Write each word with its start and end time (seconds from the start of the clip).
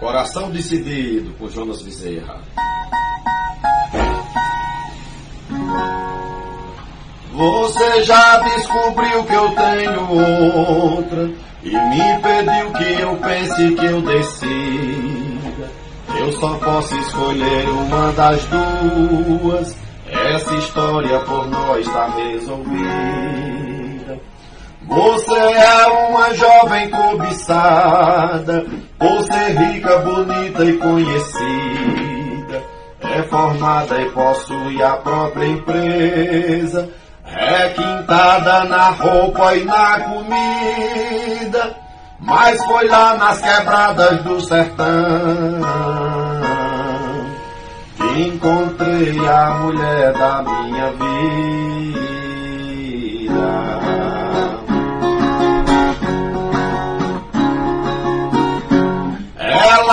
Coração 0.00 0.50
Decidido, 0.50 1.34
com 1.38 1.46
Jonas 1.46 1.82
Bezerra. 1.82 2.40
Você 7.34 8.02
já 8.04 8.38
descobriu 8.38 9.24
que 9.24 9.32
eu 9.34 9.50
tenho 9.50 10.10
outra 10.90 11.30
e 11.62 11.70
me 11.70 12.18
pediu 12.22 12.72
que 12.72 13.02
eu 13.02 13.16
pense 13.16 13.74
que 13.74 13.84
eu 13.84 14.00
decida. 14.00 15.70
Eu 16.18 16.32
só 16.32 16.54
posso 16.54 16.94
escolher 16.96 17.68
uma 17.68 18.12
das 18.12 18.40
duas. 18.46 19.76
Essa 20.06 20.54
história 20.56 21.20
por 21.20 21.46
nós 21.46 21.86
está 21.86 22.08
resolvida. 22.08 23.69
Você 24.86 25.34
é 25.34 25.86
uma 26.08 26.34
jovem 26.34 26.90
cobiçada, 26.90 28.66
por 28.98 29.22
ser 29.22 29.56
rica, 29.56 29.98
bonita 29.98 30.64
e 30.64 30.76
conhecida. 30.78 32.62
É 33.02 33.22
formada 33.24 34.00
e 34.00 34.10
possui 34.10 34.82
a 34.82 34.96
própria 34.96 35.46
empresa. 35.46 36.88
É 37.26 37.68
quintada 37.68 38.64
na 38.64 38.90
roupa 38.90 39.54
e 39.54 39.64
na 39.64 40.00
comida. 40.00 41.76
Mas 42.20 42.62
foi 42.64 42.86
lá 42.88 43.14
nas 43.14 43.40
quebradas 43.40 44.22
do 44.22 44.40
sertão 44.40 45.60
que 47.96 48.22
encontrei 48.22 49.18
a 49.26 49.50
mulher 49.50 50.12
da 50.12 50.42
minha 50.42 50.90
vida. 50.92 51.40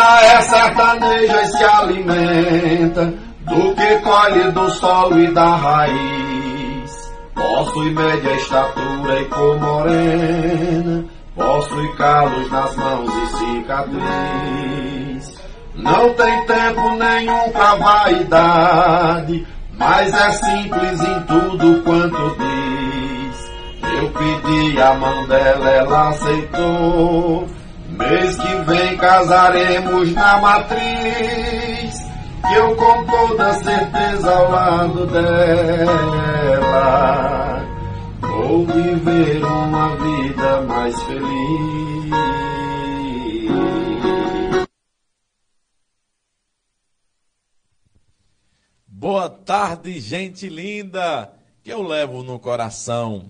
É 0.09 0.41
sertaneja 0.41 1.41
e 1.41 1.45
se 1.47 1.63
alimenta 1.65 3.13
do 3.41 3.75
que 3.75 3.95
colhe 3.99 4.51
do 4.51 4.69
solo 4.71 5.19
e 5.19 5.33
da 5.33 5.55
raiz. 5.55 7.11
Possui 7.35 7.91
média 7.91 8.31
estatura 8.35 9.19
e 9.19 9.25
cor 9.25 9.59
morena, 9.59 11.05
possui 11.35 11.93
calos 11.95 12.49
nas 12.49 12.75
mãos 12.77 13.11
e 13.13 13.27
cicatriz. 13.37 15.35
Não 15.75 16.13
tem 16.13 16.45
tempo 16.45 16.89
nenhum 16.95 17.51
pra 17.51 17.75
vaidade, 17.75 19.45
mas 19.73 20.13
é 20.13 20.31
simples 20.31 21.01
em 21.01 21.21
tudo 21.23 21.83
quanto 21.83 22.37
diz. 22.39 23.51
Eu 23.83 24.09
pedi 24.11 24.81
a 24.81 24.93
mão 24.93 25.27
dela, 25.27 25.69
ela 25.69 26.09
aceitou. 26.09 27.56
Mês 27.97 28.37
que 28.37 28.55
vem 28.65 28.97
casaremos 28.97 30.13
na 30.13 30.37
matriz. 30.39 32.07
Que 32.47 32.53
eu 32.53 32.75
com 32.75 33.05
toda 33.05 33.53
certeza 33.55 34.33
ao 34.33 34.51
lado 34.51 35.05
dela 35.07 36.47
vou 38.47 38.65
viver 38.65 39.43
uma 39.43 39.95
vida 39.97 40.61
mais 40.61 40.95
feliz. 41.03 42.07
Boa 48.87 49.29
tarde, 49.29 49.99
gente 49.99 50.47
linda, 50.49 51.31
que 51.63 51.71
eu 51.71 51.83
levo 51.83 52.23
no 52.23 52.39
coração. 52.39 53.29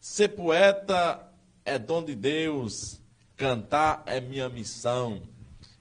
Ser 0.00 0.28
poeta 0.28 1.20
é 1.64 1.78
dom 1.78 2.04
de 2.04 2.14
Deus, 2.14 3.00
cantar 3.36 4.02
é 4.06 4.20
minha 4.20 4.48
missão. 4.48 5.22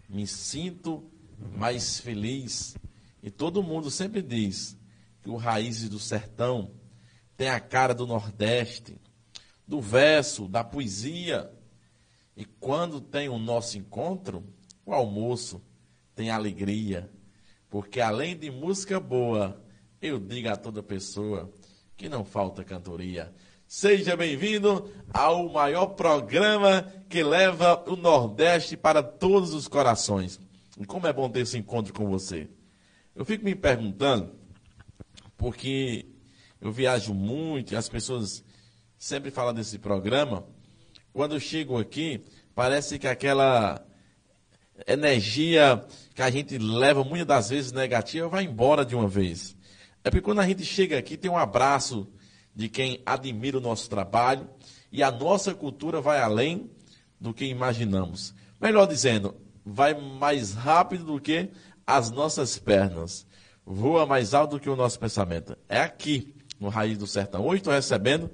Me 0.10 0.28
sinto 0.28 1.10
mais 1.58 2.00
feliz. 2.00 2.76
E 3.24 3.32
todo 3.32 3.64
mundo 3.64 3.90
sempre 3.90 4.22
diz 4.22 4.78
que 5.22 5.30
o 5.30 5.36
Raízes 5.36 5.90
do 5.90 6.00
Sertão 6.00 6.72
tem 7.36 7.50
a 7.50 7.60
cara 7.60 7.94
do 7.94 8.06
Nordeste, 8.06 9.00
do 9.68 9.82
verso, 9.82 10.48
da 10.48 10.64
poesia. 10.64 11.52
E 12.38 12.46
quando 12.46 13.02
tem 13.02 13.30
o 13.30 13.40
nosso 13.40 13.78
encontro, 13.78 14.44
o 14.86 14.94
almoço 14.94 15.62
tem 16.14 16.30
alegria. 16.30 17.10
Porque 17.70 18.00
além 18.00 18.38
de 18.38 18.52
música 18.52 19.00
boa, 19.00 19.62
eu 20.02 20.20
digo 20.20 20.50
a 20.50 20.56
toda 20.56 20.84
pessoa 20.84 21.52
que 21.98 22.08
não 22.08 22.24
falta 22.24 22.64
cantoria. 22.64 23.34
Seja 23.68 24.16
bem-vindo 24.16 24.92
ao 25.12 25.50
maior 25.50 25.88
programa 25.88 26.84
que 27.10 27.24
leva 27.24 27.84
o 27.90 27.96
Nordeste 27.96 28.78
para 28.78 29.02
todos 29.02 29.56
os 29.56 29.68
corações. 29.68 30.40
E 30.80 30.86
como 30.86 31.08
é 31.08 31.14
bom 31.14 31.28
ter 31.28 31.42
esse 31.42 31.58
encontro 31.58 31.92
com 31.92 32.08
você. 32.08 32.48
Eu 33.16 33.26
fico 33.26 33.44
me 33.44 33.56
perguntando, 33.56 34.36
porque 35.36 36.06
eu 36.62 36.72
viajo 36.72 37.12
muito 37.14 37.74
e 37.74 37.76
as 37.76 37.90
pessoas 37.90 38.44
sempre 39.00 39.32
falam 39.32 39.54
desse 39.54 39.80
programa. 39.80 40.46
Quando 41.12 41.34
eu 41.34 41.40
chego 41.40 41.80
aqui, 41.80 42.24
parece 42.54 43.00
que 43.00 43.08
aquela 43.08 43.84
energia 44.88 45.84
que 46.14 46.22
a 46.22 46.30
gente 46.30 46.60
leva 46.60 47.04
muitas 47.04 47.28
das 47.28 47.50
vezes 47.50 47.72
negativa 47.72 48.30
vai 48.30 48.44
embora 48.44 48.86
de 48.86 48.96
uma 48.96 49.08
vez. 49.08 49.58
É 50.04 50.12
porque 50.12 50.22
quando 50.22 50.42
a 50.42 50.48
gente 50.48 50.64
chega 50.64 51.00
aqui, 51.00 51.18
tem 51.18 51.32
um 51.32 51.38
abraço 51.38 52.08
de 52.56 52.70
quem 52.70 53.02
admira 53.06 53.58
o 53.58 53.62
nosso 53.62 53.90
trabalho 53.90 54.50
e 54.92 55.04
a 55.04 55.12
nossa 55.12 55.54
cultura 55.54 56.00
vai 56.00 56.22
além 56.22 56.70
do 57.20 57.34
que 57.34 57.46
imaginamos. 57.46 58.34
Melhor 58.62 58.88
dizendo, 58.88 59.36
vai 59.66 59.94
mais 59.94 60.54
rápido 60.54 61.04
do 61.06 61.20
que 61.20 61.50
as 61.86 62.10
nossas 62.10 62.58
pernas. 62.58 63.28
Voa 63.66 64.06
mais 64.06 64.34
alto 64.34 64.52
do 64.52 64.60
que 64.60 64.70
o 64.70 64.76
nosso 64.76 65.00
pensamento. 65.00 65.58
É 65.68 65.82
aqui, 65.82 66.34
no 66.60 66.70
Raiz 66.70 66.98
do 66.98 67.08
Sertão. 67.08 67.46
Hoje 67.46 67.58
estou 67.58 67.74
recebendo 67.74 68.30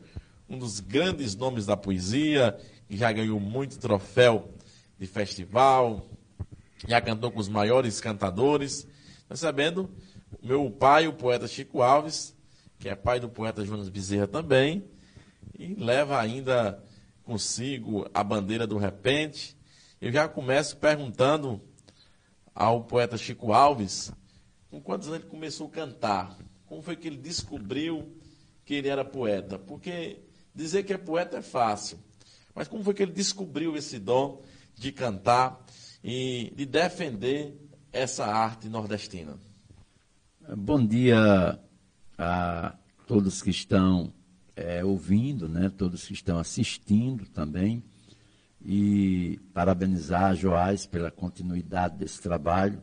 um 0.47 0.57
dos 0.57 0.79
grandes 0.79 1.35
nomes 1.35 1.65
da 1.65 1.75
poesia, 1.75 2.57
que 2.87 2.97
já 2.97 3.11
ganhou 3.11 3.39
muito 3.39 3.79
troféu 3.79 4.53
de 4.99 5.07
festival, 5.07 6.09
já 6.87 6.99
cantou 7.01 7.31
com 7.31 7.39
os 7.39 7.49
maiores 7.49 7.99
cantadores. 7.99 8.87
Recebendo 9.29 9.89
meu 10.43 10.69
pai, 10.69 11.07
o 11.07 11.13
poeta 11.13 11.47
Chico 11.47 11.81
Alves, 11.81 12.35
que 12.81 12.89
é 12.89 12.95
pai 12.95 13.19
do 13.19 13.29
poeta 13.29 13.63
Jonas 13.63 13.89
Bezerra 13.89 14.27
também, 14.27 14.83
e 15.57 15.75
leva 15.75 16.19
ainda 16.19 16.83
consigo 17.23 18.09
a 18.11 18.23
bandeira 18.23 18.65
do 18.65 18.75
repente. 18.75 19.55
Eu 20.01 20.11
já 20.11 20.27
começo 20.27 20.75
perguntando 20.77 21.61
ao 22.55 22.83
poeta 22.83 23.19
Chico 23.19 23.53
Alves 23.53 24.11
com 24.71 24.81
quantos 24.81 25.07
anos 25.09 25.19
ele 25.19 25.29
começou 25.29 25.67
a 25.67 25.69
cantar. 25.69 26.35
Como 26.65 26.81
foi 26.81 26.95
que 26.95 27.07
ele 27.07 27.17
descobriu 27.17 28.17
que 28.65 28.73
ele 28.73 28.87
era 28.87 29.05
poeta? 29.05 29.59
Porque 29.59 30.17
dizer 30.53 30.81
que 30.81 30.91
é 30.91 30.97
poeta 30.97 31.37
é 31.37 31.41
fácil, 31.43 31.99
mas 32.55 32.67
como 32.67 32.83
foi 32.83 32.95
que 32.95 33.03
ele 33.03 33.11
descobriu 33.11 33.77
esse 33.77 33.99
dom 33.99 34.41
de 34.73 34.91
cantar 34.91 35.63
e 36.03 36.51
de 36.55 36.65
defender 36.65 37.55
essa 37.93 38.25
arte 38.25 38.67
nordestina? 38.67 39.37
Bom 40.57 40.83
dia 40.83 41.59
a 42.23 42.75
todos 43.07 43.41
que 43.41 43.49
estão 43.49 44.13
é, 44.55 44.85
ouvindo, 44.85 45.49
né, 45.49 45.71
todos 45.75 46.05
que 46.05 46.13
estão 46.13 46.37
assistindo 46.37 47.25
também, 47.25 47.83
e 48.63 49.39
parabenizar 49.55 50.25
a 50.25 50.35
Joás 50.35 50.85
pela 50.85 51.09
continuidade 51.09 51.97
desse 51.97 52.21
trabalho 52.21 52.79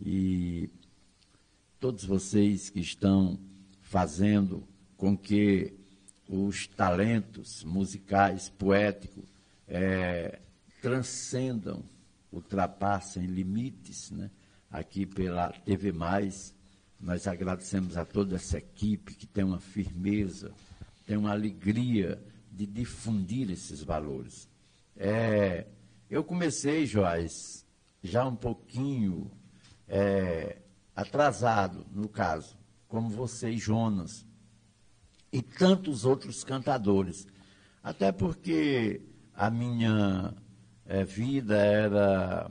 e 0.00 0.70
todos 1.80 2.04
vocês 2.04 2.70
que 2.70 2.78
estão 2.78 3.36
fazendo 3.80 4.62
com 4.96 5.18
que 5.18 5.74
os 6.28 6.68
talentos 6.68 7.64
musicais, 7.64 8.48
poéticos, 8.48 9.24
é, 9.66 10.38
transcendam, 10.80 11.82
ultrapassem 12.30 13.26
limites, 13.26 14.12
né? 14.12 14.30
aqui 14.70 15.04
pela 15.04 15.48
TV 15.50 15.90
Mais, 15.90 16.54
nós 17.02 17.26
agradecemos 17.26 17.96
a 17.96 18.04
toda 18.04 18.36
essa 18.36 18.58
equipe 18.58 19.14
que 19.14 19.26
tem 19.26 19.42
uma 19.42 19.58
firmeza, 19.58 20.52
tem 21.04 21.16
uma 21.16 21.32
alegria 21.32 22.22
de 22.50 22.64
difundir 22.64 23.50
esses 23.50 23.82
valores. 23.82 24.48
É, 24.96 25.66
eu 26.08 26.22
comecei, 26.22 26.86
Joás, 26.86 27.66
já 28.04 28.24
um 28.24 28.36
pouquinho 28.36 29.28
é, 29.88 30.58
atrasado, 30.94 31.84
no 31.92 32.08
caso, 32.08 32.56
como 32.86 33.08
você 33.08 33.50
e 33.50 33.58
Jonas, 33.58 34.24
e 35.32 35.42
tantos 35.42 36.04
outros 36.04 36.44
cantadores. 36.44 37.26
Até 37.82 38.12
porque 38.12 39.00
a 39.34 39.50
minha 39.50 40.34
é, 40.86 41.04
vida 41.04 41.56
era 41.56 42.48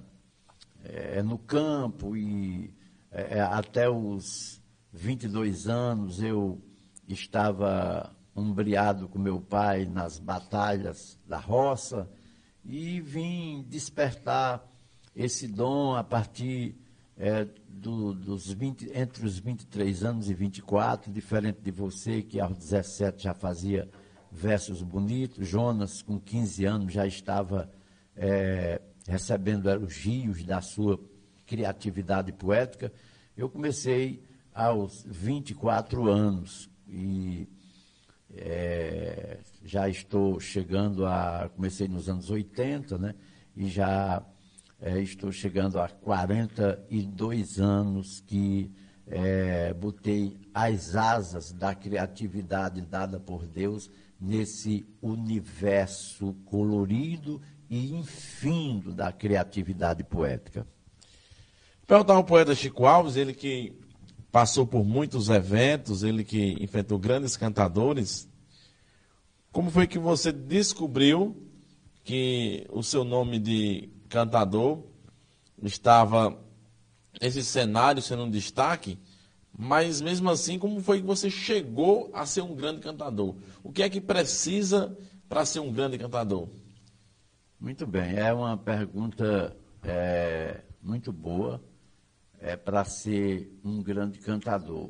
é, 0.84 1.22
no 1.24 1.38
campo 1.38 2.17
e 2.17 2.74
é, 3.12 3.38
é, 3.38 3.41
até 3.41 3.89
os 3.89 4.62
22 4.94 5.68
anos 5.68 6.22
eu 6.22 6.62
estava 7.08 8.15
umbriado 8.36 9.10
com 9.10 9.20
meu 9.20 9.41
pai 9.41 9.86
nas 9.86 10.18
batalhas 10.18 11.20
da 11.27 11.38
roça 11.38 12.10
e 12.63 13.01
vim 13.01 13.65
despertar 13.68 14.65
esse 15.13 15.48
dom 15.48 15.94
a 15.96 16.03
partir 16.03 16.75
é, 17.18 17.46
do, 17.68 18.13
dos 18.13 18.51
20, 18.51 18.91
entre 18.94 19.25
os 19.25 19.38
23 19.38 20.03
anos 20.03 20.30
e 20.30 20.34
24, 20.34 21.12
diferente 21.12 21.60
de 21.62 21.72
você, 21.72 22.22
que 22.22 22.39
aos 22.39 22.58
17 22.58 23.24
já 23.24 23.34
fazia 23.34 23.89
versos 24.32 24.82
bonitos. 24.82 25.48
Jonas, 25.48 26.01
com 26.01 26.18
15 26.20 26.65
anos, 26.65 26.94
já 26.94 27.06
estava 27.06 27.70
é, 28.15 28.82
recebendo 29.08 29.70
elogios 29.70 30.44
da 30.44 30.62
sua 30.62 30.98
criatividade 31.51 32.31
poética. 32.31 32.93
Eu 33.36 33.50
comecei 33.50 34.24
aos 34.53 35.03
24 35.05 36.10
anos 36.10 36.70
e 36.88 37.46
é, 38.34 39.39
já 39.62 39.89
estou 39.89 40.39
chegando 40.39 41.05
a. 41.05 41.51
Comecei 41.53 41.89
nos 41.89 42.08
anos 42.08 42.29
80, 42.29 42.98
né? 42.98 43.15
E 43.53 43.67
já 43.67 44.25
é, 44.79 45.01
estou 45.01 45.29
chegando 45.29 45.77
a 45.77 45.89
42 45.89 47.60
anos 47.60 48.22
que 48.22 48.72
é, 49.05 49.74
botei 49.74 50.38
as 50.53 50.96
asas 50.96 51.51
da 51.51 51.75
criatividade 51.75 52.79
dada 52.79 53.20
por 53.20 53.46
Deus 53.46 53.91
nesse 54.17 54.86
universo 55.01 56.34
colorido 56.46 57.41
e 57.70 57.93
infindo 57.93 58.93
da 58.93 59.12
criatividade 59.12 60.01
poética. 60.05 60.65
Perguntar 61.91 62.13
ao 62.13 62.24
poeta 62.24 62.55
Chico 62.55 62.86
Alves, 62.86 63.17
ele 63.17 63.33
que 63.33 63.77
passou 64.31 64.65
por 64.65 64.81
muitos 64.81 65.27
eventos, 65.27 66.03
ele 66.03 66.24
que 66.24 66.53
enfrentou 66.63 66.98
grandes 66.98 67.36
cantadores. 67.36 68.29
Como 69.51 69.69
foi 69.69 69.86
que 69.86 70.00
você 70.00 70.31
descobriu 70.31 71.36
que 72.05 72.65
o 72.69 72.81
seu 72.81 73.03
nome 73.03 73.39
de 73.39 73.89
cantador 74.07 74.86
estava 75.62 76.41
esse 77.19 77.43
cenário 77.43 78.01
sendo 78.01 78.24
um 78.24 78.31
destaque? 78.31 78.98
Mas 79.51 80.00
mesmo 80.00 80.29
assim, 80.29 80.57
como 80.57 80.79
foi 80.79 81.01
que 81.01 81.05
você 81.05 81.29
chegou 81.29 82.10
a 82.13 82.25
ser 82.25 82.39
um 82.39 82.55
grande 82.55 82.79
cantador? 82.79 83.36
O 83.62 83.69
que 83.69 83.83
é 83.83 83.89
que 83.89 84.00
precisa 84.00 84.98
para 85.27 85.43
ser 85.43 85.60
um 85.60 85.74
grande 85.74 85.98
cantador? 85.98 86.48
Muito 87.60 87.86
bem, 87.86 88.15
é 88.15 88.31
uma 88.31 88.55
pergunta 88.55 89.53
é, 89.83 90.62
muito 90.81 91.12
boa 91.12 91.62
é, 92.41 92.57
para 92.57 92.83
ser 92.83 93.57
um 93.63 93.81
grande 93.81 94.17
cantador. 94.19 94.89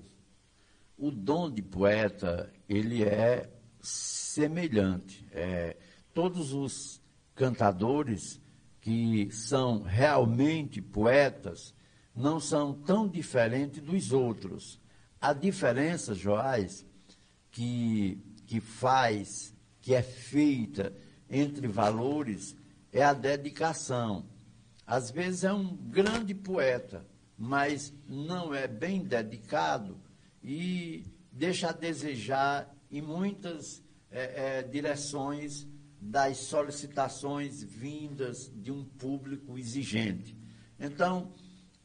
O 0.98 1.12
dom 1.12 1.52
de 1.52 1.62
poeta, 1.62 2.52
ele 2.70 3.04
é 3.04 3.52
semelhante. 3.82 5.28
É, 5.32 5.76
todos 6.14 6.54
os 6.54 7.02
cantadores 7.36 8.40
que 8.80 9.30
são 9.32 9.82
realmente 9.82 10.82
poetas 10.82 11.76
não 12.16 12.40
são 12.40 12.74
tão 12.74 13.08
diferentes 13.08 13.82
dos 13.82 14.12
outros. 14.12 14.80
A 15.20 15.34
diferença, 15.34 16.16
Joás, 16.16 16.86
que, 17.52 18.18
que 18.48 18.60
faz, 18.60 19.54
que 19.82 19.94
é 19.94 20.02
feita 20.02 20.94
entre 21.30 21.68
valores, 21.68 22.56
é 22.92 23.04
a 23.04 23.14
dedicação. 23.14 24.26
Às 24.86 25.12
vezes 25.12 25.44
é 25.44 25.54
um 25.54 25.76
grande 25.76 26.34
poeta, 26.34 27.06
mas 27.42 27.92
não 28.08 28.54
é 28.54 28.68
bem 28.68 29.04
dedicado 29.04 30.00
e 30.44 31.04
deixa 31.32 31.70
a 31.70 31.74
desejar 31.74 32.72
em 32.92 33.02
muitas 33.02 33.84
é, 34.12 34.60
é, 34.60 34.62
direções 34.62 35.68
das 36.00 36.38
solicitações 36.38 37.64
vindas 37.64 38.52
de 38.54 38.72
um 38.72 38.86
público 38.86 39.58
exigente. 39.58 40.38
Então, 40.80 41.34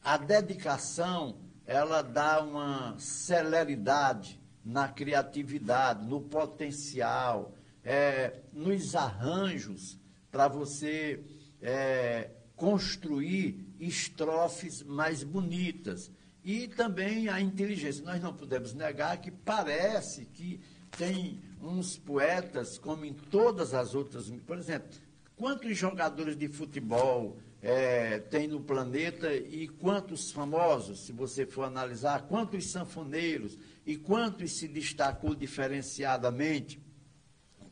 a 0.03 0.15
dedicação, 0.15 1.39
ela 1.65 2.03
dá 2.03 2.43
uma 2.43 2.95
celeridade 2.99 4.39
na 4.63 4.87
criatividade, 4.87 6.05
no 6.05 6.21
potencial, 6.21 7.55
é, 7.83 8.41
nos 8.53 8.93
arranjos 8.93 9.99
para 10.29 10.47
você 10.47 11.23
é, 11.59 12.29
construir 12.55 13.66
estrofes 13.79 14.83
mais 14.83 15.23
bonitas. 15.23 16.11
E 16.43 16.67
também 16.67 17.27
a 17.27 17.41
inteligência. 17.41 18.05
Nós 18.05 18.21
não 18.21 18.33
podemos 18.33 18.73
negar 18.73 19.19
que 19.19 19.31
parece 19.31 20.25
que 20.25 20.61
tem 20.97 21.41
uns 21.61 21.97
poetas, 21.97 22.77
como 22.77 23.05
em 23.05 23.13
todas 23.13 23.73
as 23.73 23.93
outras. 23.93 24.29
Por 24.45 24.57
exemplo, 24.57 24.87
quantos 25.35 25.77
jogadores 25.77 26.37
de 26.37 26.47
futebol 26.47 27.37
é, 27.61 28.19
tem 28.19 28.47
no 28.47 28.61
planeta 28.61 29.33
e 29.33 29.67
quantos 29.67 30.31
famosos, 30.31 31.05
se 31.05 31.11
você 31.11 31.45
for 31.45 31.63
analisar, 31.63 32.23
quantos 32.23 32.69
sanfoneiros 32.69 33.57
e 33.85 33.97
quantos 33.97 34.57
se 34.57 34.67
destacou 34.67 35.35
diferenciadamente, 35.35 36.81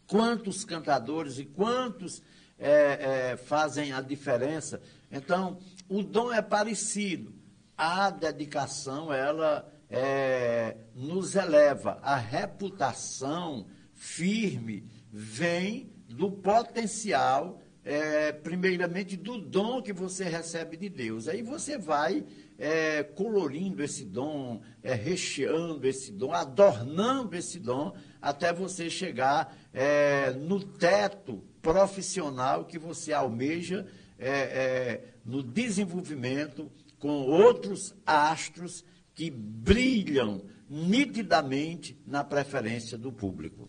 quantos 0.08 0.64
cantadores 0.64 1.38
e 1.40 1.46
quantos 1.46 2.22
é, 2.58 3.32
é, 3.32 3.38
fazem 3.38 3.92
a 3.92 4.02
diferença. 4.02 4.82
Então, 5.12 5.58
o 5.90 6.04
dom 6.04 6.32
é 6.32 6.42
parecido. 6.42 7.34
A 7.78 8.10
dedicação, 8.10 9.14
ela 9.14 9.70
é, 9.90 10.78
nos 10.96 11.36
eleva. 11.36 12.00
A 12.02 12.16
reputação 12.16 13.68
firme 13.94 14.84
vem 15.12 15.90
do 16.08 16.32
potencial, 16.32 17.62
é, 17.84 18.32
primeiramente, 18.32 19.16
do 19.18 19.38
dom 19.38 19.82
que 19.82 19.94
você 19.94 20.24
recebe 20.24 20.78
de 20.78 20.90
Deus. 20.90 21.28
Aí 21.28 21.42
você 21.42 21.78
vai 21.78 22.26
é, 22.58 23.04
colorindo 23.04 23.84
esse 23.84 24.06
dom, 24.06 24.62
é, 24.82 24.94
recheando 24.94 25.86
esse 25.86 26.12
dom, 26.12 26.34
adornando 26.34 27.36
esse 27.36 27.60
dom, 27.60 27.94
até 28.22 28.54
você 28.54 28.90
chegar 28.90 29.56
é, 29.74 30.32
no 30.32 30.64
teto 30.64 31.44
profissional 31.62 32.66
que 32.66 32.80
você 32.80 33.12
almeja 33.12 33.86
é, 34.18 34.30
é, 34.30 35.15
no 35.26 35.42
desenvolvimento 35.42 36.72
com 37.00 37.10
outros 37.10 37.94
astros 38.06 38.84
que 39.14 39.30
brilham 39.30 40.44
nitidamente 40.70 41.98
na 42.06 42.24
preferência 42.24 42.98
do 42.98 43.12
público. 43.12 43.68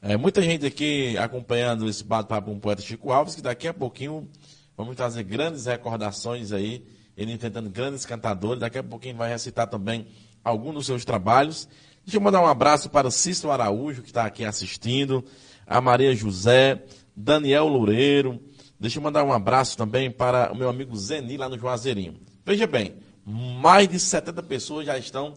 É, 0.00 0.16
muita 0.16 0.42
gente 0.42 0.66
aqui 0.66 1.16
acompanhando 1.16 1.88
esse 1.88 2.02
bate-papo 2.02 2.50
com 2.50 2.56
o 2.56 2.60
poeta 2.60 2.82
Chico 2.82 3.12
Alves, 3.12 3.36
que 3.36 3.42
daqui 3.42 3.68
a 3.68 3.74
pouquinho 3.74 4.28
vamos 4.76 4.96
trazer 4.96 5.22
grandes 5.22 5.66
recordações 5.66 6.50
aí, 6.50 6.84
ele 7.16 7.32
enfrentando 7.32 7.70
grandes 7.70 8.04
cantadores, 8.04 8.60
daqui 8.60 8.78
a 8.78 8.82
pouquinho 8.82 9.16
vai 9.16 9.30
recitar 9.30 9.68
também 9.68 10.06
alguns 10.42 10.74
dos 10.74 10.86
seus 10.86 11.04
trabalhos. 11.04 11.68
Deixa 12.04 12.16
eu 12.16 12.20
mandar 12.20 12.40
um 12.40 12.46
abraço 12.46 12.90
para 12.90 13.06
o 13.06 13.10
Cícero 13.12 13.52
Araújo, 13.52 14.02
que 14.02 14.08
está 14.08 14.24
aqui 14.24 14.44
assistindo, 14.44 15.24
a 15.64 15.80
Maria 15.80 16.14
José, 16.16 16.82
Daniel 17.14 17.68
Loureiro, 17.68 18.42
Deixa 18.82 18.98
eu 18.98 19.02
mandar 19.04 19.22
um 19.22 19.32
abraço 19.32 19.76
também 19.76 20.10
para 20.10 20.52
o 20.52 20.56
meu 20.56 20.68
amigo 20.68 20.96
Zeni, 20.96 21.36
lá 21.36 21.48
no 21.48 21.56
Juazeirinho. 21.56 22.18
Veja 22.44 22.66
bem, 22.66 22.96
mais 23.24 23.86
de 23.86 23.96
70 23.96 24.42
pessoas 24.42 24.84
já 24.84 24.98
estão 24.98 25.34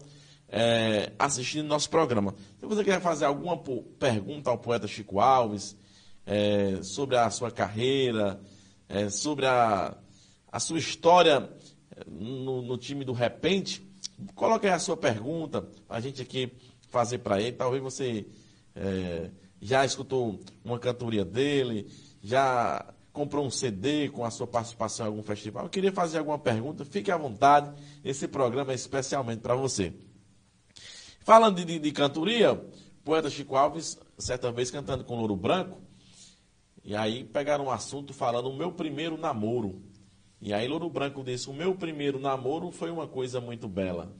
é, 0.48 1.12
assistindo 1.16 1.64
nosso 1.64 1.88
programa. 1.88 2.34
Se 2.58 2.66
você 2.66 2.82
quer 2.82 3.00
fazer 3.00 3.24
alguma 3.24 3.56
pergunta 4.00 4.50
ao 4.50 4.58
poeta 4.58 4.88
Chico 4.88 5.20
Alves 5.20 5.76
é, 6.26 6.82
sobre 6.82 7.16
a 7.16 7.30
sua 7.30 7.52
carreira, 7.52 8.40
é, 8.88 9.08
sobre 9.10 9.46
a, 9.46 9.96
a 10.50 10.58
sua 10.58 10.80
história 10.80 11.48
é, 11.94 12.02
no, 12.04 12.62
no, 12.62 12.76
time 12.76 13.04
do 13.04 13.12
Repente, 13.12 13.80
coloque 14.34 14.66
aí 14.66 14.72
a 14.72 14.80
sua 14.80 14.96
pergunta 14.96 15.62
para 15.86 15.98
a 15.98 16.00
gente 16.00 16.20
aqui 16.20 16.52
fazer 16.88 17.18
para 17.18 17.40
ele. 17.40 17.52
Talvez 17.52 17.80
você 17.80 18.26
é, 18.74 19.30
já 19.62 19.84
escutou 19.84 20.40
uma 20.64 20.80
cantoria 20.80 21.24
dele, 21.24 21.86
já 22.20 22.84
comprou 23.16 23.46
um 23.46 23.50
CD 23.50 24.10
com 24.10 24.26
a 24.26 24.30
sua 24.30 24.46
participação 24.46 25.06
em 25.06 25.08
algum 25.08 25.22
festival, 25.22 25.64
eu 25.64 25.70
queria 25.70 25.90
fazer 25.90 26.18
alguma 26.18 26.38
pergunta, 26.38 26.84
fique 26.84 27.10
à 27.10 27.16
vontade, 27.16 27.72
esse 28.04 28.28
programa 28.28 28.72
é 28.72 28.74
especialmente 28.74 29.40
para 29.40 29.54
você. 29.54 29.94
Falando 31.20 31.64
de, 31.64 31.78
de, 31.78 31.92
cantoria, 31.92 32.54
poeta 33.02 33.30
Chico 33.30 33.56
Alves, 33.56 33.98
certa 34.18 34.52
vez 34.52 34.70
cantando 34.70 35.02
com 35.02 35.16
Louro 35.16 35.34
Branco, 35.34 35.80
e 36.84 36.94
aí 36.94 37.24
pegaram 37.24 37.64
um 37.64 37.70
assunto 37.70 38.12
falando 38.12 38.50
o 38.50 38.56
meu 38.56 38.70
primeiro 38.70 39.16
namoro. 39.16 39.82
E 40.38 40.52
aí 40.52 40.68
Louro 40.68 40.90
Branco 40.90 41.24
disse, 41.24 41.48
o 41.48 41.54
meu 41.54 41.74
primeiro 41.74 42.20
namoro 42.20 42.70
foi 42.70 42.90
uma 42.90 43.08
coisa 43.08 43.40
muito 43.40 43.66
bela. 43.66 44.14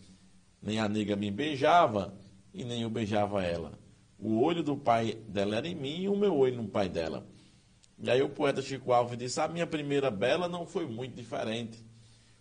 Nem 0.62 0.80
a 0.80 0.88
nega 0.88 1.14
me 1.14 1.30
beijava 1.30 2.18
e 2.52 2.64
nem 2.64 2.80
eu 2.80 2.88
beijava 2.88 3.44
ela. 3.44 3.78
O 4.18 4.40
olho 4.42 4.62
do 4.62 4.74
pai 4.74 5.18
dela 5.28 5.56
era 5.56 5.68
em 5.68 5.74
mim 5.74 6.00
e 6.00 6.08
o 6.08 6.16
meu 6.16 6.34
olho 6.34 6.62
no 6.62 6.66
pai 6.66 6.88
dela. 6.88 7.26
E 7.98 8.10
aí 8.10 8.22
o 8.22 8.28
poeta 8.28 8.60
Chico 8.60 8.92
Alves 8.92 9.18
disse: 9.18 9.40
A 9.40 9.48
minha 9.48 9.66
primeira 9.66 10.10
bela 10.10 10.48
não 10.48 10.66
foi 10.66 10.86
muito 10.86 11.14
diferente. 11.14 11.84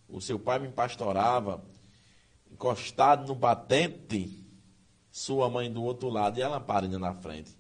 O 0.08 0.20
seu 0.22 0.38
pai 0.38 0.60
me 0.60 0.70
pastorava, 0.70 1.64
encostado 2.52 3.28
no 3.28 3.36
batente, 3.36 4.46
sua 5.12 5.50
mãe 5.50 5.72
do 5.72 5.84
outro 5.84 6.10
lado 6.10 6.38
e 6.38 6.44
a 6.44 6.50
lamparina 6.50 7.00
na 7.00 7.14
frente. 7.14 7.58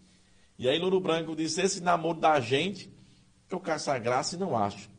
E 0.57 0.69
aí 0.69 0.77
Louro 0.77 0.99
Branco 0.99 1.35
disse: 1.35 1.61
Esse 1.61 1.81
namoro 1.81 2.19
da 2.19 2.39
gente, 2.39 2.93
eu 3.49 3.59
caço 3.59 3.91
a 3.91 3.97
graça 3.97 4.35
e 4.35 4.39
não 4.39 4.57
acho. 4.57 4.89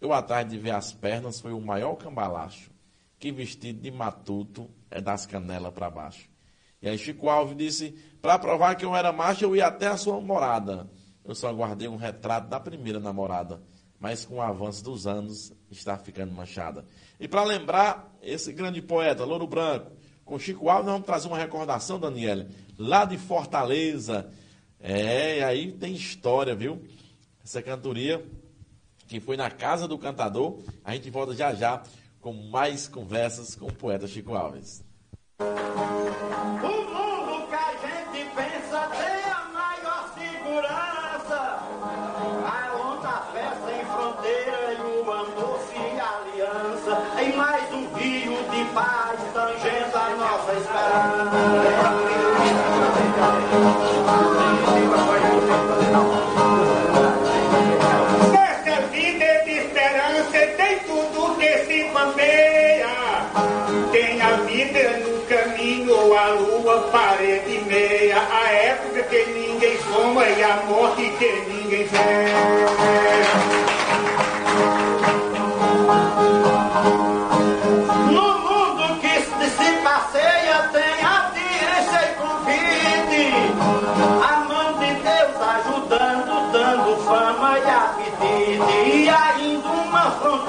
Eu 0.00 0.12
atrás 0.12 0.48
de 0.48 0.58
ver 0.58 0.72
as 0.72 0.92
pernas 0.92 1.40
foi 1.40 1.52
o 1.52 1.60
maior 1.60 1.94
cambalacho, 1.94 2.70
que 3.20 3.30
vestido 3.30 3.80
de 3.80 3.90
matuto 3.90 4.68
é 4.90 5.00
das 5.00 5.26
canelas 5.26 5.72
para 5.72 5.88
baixo. 5.88 6.28
E 6.82 6.88
aí 6.88 6.98
Chico 6.98 7.28
Alves 7.28 7.56
disse, 7.56 7.92
para 8.20 8.36
provar 8.36 8.74
que 8.74 8.84
eu 8.84 8.96
era 8.96 9.12
macho, 9.12 9.44
eu 9.44 9.54
ia 9.54 9.68
até 9.68 9.86
a 9.86 9.96
sua 9.96 10.20
morada. 10.20 10.90
Eu 11.24 11.34
só 11.34 11.52
guardei 11.52 11.88
um 11.88 11.96
retrato 11.96 12.48
da 12.48 12.58
primeira 12.58 12.98
namorada, 12.98 13.62
mas 13.98 14.24
com 14.24 14.36
o 14.36 14.42
avanço 14.42 14.82
dos 14.82 15.06
anos 15.06 15.52
está 15.70 15.96
ficando 15.96 16.32
manchada. 16.32 16.84
E 17.18 17.28
para 17.28 17.44
lembrar 17.44 18.12
esse 18.20 18.52
grande 18.52 18.82
poeta, 18.82 19.24
Louro 19.24 19.46
Branco, 19.46 19.92
com 20.24 20.38
Chico 20.38 20.68
Alves, 20.68 20.86
nós 20.86 20.94
vamos 20.94 21.06
trazer 21.06 21.28
uma 21.28 21.38
recordação, 21.38 21.98
Daniela, 21.98 22.46
lá 22.78 23.04
de 23.04 23.18
Fortaleza. 23.18 24.30
É, 24.80 25.38
e 25.38 25.44
aí 25.44 25.72
tem 25.72 25.94
história, 25.94 26.54
viu? 26.54 26.82
Essa 27.44 27.62
cantoria 27.62 28.24
que 29.06 29.20
foi 29.20 29.36
na 29.36 29.50
casa 29.50 29.86
do 29.86 29.98
cantador. 29.98 30.58
A 30.82 30.94
gente 30.94 31.10
volta 31.10 31.34
já 31.34 31.54
já 31.54 31.82
com 32.20 32.32
mais 32.32 32.88
conversas 32.88 33.54
com 33.54 33.66
o 33.66 33.72
poeta 33.72 34.06
Chico 34.06 34.34
Alves. 34.34 34.82
O 35.38 35.44
mundo 35.44 37.46
que 37.48 37.54
a 37.54 38.14
gente 38.14 38.34
pensa 38.34 38.61
A 68.14 68.52
época 68.52 69.02
que 69.04 69.24
ninguém 69.32 69.78
soma 69.78 70.26
e 70.26 70.42
a 70.42 70.56
morte 70.68 71.10
que 71.18 71.32
ninguém 71.48 71.84
vê. 71.86 73.41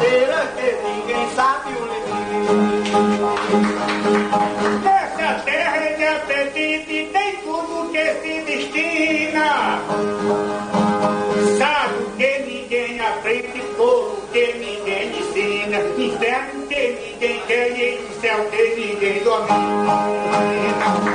Fronteira 0.04 0.48
que 0.56 0.70
ninguém 0.84 1.30
sabe 1.36 1.70
o 1.72 1.86
limite. 1.86 2.92
Essa 4.86 5.40
terra 5.46 5.96
de 5.96 6.04
apetite 6.06 7.10
tem 7.14 7.36
tudo 7.44 7.90
que 7.92 8.06
se 8.22 8.42
destina. 8.42 9.80
Sabe 11.58 12.06
que 12.18 12.40
ninguém 12.40 13.00
aprende, 13.00 13.62
fogo 13.78 14.22
que 14.32 14.54
ninguém 14.54 15.18
ensina, 15.20 15.80
inferno 15.98 16.68
que 16.68 16.84
ninguém 17.02 17.40
quer 17.48 17.72
e 17.72 18.00
céu 18.22 18.46
que 18.50 18.76
ninguém 18.76 19.24
domina. 19.24 21.13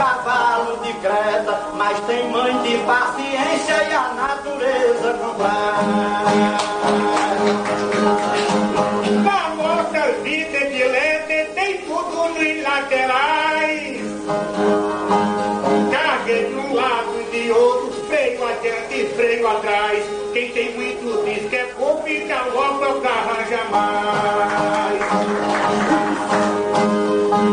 Cavalo 0.00 0.78
de 0.78 0.94
creta, 0.94 1.60
mas 1.74 2.00
tem 2.06 2.30
mãe 2.30 2.56
de 2.62 2.78
paciência 2.86 3.82
e 3.84 3.92
a 3.92 4.14
natureza 4.14 5.12
completa. 5.14 6.20
Na 9.22 9.54
nossa 9.56 10.12
vida 10.22 10.58
de 10.70 10.84
letra 10.84 11.44
tem 11.54 11.78
tudo 11.82 12.28
nos 12.30 12.62
laterais. 12.62 14.00
Carga 15.92 16.34
de 16.34 16.54
um 16.54 16.74
lado 16.74 17.20
e 17.20 17.24
de 17.30 17.52
outro, 17.52 18.02
freio 18.06 18.48
adiante 18.48 18.94
e 18.94 19.12
freio 19.14 19.48
atrás. 19.48 20.02
Quem 20.32 20.50
tem 20.52 20.74
muito 20.76 21.24
diz 21.26 21.50
que 21.50 21.56
é 21.56 21.64
pouco 21.76 22.08
e 22.08 22.26
dá 22.26 22.42
logo 22.54 22.86
o 22.86 23.00
carro 23.02 23.36
jamais. 23.50 25.00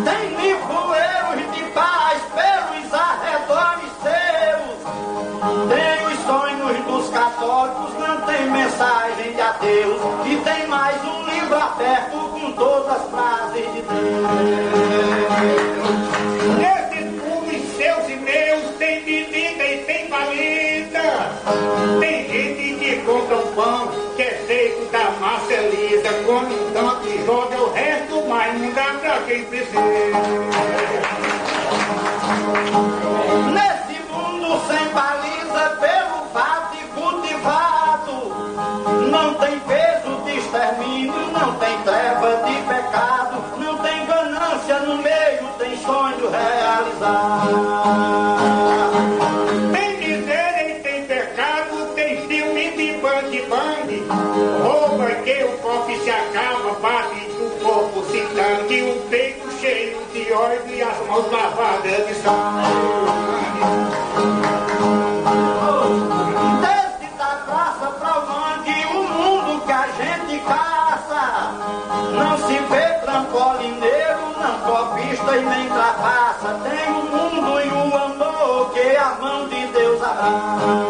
Tem 0.06 0.27
mensagem 9.58 9.66
de 9.66 9.66
adeus. 9.66 10.02
E 10.26 10.36
tem 10.38 10.68
mais 10.68 11.04
um 11.04 11.24
livro 11.30 11.56
aberto 11.56 12.18
com 12.18 12.52
todas 12.54 12.92
as 12.92 13.10
frases 13.10 13.74
de 13.74 13.82
Deus. 13.82 14.28
Nesse 16.58 16.98
os 17.58 17.78
seus 17.78 18.10
e 18.10 18.16
meus, 18.16 18.76
tem 18.78 19.04
bebida 19.04 19.64
e 19.64 19.78
tem 19.86 20.08
palida. 20.08 21.32
Tem 22.00 22.30
gente 22.30 22.80
que 22.80 23.02
compra 23.06 23.38
um 23.38 23.54
pão 23.54 23.92
que 24.16 24.22
é 24.22 24.44
feito 24.48 24.92
da 24.92 25.12
massa 25.20 25.56
lisa. 25.56 26.14
Come 26.26 26.56
tanto 26.74 27.08
e 27.08 27.26
joga 27.26 27.62
o 27.62 27.74
resto, 27.74 28.24
mas 28.28 28.60
não 28.60 28.72
dá 28.74 28.94
pra 29.00 29.20
quem 29.22 29.44
precisa. 29.46 29.82
Nesse 33.54 34.02
mundo 34.12 34.62
sem 34.68 34.87
não 39.18 39.34
tem 39.36 39.60
peso 39.62 40.22
de 40.26 40.38
extermínio, 40.38 41.32
não 41.32 41.56
tem 41.56 41.82
treva 41.82 42.44
de 42.46 42.54
pecado, 42.62 43.44
não 43.58 43.78
tem 43.80 44.06
ganância 44.06 44.80
no 44.80 44.98
meio, 44.98 45.48
tem 45.58 45.78
sonho 45.78 46.30
realizado. 46.30 47.68
Tem 49.72 49.98
miséria 49.98 50.78
e 50.78 50.82
tem 50.82 51.06
pecado, 51.06 51.94
tem 51.96 52.28
filme 52.28 52.68
de 53.32 53.42
bang, 53.42 54.06
rouba 54.64 55.06
que 55.24 55.44
o 55.44 55.58
copo 55.58 55.92
se 56.04 56.10
acaba, 56.10 56.72
bate 56.80 57.28
o 57.40 57.50
corpo 57.64 58.04
se 58.12 58.22
tangue, 58.36 58.84
o 58.84 59.02
peito 59.10 59.52
cheio 59.60 59.98
de 60.14 60.32
ódio 60.32 60.76
e 60.76 60.82
as 60.82 61.08
mãos 61.08 61.32
lavadas 61.32 62.08
de 62.08 62.14
sangue. 62.16 62.98
E 75.36 75.42
nem 75.42 75.68
trapaça. 75.68 76.60
Tem 76.64 76.90
o 76.90 77.04
mundo 77.04 77.60
e 77.60 77.68
o 77.68 77.98
amor 77.98 78.72
que 78.74 78.96
a 78.96 79.18
mão 79.20 79.48
de 79.50 79.68
Deus 79.68 80.02
abraça. 80.02 80.88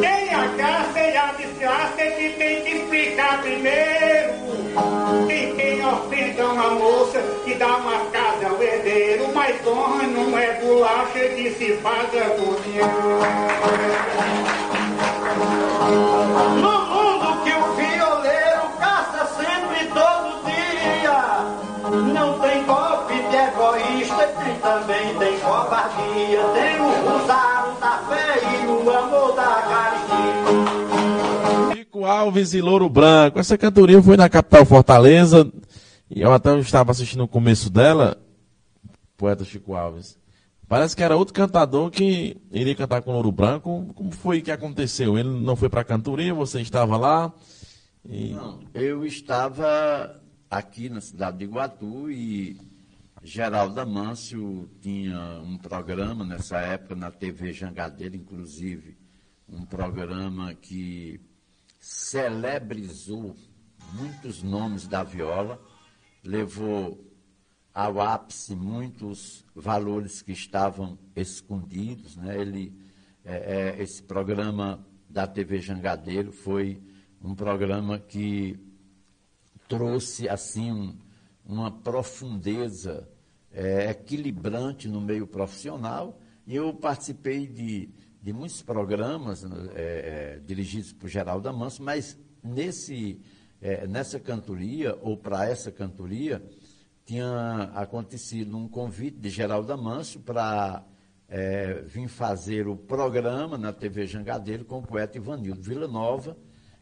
Tem 0.00 0.34
a 0.34 0.46
graça 0.56 1.00
e 1.00 1.16
a 1.16 1.32
desgraça 1.32 2.06
que 2.16 2.28
tem 2.30 2.62
que 2.62 2.70
explicar 2.70 3.40
primeiro. 3.40 4.34
Tem 5.28 5.54
quem 5.54 5.86
ofenda 5.86 6.46
uma 6.46 6.70
moça 6.70 7.22
que 7.44 7.54
dá 7.54 7.76
uma 7.76 7.98
casa 8.06 8.48
ao 8.48 8.62
herdeiro, 8.62 9.32
mas 9.32 9.64
honra 9.66 10.06
não 10.08 10.36
é 10.36 10.60
bolacha 10.60 11.28
que 11.36 11.50
se 11.52 11.72
paga 11.82 12.30
por 12.36 12.60
dinheiro. 12.62 12.90
Alves 32.14 32.54
e 32.54 32.60
Louro 32.60 32.88
Branco. 32.88 33.38
Essa 33.38 33.58
cantoria 33.58 34.00
foi 34.00 34.16
na 34.16 34.28
capital 34.28 34.64
Fortaleza. 34.64 35.50
E 36.08 36.20
eu 36.20 36.32
até 36.32 36.56
estava 36.58 36.92
assistindo 36.92 37.24
o 37.24 37.28
começo 37.28 37.68
dela, 37.68 38.16
poeta 39.16 39.44
Chico 39.44 39.74
Alves. 39.74 40.16
Parece 40.68 40.94
que 40.94 41.02
era 41.02 41.16
outro 41.16 41.34
cantador 41.34 41.90
que 41.90 42.36
iria 42.52 42.74
cantar 42.74 43.02
com 43.02 43.12
Louro 43.12 43.32
Branco. 43.32 43.92
Como 43.94 44.12
foi 44.12 44.40
que 44.40 44.50
aconteceu? 44.50 45.18
Ele 45.18 45.28
não 45.28 45.56
foi 45.56 45.68
para 45.68 45.80
a 45.80 45.84
cantoria, 45.84 46.32
você 46.32 46.60
estava 46.60 46.96
lá? 46.96 47.32
E... 48.08 48.30
Não, 48.32 48.60
eu 48.72 49.04
estava 49.04 50.20
aqui 50.48 50.88
na 50.88 51.00
cidade 51.00 51.38
de 51.38 51.44
Iguatu 51.44 52.10
e 52.10 52.56
Geraldo 53.22 53.80
Amâncio 53.80 54.68
tinha 54.80 55.40
um 55.42 55.58
programa 55.58 56.24
nessa 56.24 56.58
época 56.58 56.94
na 56.94 57.10
TV 57.10 57.52
Jangadeira, 57.52 58.14
inclusive, 58.14 58.96
um 59.48 59.64
programa 59.64 60.54
que 60.54 61.20
celebrizou 61.84 63.36
muitos 63.92 64.42
nomes 64.42 64.88
da 64.88 65.02
viola, 65.02 65.60
levou 66.24 67.12
ao 67.74 68.00
ápice 68.00 68.56
muitos 68.56 69.44
valores 69.54 70.22
que 70.22 70.32
estavam 70.32 70.98
escondidos. 71.14 72.16
Né? 72.16 72.40
Ele, 72.40 72.72
é, 73.22 73.74
é, 73.76 73.82
esse 73.82 74.02
programa 74.02 74.82
da 75.10 75.26
TV 75.26 75.60
Jangadeiro 75.60 76.32
foi 76.32 76.82
um 77.22 77.34
programa 77.34 77.98
que 77.98 78.58
trouxe 79.68 80.26
assim 80.26 80.72
um, 80.72 80.96
uma 81.44 81.70
profundeza 81.70 83.06
é, 83.52 83.90
equilibrante 83.90 84.88
no 84.88 85.02
meio 85.02 85.26
profissional. 85.26 86.18
E 86.46 86.56
eu 86.56 86.72
participei 86.72 87.46
de, 87.46 87.90
de 88.24 88.32
muitos 88.32 88.62
programas 88.62 89.42
né, 89.42 89.68
é, 89.74 89.82
é, 89.82 90.40
dirigidos 90.46 90.94
por 90.94 91.10
Geraldo 91.10 91.46
Amanso, 91.46 91.82
mas 91.82 92.18
nesse, 92.42 93.20
é, 93.60 93.86
nessa 93.86 94.18
cantoria, 94.18 94.98
ou 95.02 95.14
para 95.14 95.46
essa 95.46 95.70
cantoria, 95.70 96.42
tinha 97.04 97.70
acontecido 97.74 98.56
um 98.56 98.66
convite 98.66 99.18
de 99.18 99.28
Geraldo 99.28 99.70
Amâncio 99.70 100.20
para 100.20 100.82
é, 101.28 101.82
vir 101.82 102.08
fazer 102.08 102.66
o 102.66 102.74
programa 102.74 103.58
na 103.58 103.74
TV 103.74 104.06
Jangadeiro 104.06 104.64
com 104.64 104.78
o 104.78 104.82
poeta 104.82 105.18
Ivanildo 105.18 105.60
Villanova. 105.60 106.34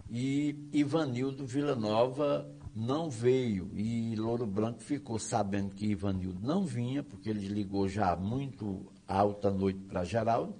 E 0.08 0.68
Ivanildo 0.72 1.44
Villanova 1.44 2.48
não 2.72 3.10
veio. 3.10 3.68
E 3.74 4.14
Louro 4.14 4.46
Branco 4.46 4.80
ficou 4.80 5.18
sabendo 5.18 5.74
que 5.74 5.86
Ivanildo 5.86 6.38
não 6.40 6.64
vinha, 6.64 7.02
porque 7.02 7.30
ele 7.30 7.48
ligou 7.48 7.88
já 7.88 8.14
muito 8.14 8.86
alta 9.08 9.50
noite 9.50 9.80
para 9.80 10.04
Geraldo. 10.04 10.54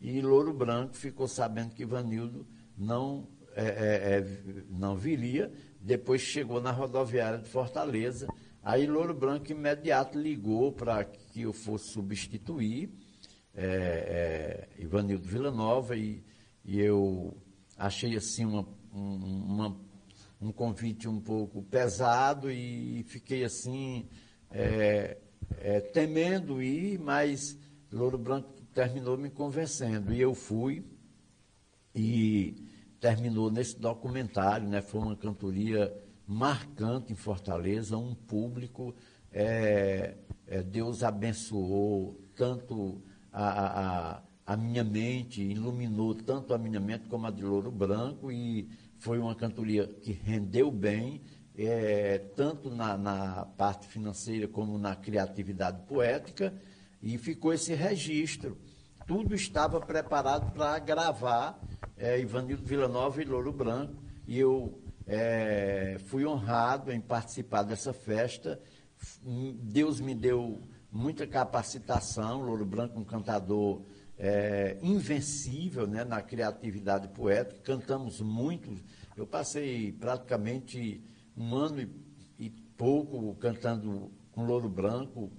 E 0.00 0.20
Louro 0.20 0.52
Branco 0.52 0.94
ficou 0.94 1.26
sabendo 1.26 1.74
que 1.74 1.82
Ivanildo 1.82 2.46
não, 2.76 3.28
é, 3.54 3.64
é, 3.64 4.18
é 4.18 4.64
não 4.70 4.96
viria. 4.96 5.52
Depois 5.80 6.20
chegou 6.20 6.60
na 6.60 6.70
rodoviária 6.70 7.38
de 7.38 7.48
Fortaleza 7.48 8.28
Aí 8.68 8.86
Louro 8.86 9.14
Branco 9.14 9.50
imediato 9.50 10.18
ligou 10.18 10.70
para 10.72 11.02
que 11.02 11.40
eu 11.40 11.54
fosse 11.54 11.86
substituir 11.88 12.90
é, 13.54 14.68
é, 14.76 14.82
Ivanildo 14.82 15.26
Villanova 15.26 15.96
e, 15.96 16.22
e 16.62 16.78
eu 16.78 17.34
achei 17.78 18.14
assim 18.14 18.44
uma, 18.44 18.68
uma, 18.92 19.74
um 20.38 20.52
convite 20.52 21.08
um 21.08 21.18
pouco 21.18 21.62
pesado 21.62 22.50
e 22.50 23.04
fiquei 23.04 23.42
assim 23.42 24.06
é, 24.50 25.16
é, 25.56 25.80
temendo 25.80 26.60
ir, 26.60 26.98
mas 26.98 27.56
Louro 27.90 28.18
Branco 28.18 28.52
terminou 28.78 29.18
me 29.18 29.28
convencendo 29.28 30.14
e 30.14 30.20
eu 30.20 30.36
fui 30.36 30.84
e 31.92 32.54
terminou 33.00 33.50
nesse 33.50 33.76
documentário, 33.76 34.68
né? 34.68 34.80
Foi 34.80 35.00
uma 35.00 35.16
cantoria 35.16 35.92
marcante 36.24 37.12
em 37.12 37.16
Fortaleza, 37.16 37.96
um 37.96 38.14
público. 38.14 38.94
É, 39.32 40.14
é, 40.46 40.62
Deus 40.62 41.02
abençoou 41.02 42.20
tanto 42.36 43.02
a, 43.32 43.48
a, 43.48 44.22
a, 44.46 44.56
minha 44.56 44.84
mente, 44.84 45.42
iluminou 45.42 46.14
tanto 46.14 46.54
a 46.54 46.58
minha 46.58 46.78
mente 46.78 47.08
como 47.08 47.26
a 47.26 47.32
de 47.32 47.42
Louro 47.42 47.72
Branco, 47.72 48.30
e 48.30 48.68
foi 48.96 49.18
uma 49.18 49.34
cantoria 49.34 49.88
que 49.88 50.12
rendeu 50.12 50.70
bem, 50.70 51.20
é, 51.56 52.18
tanto 52.36 52.70
na, 52.70 52.96
na 52.96 53.44
parte 53.44 53.88
financeira 53.88 54.46
como 54.46 54.78
na 54.78 54.94
criatividade 54.94 55.82
poética, 55.82 56.54
e 57.02 57.18
ficou 57.18 57.52
esse 57.52 57.74
registro. 57.74 58.56
Tudo 59.08 59.34
estava 59.34 59.80
preparado 59.80 60.52
para 60.52 60.78
gravar 60.80 61.58
é, 61.96 62.20
Ivanildo 62.20 62.62
Villanova 62.62 63.22
e 63.22 63.24
Louro 63.24 63.50
Branco, 63.50 63.96
e 64.26 64.38
eu 64.38 64.82
é, 65.06 65.96
fui 66.08 66.26
honrado 66.26 66.92
em 66.92 67.00
participar 67.00 67.62
dessa 67.62 67.94
festa. 67.94 68.60
Deus 69.62 69.98
me 69.98 70.14
deu 70.14 70.60
muita 70.92 71.26
capacitação. 71.26 72.42
Louro 72.42 72.66
Branco, 72.66 73.00
um 73.00 73.04
cantador 73.04 73.80
é, 74.18 74.76
invencível 74.82 75.86
né, 75.86 76.04
na 76.04 76.20
criatividade 76.20 77.08
poética. 77.08 77.62
Cantamos 77.62 78.20
muito. 78.20 78.70
Eu 79.16 79.26
passei 79.26 79.90
praticamente 79.90 81.02
um 81.34 81.54
ano 81.54 81.80
e, 81.80 81.90
e 82.38 82.50
pouco 82.50 83.34
cantando 83.36 84.12
com 84.32 84.44
Louro 84.44 84.68
Branco. 84.68 85.32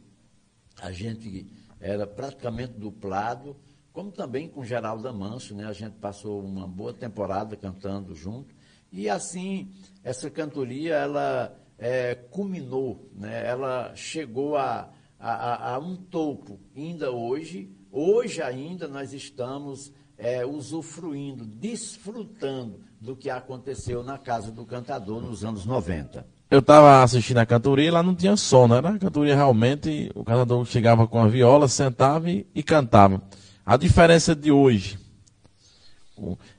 A 0.82 0.92
gente 0.92 1.46
era 1.80 2.06
praticamente 2.06 2.74
duplado, 2.74 3.56
como 3.92 4.12
também 4.12 4.48
com 4.48 4.64
Geraldo 4.64 5.08
Amanso, 5.08 5.56
né? 5.56 5.66
A 5.66 5.74
gente 5.74 5.94
passou 5.94 6.44
uma 6.44 6.68
boa 6.68 6.94
temporada 6.94 7.56
cantando 7.56 8.14
junto. 8.14 8.54
E 8.92 9.10
assim, 9.10 9.72
essa 10.04 10.30
cantoria, 10.30 10.96
ela 10.96 11.56
é, 11.78 12.16
culminou, 12.16 13.10
né? 13.16 13.46
ela 13.46 13.96
chegou 13.96 14.58
a, 14.58 14.92
a, 15.20 15.74
a, 15.74 15.80
um 15.80 15.96
topo. 15.96 16.60
Ainda 16.76 17.12
hoje, 17.12 17.72
hoje 17.92 18.42
ainda 18.42 18.88
nós 18.88 19.14
estamos 19.14 19.94
é, 20.18 20.46
usufruindo, 20.46 21.46
desfrutando 21.46 22.82
do 23.00 23.16
que 23.16 23.30
aconteceu 23.30 24.04
na 24.04 24.18
Casa 24.18 24.52
do 24.52 24.66
Cantador 24.66 25.22
nos 25.22 25.46
anos 25.46 25.66
90. 25.66 26.28
Eu 26.50 26.60
estava 26.60 27.04
assistindo 27.04 27.38
a 27.38 27.46
cantoria 27.46 27.88
e 27.88 27.92
lá 27.92 28.02
não 28.02 28.16
tinha 28.16 28.36
som, 28.36 28.74
era? 28.74 28.90
A 28.90 28.98
cantoria 28.98 29.36
realmente, 29.36 30.12
o 30.16 30.24
cantador 30.24 30.66
chegava 30.66 31.08
com 31.08 31.22
a 31.22 31.28
viola, 31.28 31.68
sentava 31.68 32.30
e, 32.30 32.48
e 32.56 32.64
cantava. 32.64 33.22
A 33.66 33.78
diferença 33.78 34.36
de 34.36 34.52
hoje 34.52 34.98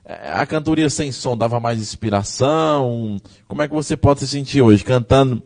é, 0.03 0.31
a 0.31 0.45
cantoria 0.45 0.89
sem 0.89 1.11
som 1.11 1.37
dava 1.37 1.59
mais 1.59 1.79
inspiração? 1.79 3.17
Como 3.47 3.61
é 3.61 3.67
que 3.67 3.73
você 3.73 3.95
pode 3.95 4.21
se 4.21 4.27
sentir 4.27 4.61
hoje 4.61 4.83
cantando 4.83 5.41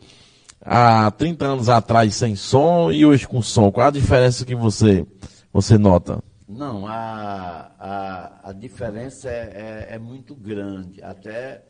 há 0.61 1.11
30 1.11 1.45
anos 1.45 1.69
atrás 1.69 2.15
sem 2.15 2.35
som 2.35 2.91
e 2.91 3.05
hoje 3.05 3.27
com 3.27 3.41
som? 3.41 3.71
Qual 3.71 3.87
a 3.87 3.91
diferença 3.91 4.45
que 4.45 4.55
você, 4.55 5.05
você 5.51 5.77
nota? 5.77 6.23
Não, 6.47 6.87
a, 6.87 7.71
a, 7.79 8.49
a 8.49 8.53
diferença 8.53 9.29
é, 9.29 9.87
é, 9.89 9.95
é 9.95 9.99
muito 9.99 10.35
grande. 10.35 11.01
Até 11.03 11.63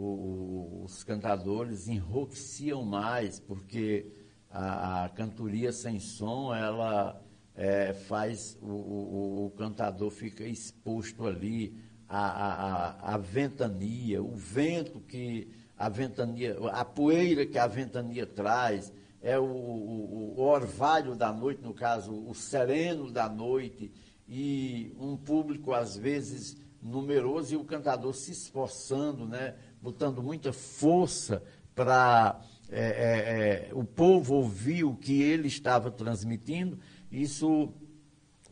o, 0.00 0.84
os 0.84 1.04
cantadores 1.04 1.88
enrouqueciam 1.88 2.84
mais, 2.84 3.38
porque 3.38 4.06
a, 4.50 5.04
a 5.04 5.08
cantoria 5.08 5.72
sem 5.72 6.00
som, 6.00 6.54
ela 6.54 7.20
é, 7.54 7.92
faz 7.92 8.56
o, 8.62 8.66
o, 8.66 9.46
o 9.46 9.50
cantador 9.50 10.10
fica 10.10 10.44
exposto 10.44 11.26
ali 11.26 11.76
a, 12.08 12.26
a, 12.26 13.14
a, 13.14 13.18
ventania, 13.18 14.22
o 14.22 14.34
vento 14.34 15.00
que 15.00 15.48
a 15.76 15.88
ventania, 15.88 16.56
a 16.72 16.84
poeira 16.84 17.46
que 17.46 17.58
a 17.58 17.66
ventania 17.66 18.26
traz, 18.26 18.92
é 19.22 19.38
o, 19.38 19.44
o, 19.44 20.34
o, 20.38 20.40
orvalho 20.40 21.14
da 21.14 21.32
noite, 21.32 21.62
no 21.62 21.74
caso, 21.74 22.12
o 22.12 22.34
sereno 22.34 23.10
da 23.10 23.28
noite, 23.28 23.92
e 24.28 24.94
um 24.98 25.16
público, 25.16 25.72
às 25.72 25.96
vezes, 25.96 26.56
numeroso, 26.82 27.54
e 27.54 27.56
o 27.56 27.64
cantador 27.64 28.14
se 28.14 28.32
esforçando, 28.32 29.26
né, 29.26 29.54
botando 29.82 30.22
muita 30.22 30.52
força 30.52 31.42
para 31.74 32.40
é, 32.70 32.80
é, 32.80 33.68
é, 33.70 33.74
o 33.74 33.84
povo 33.84 34.34
ouvir 34.34 34.84
o 34.84 34.94
que 34.94 35.22
ele 35.22 35.48
estava 35.48 35.90
transmitindo. 35.90 36.78
Isso 37.10 37.72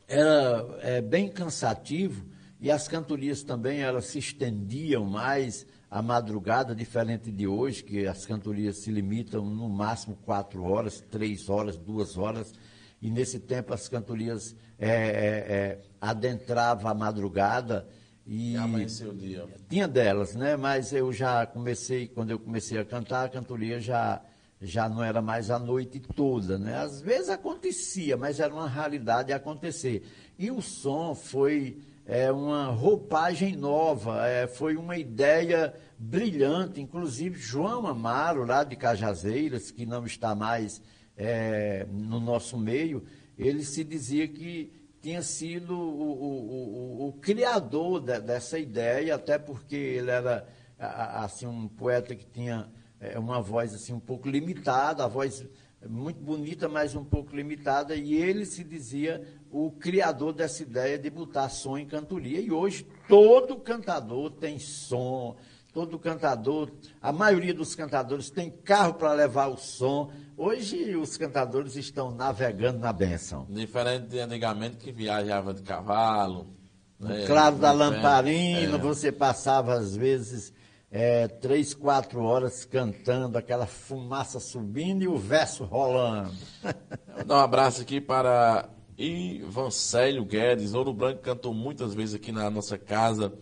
era 0.09 0.67
é, 0.81 1.01
bem 1.01 1.29
cansativo, 1.29 2.27
e 2.61 2.71
as 2.71 2.89
cantorias 2.89 3.45
também, 3.45 3.81
elas 3.81 4.07
se 4.07 4.19
estendiam 4.19 5.05
mais 5.05 5.65
à 5.89 6.03
madrugada, 6.03 6.75
diferente 6.75 7.31
de 7.31 7.47
hoje, 7.47 7.85
que 7.85 8.07
as 8.07 8.27
cantorias 8.27 8.79
se 8.79 8.91
limitam 8.91 9.45
no 9.45 9.69
máximo 9.69 10.17
quatro 10.25 10.65
horas, 10.65 11.01
três 11.09 11.49
horas, 11.49 11.77
duas 11.77 12.19
horas. 12.19 12.53
E 13.01 13.11
nesse 13.11 13.39
tempo 13.39 13.73
as 13.73 13.89
cantorias 13.89 14.57
é, 14.77 14.89
é, 14.89 14.93
é, 14.93 15.81
adentravam 16.01 16.91
a 16.91 16.95
madrugada 16.95 17.87
e 18.31 18.55
amanheceu 18.59 19.11
o 19.11 19.15
dia. 19.15 19.47
Tinha 19.71 19.89
delas, 19.89 20.35
né? 20.35 20.55
Mas 20.55 20.93
eu 20.93 21.11
já 21.11 21.47
comecei, 21.47 22.07
quando 22.07 22.31
eu 22.31 22.39
comecei 22.39 22.79
a 22.79 22.85
cantar, 22.85 23.25
a 23.25 23.29
cantoria 23.31 23.81
já, 23.81 24.21
já 24.61 24.87
não 24.87 25.03
era 25.03 25.23
mais 25.23 25.51
a 25.51 25.59
noite 25.59 25.99
toda, 25.99 26.59
né? 26.59 26.77
Às 26.77 27.01
vezes 27.01 27.31
acontecia, 27.31 28.19
mas 28.19 28.39
era 28.39 28.53
uma 28.53 28.69
raridade 28.69 29.33
acontecer. 29.33 30.07
E 30.39 30.51
o 30.51 30.61
som 30.61 31.15
foi 31.15 31.79
é 32.05 32.31
uma 32.31 32.67
roupagem 32.67 33.57
nova, 33.57 34.27
é, 34.27 34.47
foi 34.47 34.77
uma 34.77 34.99
ideia 34.99 35.75
brilhante. 35.99 36.83
Inclusive, 36.83 37.39
João 37.39 37.87
Amaro, 37.87 38.45
lá 38.45 38.63
de 38.63 38.77
Cajazeiras, 38.77 39.71
que 39.71 39.87
não 39.87 40.05
está 40.05 40.35
mais 40.35 40.83
é, 41.17 41.87
no 41.91 42.21
nosso 42.21 42.59
meio, 42.59 43.05
ele 43.39 43.65
se 43.65 43.85
dizia 43.85 44.29
que 44.29 44.71
tinha 45.01 45.23
sido 45.23 45.79
o, 45.79 46.13
o, 46.13 47.05
o, 47.05 47.09
o 47.09 47.13
criador 47.15 48.01
de, 48.01 48.21
dessa 48.21 48.59
ideia, 48.59 49.15
até 49.15 49.39
porque 49.39 49.77
ele 49.77 50.11
era 50.11 50.47
assim 50.79 51.47
um 51.47 51.67
poeta 51.67 52.15
que 52.15 52.25
tinha 52.25 52.71
é, 53.01 53.19
uma 53.19 53.41
voz 53.41 53.75
assim 53.75 53.93
um 53.93 54.01
pouco 54.01 54.29
limitada, 54.29 55.05
a 55.05 55.09
voz 55.09 55.45
muito 55.87 56.21
bonita, 56.21 56.69
mas 56.69 56.95
um 56.97 57.05
pouco 57.05 57.35
limitada, 57.37 57.95
e 57.95 58.15
ele 58.15 58.45
se 58.45 58.65
dizia 58.65 59.23
o 59.51 59.71
criador 59.71 60.33
dessa 60.33 60.63
ideia 60.63 60.99
de 60.99 61.09
botar 61.09 61.49
som 61.49 61.79
em 61.79 61.87
cantoria. 61.87 62.41
E 62.41 62.51
hoje 62.51 62.87
todo 63.07 63.57
cantador 63.57 64.31
tem 64.33 64.59
som, 64.59 65.37
todo 65.73 65.99
cantador, 65.99 66.71
a 67.01 67.13
maioria 67.13 67.55
dos 67.55 67.75
cantadores 67.75 68.31
tem 68.31 68.51
carro 68.51 68.95
para 68.95 69.13
levar 69.13 69.47
o 69.47 69.57
som. 69.57 70.11
Hoje 70.41 70.95
os 70.95 71.17
cantadores 71.17 71.75
estão 71.75 72.13
navegando 72.13 72.79
na 72.79 72.93
benção. 72.93 73.45
Diferente 73.51 74.07
de 74.07 74.21
antigamente 74.21 74.77
que 74.77 74.93
viajava 74.93 75.53
de 75.53 75.63
cavalo. 75.63 76.55
Né, 76.97 77.27
claro 77.27 77.57
da 77.57 77.73
lamparina, 77.73 78.77
é. 78.77 78.79
você 78.79 79.11
passava 79.11 79.75
às 79.75 79.97
vezes 79.97 80.53
é, 80.93 81.27
três, 81.27 81.75
quatro 81.75 82.23
horas 82.23 82.65
cantando, 82.65 83.37
aquela 83.37 83.67
fumaça 83.67 84.39
subindo 84.39 85.03
e 85.03 85.09
o 85.09 85.19
verso 85.19 85.65
rolando. 85.65 86.33
Vou 87.17 87.25
dar 87.25 87.35
um 87.35 87.41
abraço 87.41 87.83
aqui 87.83 88.01
para 88.01 88.69
Ivancélio 88.97 90.25
Guedes. 90.25 90.73
Ouro 90.73 90.93
Branco 90.93 91.21
cantou 91.21 91.53
muitas 91.53 91.95
vezes 91.95 92.15
aqui 92.15 92.31
na 92.31 92.49
nossa 92.49 92.79
casa 92.79 93.33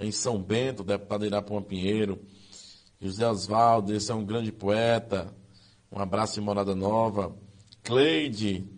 em 0.00 0.10
São 0.10 0.42
Bento, 0.42 0.82
deputado 0.82 1.26
Irapuã 1.26 1.60
Pinheiro. 1.60 2.18
José 2.98 3.28
Osvaldo, 3.28 3.94
esse 3.94 4.10
é 4.10 4.14
um 4.14 4.24
grande 4.24 4.50
poeta. 4.50 5.34
Um 5.90 6.00
abraço 6.00 6.40
em 6.40 6.42
Morada 6.42 6.74
Nova. 6.74 7.34
Cleide, 7.82 8.68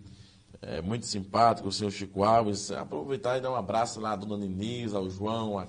é, 0.60 0.82
muito 0.82 1.06
simpático, 1.06 1.68
o 1.68 1.72
senhor 1.72 1.90
Chico 1.90 2.22
Alves. 2.22 2.70
Aproveitar 2.70 3.38
e 3.38 3.40
dar 3.40 3.50
um 3.50 3.56
abraço 3.56 3.98
lá 3.98 4.12
à 4.12 4.16
dona 4.16 4.36
Niniz, 4.36 4.94
ao 4.94 5.08
João, 5.08 5.58
a, 5.58 5.66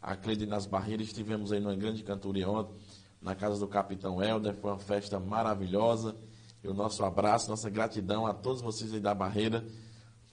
a 0.00 0.14
Cleide 0.14 0.46
nas 0.46 0.64
Barreiras. 0.64 1.08
Estivemos 1.08 1.52
aí 1.52 1.58
numa 1.58 1.74
grande 1.74 2.04
cantoria 2.04 2.48
ontem, 2.48 2.74
na 3.20 3.34
casa 3.34 3.58
do 3.58 3.66
Capitão 3.66 4.22
Helder. 4.22 4.54
Foi 4.54 4.70
uma 4.70 4.78
festa 4.78 5.18
maravilhosa. 5.18 6.16
E 6.62 6.68
o 6.68 6.74
nosso 6.74 7.04
abraço, 7.04 7.50
nossa 7.50 7.68
gratidão 7.68 8.26
a 8.26 8.32
todos 8.32 8.62
vocês 8.62 8.94
aí 8.94 9.00
da 9.00 9.14
Barreira, 9.14 9.66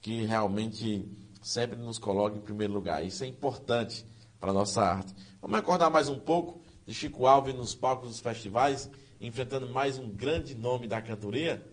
que 0.00 0.24
realmente 0.24 1.08
sempre 1.42 1.76
nos 1.76 1.98
colocam 1.98 2.38
em 2.38 2.42
primeiro 2.42 2.72
lugar. 2.72 3.04
Isso 3.04 3.24
é 3.24 3.26
importante 3.26 4.06
para 4.40 4.50
a 4.50 4.54
nossa 4.54 4.82
arte. 4.82 5.14
Vamos 5.42 5.58
acordar 5.58 5.90
mais 5.90 6.08
um 6.08 6.18
pouco 6.18 6.60
de 6.86 6.94
Chico 6.94 7.26
Alves 7.26 7.54
nos 7.54 7.74
palcos 7.74 8.08
dos 8.08 8.20
festivais, 8.20 8.90
enfrentando 9.26 9.68
mais 9.68 9.98
um 9.98 10.08
grande 10.08 10.54
nome 10.54 10.86
da 10.86 11.00
cantoria? 11.00 11.64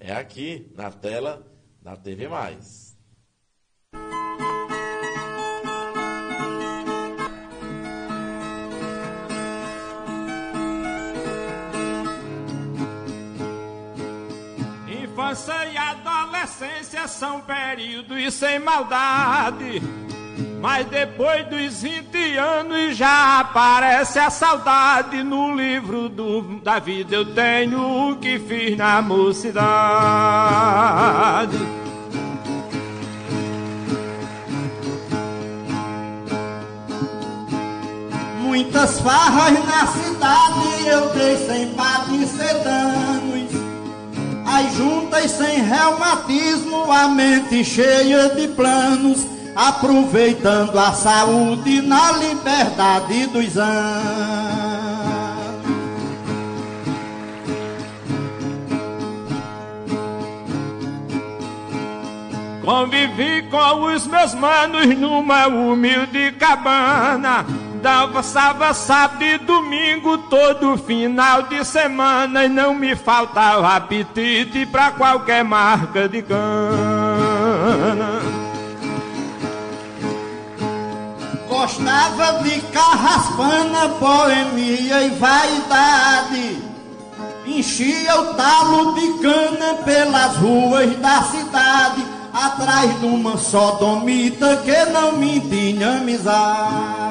É 0.00 0.12
aqui, 0.12 0.72
na 0.74 0.90
tela 0.90 1.46
da 1.80 1.96
TV 1.96 2.28
Mais. 2.28 2.96
Infância 15.02 15.66
e 15.66 15.76
adolescência 15.76 17.06
são 17.06 17.40
períodos 17.42 18.34
sem 18.34 18.58
maldade 18.58 20.13
mas 20.64 20.86
depois 20.86 21.46
dos 21.48 21.82
20 21.82 22.38
anos 22.38 22.96
já 22.96 23.38
aparece 23.40 24.18
a 24.18 24.30
saudade 24.30 25.22
no 25.22 25.54
livro 25.54 26.08
do, 26.08 26.58
da 26.60 26.78
vida. 26.78 27.16
Eu 27.16 27.34
tenho 27.34 28.12
o 28.12 28.16
que 28.16 28.38
fiz 28.38 28.74
na 28.74 29.02
mocidade. 29.02 29.58
Muitas 38.40 39.00
farras 39.00 39.62
na 39.66 39.86
cidade 39.86 40.86
eu 40.86 41.10
dei 41.10 41.36
sem 41.46 41.74
padecer 41.74 42.64
danos. 42.64 43.50
As 44.46 44.74
juntas 44.78 45.30
sem 45.30 45.62
reumatismo, 45.62 46.90
a 46.90 47.06
mente 47.08 47.62
cheia 47.62 48.30
de 48.30 48.48
planos 48.48 49.34
aproveitando 49.54 50.78
a 50.78 50.92
saúde 50.92 51.80
na 51.80 52.12
liberdade 52.12 53.26
dos 53.26 53.56
anos. 53.56 54.84
Convivi 62.64 63.42
com 63.50 63.82
os 63.94 64.06
meus 64.06 64.34
manos 64.34 64.86
numa 64.98 65.46
humilde 65.46 66.32
cabana. 66.32 67.44
Dançava 67.82 68.72
sábado 68.72 69.22
e 69.22 69.36
domingo, 69.36 70.16
todo 70.16 70.78
final 70.78 71.42
de 71.42 71.62
semana. 71.62 72.46
E 72.46 72.48
não 72.48 72.74
me 72.74 72.96
faltava 72.96 73.76
apetite 73.76 74.64
para 74.64 74.92
qualquer 74.92 75.44
marca 75.44 76.08
de 76.08 76.22
cana. 76.22 76.93
Gostava 81.76 82.44
de 82.44 82.60
carraspana, 82.60 83.88
boemia 83.98 85.02
e 85.02 85.10
vaidade. 85.10 86.62
Enchia 87.44 88.20
o 88.20 88.34
talo 88.34 88.94
de 88.94 89.18
cana 89.18 89.74
pelas 89.84 90.36
ruas 90.36 90.96
da 90.98 91.22
cidade, 91.24 92.06
atrás 92.32 93.00
de 93.00 93.06
uma 93.06 93.36
sodomita 93.36 94.56
que 94.58 94.84
não 94.92 95.16
me 95.16 95.40
tinha 95.40 95.96
amizade. 95.96 97.03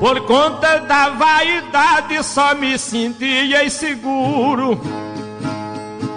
Por 0.00 0.22
conta 0.22 0.78
da 0.78 1.10
vaidade 1.10 2.24
só 2.24 2.54
me 2.54 2.78
sentia 2.78 3.62
inseguro. 3.66 4.80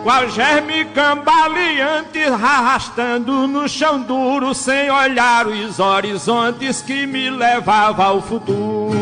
Qual 0.03 0.29
germe 0.29 0.85
cambaleante 0.85 2.19
arrastando 2.19 3.45
no 3.45 3.67
chão 3.67 4.01
duro, 4.01 4.53
sem 4.53 4.89
olhar 4.89 5.47
os 5.47 5.79
horizontes 5.79 6.81
que 6.81 7.05
me 7.05 7.29
levava 7.29 8.05
ao 8.05 8.21
futuro. 8.21 8.93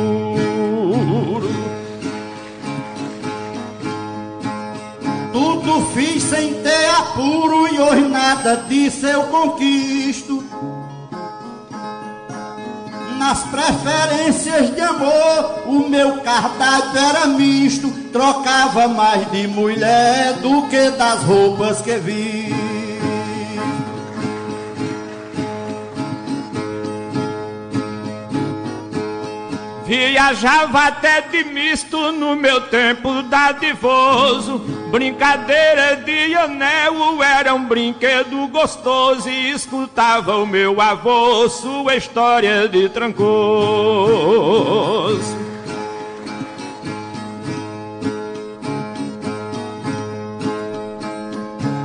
Tudo 5.32 5.86
fiz 5.94 6.24
sem 6.24 6.56
ter 6.56 6.90
apuro 6.90 7.68
e 7.72 7.80
hoje 7.80 8.08
nada 8.08 8.58
disso 8.68 9.06
eu 9.06 9.24
conquisto 9.24 10.31
nas 13.22 13.44
preferências 13.44 14.74
de 14.74 14.82
amor, 14.82 15.68
o 15.68 15.88
meu 15.88 16.22
cardápio 16.22 17.00
era 17.00 17.28
misto, 17.28 17.92
trocava 18.12 18.88
mais 18.88 19.30
de 19.30 19.48
mulher 19.48 20.34
do 20.42 20.64
que 20.68 20.90
das 20.90 21.22
roupas 21.22 21.82
que 21.82 21.98
vi. 21.98 22.61
Viajava 29.92 30.88
até 30.88 31.20
de 31.20 31.44
misto 31.44 32.14
no 32.14 32.34
meu 32.34 32.62
tempo 32.62 33.24
dadivoso. 33.24 34.60
Brincadeira 34.90 35.98
de 35.98 36.34
anel 36.34 37.22
era 37.22 37.54
um 37.54 37.66
brinquedo 37.66 38.48
gostoso. 38.48 39.28
E 39.28 39.52
escutava 39.52 40.38
o 40.38 40.46
meu 40.46 40.80
avô 40.80 41.50
sua 41.50 41.98
história 41.98 42.70
de 42.70 42.88
trancoso. 42.88 43.28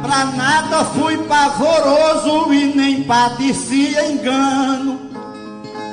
Pra 0.00 0.26
nada 0.26 0.84
fui 0.84 1.18
pavoroso 1.24 2.52
e 2.52 2.66
nem 2.66 3.02
padecia 3.02 4.06
engano 4.06 5.05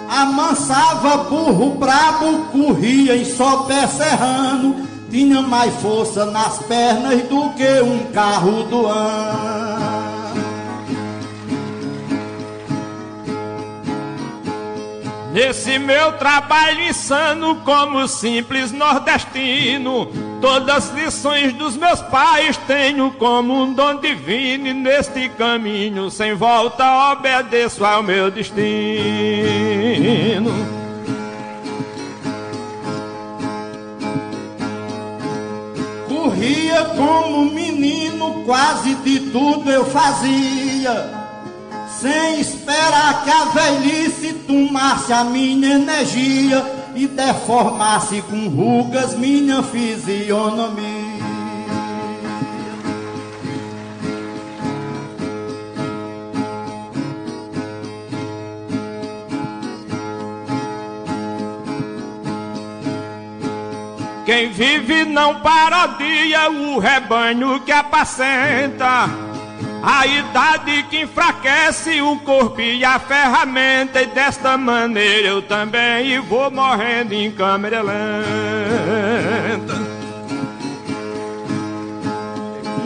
amansava 0.10 1.18
burro 1.30 1.76
brabo, 1.76 2.46
corria 2.52 3.16
em 3.16 3.26
sopé 3.26 3.88
serrano, 3.88 4.88
tinha 5.10 5.42
mais 5.42 5.74
força 5.76 6.26
nas 6.26 6.60
pernas 6.60 7.22
do 7.24 7.50
que 7.52 7.82
um 7.82 8.12
carro 8.12 8.64
do 8.64 8.86
ano. 8.88 10.13
Nesse 15.34 15.80
meu 15.80 16.12
trabalho 16.14 16.82
insano 16.84 17.56
como 17.66 18.08
simples 18.08 18.72
nordestino, 18.72 20.06
todas 20.40 20.92
as 20.92 20.94
lições 20.94 21.52
dos 21.54 21.76
meus 21.76 22.00
pais 22.04 22.56
tenho 22.68 23.10
como 23.14 23.64
um 23.64 23.74
dom 23.74 24.00
divino 24.00 24.68
e 24.68 24.74
neste 24.76 25.28
caminho 25.30 26.12
sem 26.12 26.36
volta 26.36 27.12
obedeço 27.12 27.84
ao 27.84 28.04
meu 28.04 28.30
destino. 28.30 28.62
Corria 36.08 36.86
como 36.96 37.46
menino, 37.46 38.44
quase 38.46 38.94
de 38.98 39.20
tudo 39.32 39.72
eu 39.72 39.84
fazia 39.84 41.23
sem 42.04 42.42
esperar 42.42 43.24
que 43.24 43.30
a 43.32 43.46
velhice 43.46 44.34
tomasse 44.46 45.14
a 45.14 45.24
minha 45.24 45.76
energia 45.76 46.62
e 46.94 47.08
deformasse 47.08 48.22
com 48.24 48.50
rugas 48.50 49.16
minha 49.16 49.64
fisionomia. 49.64 51.24
Quem 64.26 64.52
vive 64.52 65.06
não 65.06 65.40
parodia 65.40 66.52
o 66.52 66.80
rebanho 66.80 67.62
que 67.62 67.72
apacenta. 67.72 69.33
A 69.86 70.08
idade 70.08 70.84
que 70.84 71.02
enfraquece 71.02 72.02
o 72.02 72.18
corpo 72.20 72.62
e 72.62 72.86
a 72.86 72.98
ferramenta, 73.00 74.02
e 74.02 74.06
desta 74.06 74.58
maneira 74.58 75.28
eu 75.28 75.42
também 75.42 76.22
vou 76.22 76.50
morrendo 76.50 77.14
em 77.14 77.30
câmera 77.30 77.82
lenta. 77.82 79.74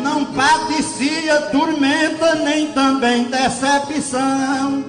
Não 0.01 0.25
padecia 0.25 1.39
tormenta, 1.51 2.33
nem 2.33 2.71
também 2.71 3.25
decepção. 3.25 4.83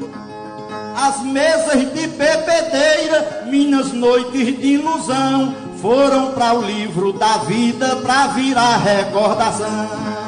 As 0.96 1.22
mesas 1.24 1.92
de 1.92 2.06
bebedeira, 2.06 3.44
minhas 3.48 3.92
noites 3.92 4.58
de 4.58 4.66
ilusão, 4.66 5.54
foram 5.82 6.32
para 6.32 6.54
o 6.54 6.62
livro 6.62 7.12
da 7.12 7.36
vida 7.38 7.96
para 7.96 8.28
virar 8.28 8.78
recordação. 8.78 10.27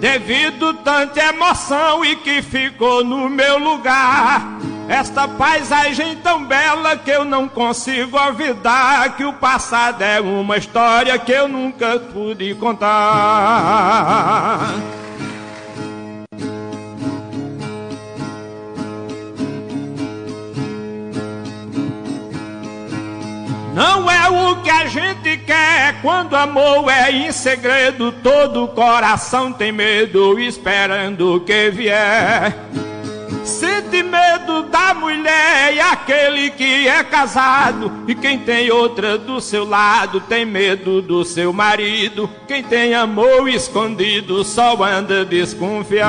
Devido 0.00 0.74
tanta 0.74 1.20
emoção 1.20 2.04
e 2.04 2.14
que 2.16 2.40
ficou 2.40 3.04
no 3.04 3.28
meu 3.28 3.58
lugar. 3.58 4.58
Esta 4.88 5.26
paisagem 5.26 6.16
tão 6.16 6.44
bela 6.44 6.96
que 6.96 7.10
eu 7.10 7.24
não 7.24 7.48
consigo 7.48 8.16
olvidar. 8.16 9.16
Que 9.16 9.24
o 9.24 9.32
passado 9.32 10.02
é 10.02 10.20
uma 10.20 10.56
história 10.56 11.18
que 11.18 11.32
eu 11.32 11.48
nunca 11.48 11.98
pude 11.98 12.54
contar. 12.54 12.88
Não 23.78 24.10
é 24.10 24.28
o 24.28 24.56
que 24.56 24.70
a 24.70 24.86
gente 24.86 25.36
quer 25.38 26.02
quando 26.02 26.34
amor 26.34 26.90
é 26.90 27.12
em 27.12 27.30
segredo. 27.30 28.10
Todo 28.10 28.66
coração 28.66 29.52
tem 29.52 29.70
medo 29.70 30.36
esperando 30.40 31.40
que 31.46 31.70
vier. 31.70 32.58
Sente 33.44 34.02
medo 34.02 34.64
da 34.64 34.92
mulher 34.94 35.72
e 35.72 35.78
aquele 35.78 36.50
que 36.50 36.88
é 36.88 37.04
casado. 37.04 38.02
E 38.08 38.16
quem 38.16 38.40
tem 38.40 38.68
outra 38.68 39.16
do 39.16 39.40
seu 39.40 39.64
lado 39.64 40.20
tem 40.22 40.44
medo 40.44 41.00
do 41.00 41.24
seu 41.24 41.52
marido. 41.52 42.28
Quem 42.48 42.64
tem 42.64 42.94
amor 42.94 43.48
escondido 43.48 44.42
só 44.42 44.82
anda 44.82 45.24
desconfiado. 45.24 46.08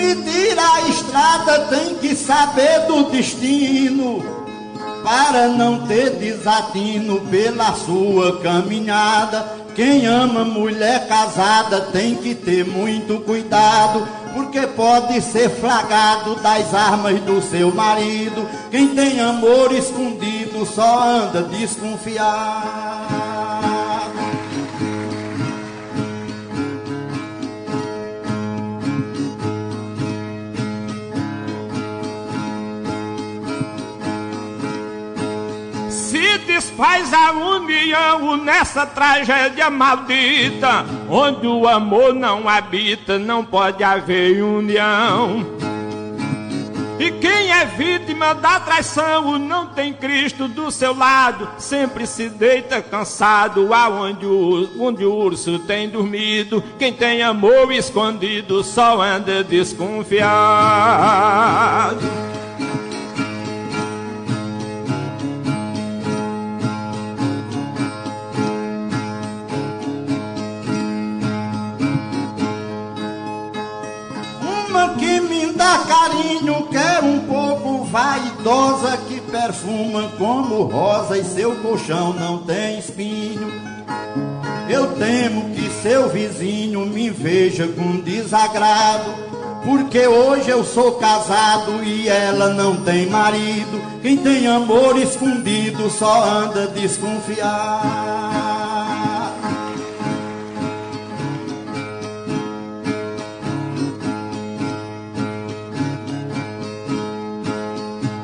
Medir 0.00 0.58
a 0.58 0.88
estrada, 0.88 1.66
tem 1.66 1.96
que 1.96 2.16
saber 2.16 2.86
do 2.86 3.10
destino, 3.10 4.24
para 5.04 5.48
não 5.48 5.86
ter 5.86 6.16
desatino 6.16 7.20
pela 7.22 7.74
sua 7.74 8.40
caminhada. 8.40 9.60
Quem 9.74 10.06
ama 10.06 10.44
mulher 10.44 11.06
casada 11.06 11.82
tem 11.92 12.16
que 12.16 12.34
ter 12.34 12.66
muito 12.66 13.20
cuidado, 13.20 14.06
porque 14.34 14.66
pode 14.66 15.20
ser 15.20 15.48
flagado 15.48 16.34
das 16.36 16.74
armas 16.74 17.20
do 17.20 17.40
seu 17.42 17.72
marido. 17.72 18.48
Quem 18.70 18.88
tem 18.88 19.20
amor 19.20 19.72
escondido 19.72 20.66
só 20.66 21.02
anda 21.02 21.42
desconfiado. 21.42 23.69
Desfaz 36.60 37.10
a 37.14 37.32
união 37.32 38.36
nessa 38.36 38.84
tragédia 38.84 39.70
maldita, 39.70 40.84
onde 41.08 41.46
o 41.46 41.66
amor 41.66 42.12
não 42.14 42.46
habita, 42.46 43.18
não 43.18 43.42
pode 43.42 43.82
haver 43.82 44.42
união. 44.42 45.46
E 46.98 47.10
quem 47.12 47.50
é 47.50 47.64
vítima 47.64 48.34
da 48.34 48.60
traição 48.60 49.38
não 49.38 49.68
tem 49.68 49.94
Cristo 49.94 50.46
do 50.48 50.70
seu 50.70 50.94
lado, 50.94 51.48
sempre 51.56 52.06
se 52.06 52.28
deita 52.28 52.82
cansado 52.82 53.72
aonde 53.72 54.26
o, 54.26 54.68
onde 54.78 55.02
o 55.02 55.14
urso 55.14 55.60
tem 55.60 55.88
dormido. 55.88 56.62
Quem 56.78 56.92
tem 56.92 57.22
amor 57.22 57.72
escondido 57.72 58.62
só 58.62 59.00
anda 59.00 59.42
desconfiado. 59.42 60.30
Quer 77.00 77.04
um 77.04 77.20
pouco 77.20 77.84
vaidosa 77.84 78.96
que 79.08 79.20
perfuma 79.22 80.10
como 80.18 80.64
rosa 80.64 81.18
e 81.18 81.24
seu 81.24 81.56
colchão 81.56 82.12
não 82.12 82.38
tem 82.38 82.78
espinho. 82.78 83.50
Eu 84.68 84.94
temo 84.94 85.50
que 85.50 85.68
seu 85.82 86.08
vizinho 86.08 86.86
me 86.86 87.10
veja 87.10 87.66
com 87.66 88.00
desagrado, 88.00 89.12
porque 89.64 90.06
hoje 90.06 90.50
eu 90.50 90.62
sou 90.62 90.92
casado 90.92 91.82
e 91.82 92.08
ela 92.08 92.50
não 92.50 92.76
tem 92.76 93.06
marido. 93.06 93.80
Quem 94.00 94.16
tem 94.16 94.46
amor 94.46 94.96
escondido 94.96 95.90
só 95.90 96.22
anda 96.22 96.68
desconfiado. 96.68 98.59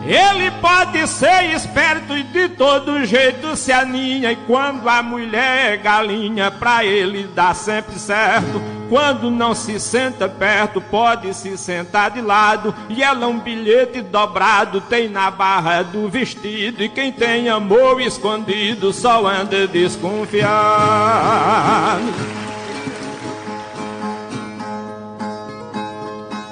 Ele 0.07 0.53
pode 0.61 1.05
ser 1.09 1.53
esperto 1.53 2.17
e 2.17 2.23
de 2.23 2.49
todo 2.51 3.05
jeito 3.05 3.57
se 3.57 3.73
aninha. 3.73 4.31
E 4.31 4.37
quando 4.47 4.89
a 4.89 5.03
mulher 5.03 5.73
é 5.73 5.77
galinha, 5.77 6.49
pra 6.49 6.85
ele 6.85 7.29
dá 7.35 7.53
sempre 7.53 7.99
certo. 7.99 8.63
Quando 8.89 9.33
não 9.33 9.53
se 9.53 9.81
senta 9.81 10.29
perto, 10.29 10.81
pode 10.81 11.35
se 11.35 11.59
sentar 11.59 12.13
de 12.13 12.21
lado. 12.21 12.73
E 12.89 13.03
ela 13.03 13.27
um 13.27 13.41
bilhete 13.41 14.01
dobrado 14.01 14.81
tem 14.81 15.09
na 15.09 15.29
barra 15.29 15.83
do 15.83 16.09
vestido. 16.09 16.85
E 16.85 16.89
quem 16.89 17.11
tem 17.11 17.49
amor 17.49 18.01
escondido 18.01 18.93
só 18.93 19.27
anda 19.27 19.67
desconfiado. 19.67 20.47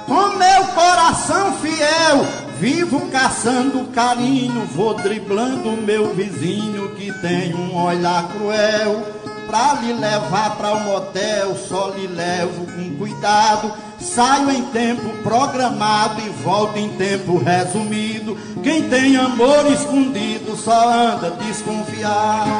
Com 0.05 0.37
meu 0.37 0.65
coração 0.73 1.53
fiel 1.53 2.44
Vivo 2.59 3.09
caçando 3.11 3.85
carinho, 3.87 4.65
vou 4.73 4.93
driblando 4.93 5.71
meu 5.71 6.13
vizinho 6.13 6.95
que 6.95 7.11
tem 7.19 7.53
um 7.53 7.75
olhar 7.75 8.29
cruel. 8.29 9.03
Pra 9.47 9.73
lhe 9.81 9.93
levar 9.93 10.57
para 10.57 10.73
o 10.73 10.77
um 10.77 10.83
motel, 10.85 11.55
só 11.55 11.93
lhe 11.95 12.07
levo 12.07 12.65
com 12.65 12.95
cuidado. 12.95 13.73
Saio 13.99 14.49
em 14.51 14.63
tempo 14.67 15.09
programado 15.21 16.21
e 16.21 16.29
volto 16.43 16.77
em 16.77 16.89
tempo 16.89 17.37
resumido. 17.37 18.37
Quem 18.63 18.89
tem 18.89 19.17
amor 19.17 19.71
escondido 19.71 20.55
só 20.55 20.89
anda 20.89 21.31
desconfiado. 21.31 22.51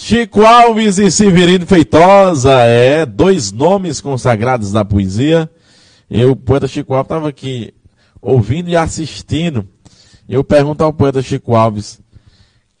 Chico 0.00 0.44
Alves 0.44 0.98
e 0.98 1.10
Severino 1.10 1.66
Feitosa, 1.66 2.52
é, 2.62 3.06
dois 3.06 3.52
nomes 3.52 4.00
consagrados 4.00 4.72
da 4.72 4.84
poesia. 4.84 5.48
Eu, 6.10 6.32
o 6.32 6.36
poeta 6.36 6.66
Chico 6.66 6.94
Alves 6.94 7.06
estava 7.06 7.28
aqui 7.28 7.72
ouvindo 8.24 8.70
e 8.70 8.76
assistindo, 8.76 9.68
eu 10.26 10.42
pergunto 10.42 10.82
ao 10.82 10.94
poeta 10.94 11.20
Chico 11.20 11.54
Alves, 11.54 12.00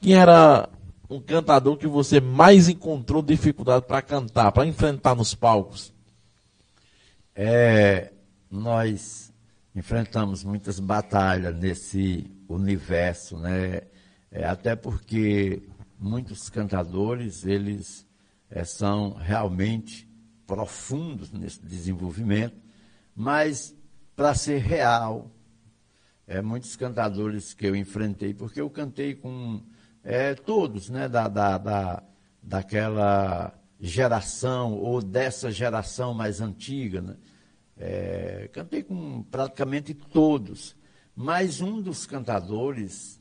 quem 0.00 0.14
era 0.14 0.66
um 1.08 1.20
cantador 1.20 1.76
que 1.76 1.86
você 1.86 2.18
mais 2.18 2.66
encontrou 2.66 3.22
dificuldade 3.22 3.84
para 3.86 4.00
cantar, 4.00 4.50
para 4.52 4.66
enfrentar 4.66 5.14
nos 5.14 5.34
palcos? 5.34 5.92
É, 7.34 8.10
nós 8.50 9.30
enfrentamos 9.74 10.42
muitas 10.42 10.80
batalhas 10.80 11.54
nesse 11.56 12.30
universo, 12.48 13.36
né? 13.38 13.82
É, 14.30 14.46
até 14.46 14.74
porque 14.74 15.62
muitos 15.98 16.48
cantadores, 16.48 17.44
eles 17.44 18.06
é, 18.50 18.64
são 18.64 19.12
realmente 19.12 20.08
profundos 20.46 21.30
nesse 21.32 21.60
desenvolvimento, 21.62 22.56
mas 23.14 23.74
para 24.16 24.34
ser 24.34 24.58
real, 24.58 25.30
é, 26.26 26.40
muitos 26.40 26.76
cantadores 26.76 27.52
que 27.52 27.66
eu 27.66 27.76
enfrentei, 27.76 28.32
porque 28.32 28.60
eu 28.60 28.70
cantei 28.70 29.14
com 29.14 29.62
é, 30.02 30.34
todos, 30.34 30.88
né, 30.88 31.08
da, 31.08 31.28
da, 31.28 31.58
da, 31.58 32.02
daquela 32.42 33.54
geração 33.80 34.74
ou 34.74 35.02
dessa 35.02 35.50
geração 35.50 36.14
mais 36.14 36.40
antiga. 36.40 37.00
Né? 37.00 37.16
É, 37.76 38.48
cantei 38.52 38.82
com 38.82 39.22
praticamente 39.24 39.94
todos, 39.94 40.76
mas 41.14 41.60
um 41.60 41.80
dos 41.80 42.06
cantadores, 42.06 43.20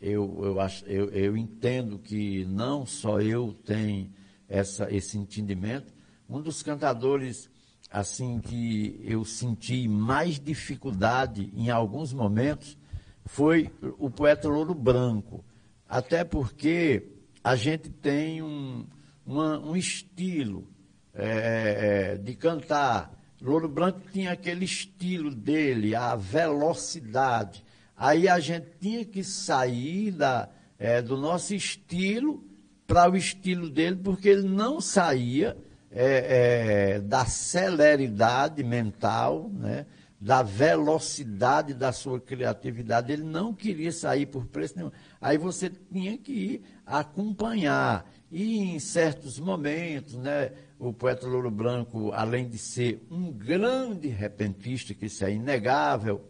eu, 0.00 0.40
eu, 0.42 0.60
acho, 0.60 0.84
eu, 0.86 1.10
eu 1.10 1.36
entendo 1.36 1.98
que 1.98 2.44
não 2.46 2.86
só 2.86 3.20
eu 3.20 3.52
tenho 3.64 4.12
essa, 4.48 4.92
esse 4.92 5.18
entendimento, 5.18 5.92
um 6.28 6.40
dos 6.40 6.62
cantadores 6.62 7.49
assim 7.90 8.38
que 8.38 9.00
eu 9.04 9.24
senti 9.24 9.88
mais 9.88 10.38
dificuldade 10.38 11.52
em 11.56 11.70
alguns 11.70 12.12
momentos 12.12 12.78
foi 13.26 13.70
o 13.98 14.08
poeta 14.08 14.48
Louro 14.48 14.74
Branco. 14.74 15.44
Até 15.88 16.22
porque 16.22 17.08
a 17.42 17.56
gente 17.56 17.90
tem 17.90 18.42
um, 18.42 18.86
uma, 19.26 19.58
um 19.58 19.76
estilo 19.76 20.68
é, 21.12 22.12
é, 22.12 22.16
de 22.16 22.34
cantar. 22.36 23.12
Louro 23.42 23.68
Branco 23.68 24.00
tinha 24.12 24.32
aquele 24.32 24.64
estilo 24.64 25.34
dele, 25.34 25.94
a 25.94 26.14
velocidade. 26.14 27.64
Aí 27.96 28.28
a 28.28 28.38
gente 28.38 28.68
tinha 28.78 29.04
que 29.04 29.24
sair 29.24 30.12
da, 30.12 30.48
é, 30.78 31.02
do 31.02 31.16
nosso 31.16 31.54
estilo 31.54 32.44
para 32.86 33.10
o 33.10 33.16
estilo 33.16 33.68
dele, 33.68 33.96
porque 33.96 34.28
ele 34.28 34.48
não 34.48 34.80
saía 34.80 35.56
é, 35.90 36.94
é, 36.94 37.00
da 37.00 37.24
celeridade 37.24 38.62
mental, 38.62 39.50
né? 39.52 39.86
da 40.20 40.42
velocidade 40.42 41.72
da 41.72 41.92
sua 41.92 42.20
criatividade. 42.20 43.10
Ele 43.10 43.22
não 43.22 43.54
queria 43.54 43.90
sair 43.90 44.26
por 44.26 44.44
preço 44.46 44.76
nenhum. 44.76 44.92
Aí 45.18 45.38
você 45.38 45.70
tinha 45.70 46.18
que 46.18 46.32
ir 46.32 46.62
acompanhar. 46.84 48.08
E 48.30 48.58
em 48.58 48.78
certos 48.78 49.40
momentos, 49.40 50.14
né, 50.16 50.52
o 50.78 50.92
poeta 50.92 51.26
Louro 51.26 51.50
Branco, 51.50 52.12
além 52.12 52.48
de 52.48 52.58
ser 52.58 53.04
um 53.10 53.32
grande 53.32 54.08
repentista, 54.08 54.92
que 54.92 55.06
isso 55.06 55.24
é 55.24 55.32
inegável, 55.32 56.22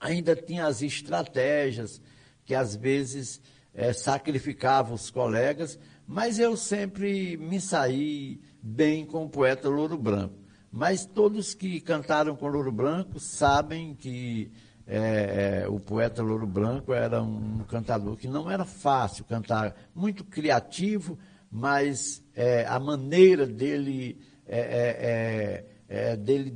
ainda 0.00 0.34
tinha 0.34 0.66
as 0.66 0.82
estratégias 0.82 2.02
que 2.44 2.54
às 2.54 2.74
vezes 2.74 3.40
é, 3.72 3.92
sacrificava 3.92 4.92
os 4.92 5.10
colegas, 5.10 5.78
mas 6.06 6.38
eu 6.38 6.56
sempre 6.56 7.36
me 7.36 7.60
saí 7.60 8.40
bem 8.66 9.06
com 9.06 9.24
o 9.24 9.28
poeta 9.28 9.68
Louro 9.68 9.96
Branco. 9.96 10.34
Mas 10.72 11.06
todos 11.06 11.54
que 11.54 11.80
cantaram 11.80 12.34
com 12.34 12.48
Louro 12.48 12.72
Branco 12.72 13.20
sabem 13.20 13.94
que 13.94 14.50
é, 14.84 15.62
é, 15.62 15.68
o 15.68 15.78
poeta 15.78 16.20
Louro 16.20 16.48
Branco 16.48 16.92
era 16.92 17.22
um 17.22 17.60
cantador 17.68 18.16
que 18.16 18.26
não 18.26 18.50
era 18.50 18.64
fácil 18.64 19.24
cantar, 19.24 19.74
muito 19.94 20.24
criativo, 20.24 21.16
mas 21.50 22.22
é, 22.34 22.66
a 22.66 22.80
maneira 22.80 23.46
dele, 23.46 24.18
é, 24.46 25.64
é, 25.88 26.10
é, 26.12 26.16
dele 26.16 26.50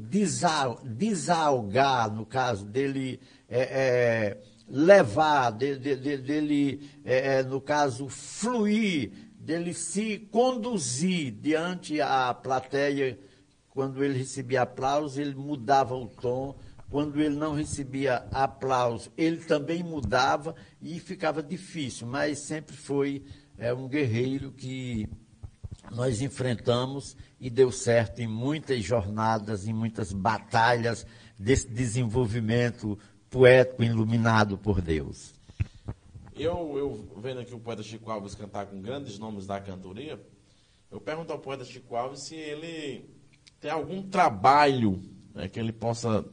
desalgar, 0.85 2.13
no 2.13 2.27
caso, 2.27 2.67
dele 2.67 3.21
levar, 4.69 5.51
de, 5.51 5.79
de, 5.79 5.97
de, 5.97 6.17
dele, 6.19 6.91
no 7.49 7.61
caso, 7.61 8.09
fluir, 8.09 9.30
dele 9.41 9.73
se 9.73 10.19
conduzir 10.31 11.33
diante 11.33 12.01
a 12.01 12.33
plateia 12.35 13.19
quando 13.71 14.05
ele 14.05 14.19
recebia 14.19 14.63
aplauso, 14.63 15.21
ele 15.21 15.35
mudava 15.35 15.95
o 15.95 16.07
tom. 16.07 16.55
Quando 16.91 17.21
ele 17.21 17.37
não 17.37 17.55
recebia 17.55 18.27
aplauso, 18.33 19.13
ele 19.17 19.37
também 19.39 19.81
mudava 19.81 20.57
e 20.83 20.99
ficava 20.99 21.41
difícil, 21.41 22.05
mas 22.05 22.41
sempre 22.41 22.77
foi 22.77 23.25
é, 23.57 23.73
um 23.73 23.87
guerreiro 23.89 24.51
que 24.51 25.09
nós 25.93 26.21
enfrentamos 26.21 27.17
e 27.41 27.49
deu 27.49 27.71
certo 27.71 28.21
em 28.21 28.27
muitas 28.27 28.83
jornadas, 28.83 29.69
em 29.69 29.73
muitas 29.73 30.13
batalhas 30.13 31.07
desse 31.39 31.69
desenvolvimento 31.69 32.99
poético 33.31 33.85
iluminado 33.85 34.59
por 34.59 34.83
Deus. 34.83 35.33
Eu, 36.43 36.79
eu 36.79 37.21
vendo 37.21 37.41
aqui 37.41 37.55
o 37.55 37.61
poeta 37.61 37.83
Chico 37.83 38.11
Alves 38.11 38.35
cantar 38.35 38.65
com 38.65 38.81
grandes 38.81 39.19
nomes 39.19 39.47
da 39.47 39.61
cantoria, 39.61 40.19
eu 40.91 40.99
pergunto 40.99 41.31
ao 41.31 41.39
poeta 41.39 41.67
Chico 41.67 41.95
Alves 41.95 42.21
se 42.21 42.35
ele 42.35 43.05
tem 43.61 43.71
algum 43.71 44.03
trabalho 44.09 45.03
né, 45.35 45.49
que 45.49 45.61
ele 45.61 45.71
possa, 45.71 46.25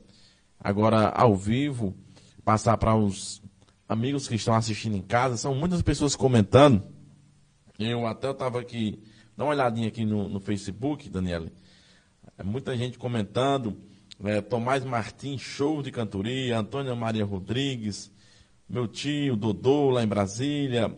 agora 0.57 1.09
ao 1.09 1.35
vivo, 1.35 1.93
passar 2.41 2.77
para 2.77 2.95
os 2.95 3.41
amigos 3.85 4.29
que 4.29 4.35
estão 4.35 4.53
assistindo 4.53 4.95
em 4.95 5.01
casa. 5.01 5.35
São 5.35 5.53
muitas 5.53 5.81
pessoas 5.81 6.15
comentando. 6.15 6.81
Eu 7.77 8.07
até 8.07 8.31
estava 8.31 8.61
aqui, 8.61 9.03
dá 9.35 9.43
uma 9.43 9.51
olhadinha 9.51 9.89
aqui 9.89 10.05
no, 10.05 10.29
no 10.29 10.39
Facebook, 10.39 11.09
Daniela. 11.09 11.51
É 12.37 12.43
muita 12.43 12.77
gente 12.77 12.97
comentando. 12.97 13.77
É, 14.23 14.39
Tomás 14.39 14.85
Martins, 14.85 15.41
show 15.41 15.83
de 15.83 15.91
cantoria. 15.91 16.57
Antônia 16.57 16.95
Maria 16.95 17.25
Rodrigues. 17.25 18.09
Meu 18.69 18.85
tio, 18.85 19.37
Dodô, 19.37 19.91
lá 19.91 20.03
em 20.03 20.07
Brasília. 20.07 20.93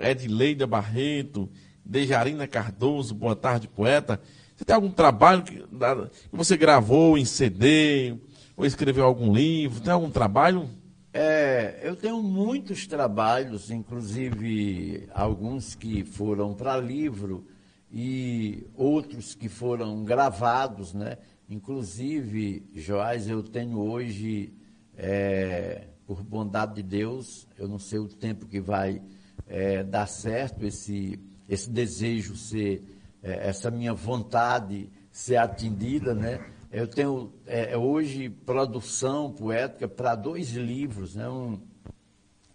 Edileida 0.00 0.66
Barreto. 0.66 1.48
Dejarina 1.84 2.48
Cardoso, 2.48 3.14
boa 3.14 3.36
tarde, 3.36 3.68
poeta. 3.68 4.20
Você 4.56 4.64
tem 4.64 4.74
algum 4.74 4.90
trabalho 4.90 5.44
que, 5.44 5.54
que 5.56 6.36
você 6.36 6.56
gravou 6.56 7.16
em 7.16 7.24
CD, 7.24 8.16
ou 8.56 8.66
escreveu 8.66 9.04
algum 9.04 9.32
livro? 9.32 9.80
Tem 9.80 9.92
algum 9.92 10.10
trabalho? 10.10 10.68
É, 11.14 11.78
eu 11.84 11.94
tenho 11.94 12.20
muitos 12.20 12.88
trabalhos, 12.88 13.70
inclusive 13.70 15.08
alguns 15.14 15.76
que 15.76 16.04
foram 16.04 16.54
para 16.54 16.76
livro 16.76 17.46
e 17.92 18.66
outros 18.74 19.32
que 19.32 19.48
foram 19.48 20.02
gravados, 20.04 20.92
né? 20.92 21.18
Inclusive, 21.48 22.68
Joás, 22.74 23.28
eu 23.28 23.44
tenho 23.44 23.78
hoje, 23.78 24.52
é, 24.96 25.84
por 26.06 26.22
bondade 26.22 26.74
de 26.76 26.82
Deus, 26.82 27.46
eu 27.58 27.66
não 27.66 27.78
sei 27.78 27.98
o 27.98 28.08
tempo 28.08 28.46
que 28.46 28.60
vai 28.60 29.02
é, 29.46 29.82
dar 29.82 30.06
certo 30.06 30.64
esse, 30.64 31.18
esse 31.48 31.68
desejo 31.68 32.36
ser 32.36 32.82
é, 33.22 33.48
essa 33.48 33.70
minha 33.70 33.92
vontade 33.92 34.88
ser 35.10 35.36
atendida, 35.36 36.14
né? 36.14 36.46
Eu 36.70 36.86
tenho 36.86 37.32
é, 37.46 37.76
hoje 37.76 38.28
produção 38.28 39.32
poética 39.32 39.88
para 39.88 40.14
dois 40.14 40.50
livros, 40.50 41.14
né? 41.14 41.28
Um, 41.28 41.58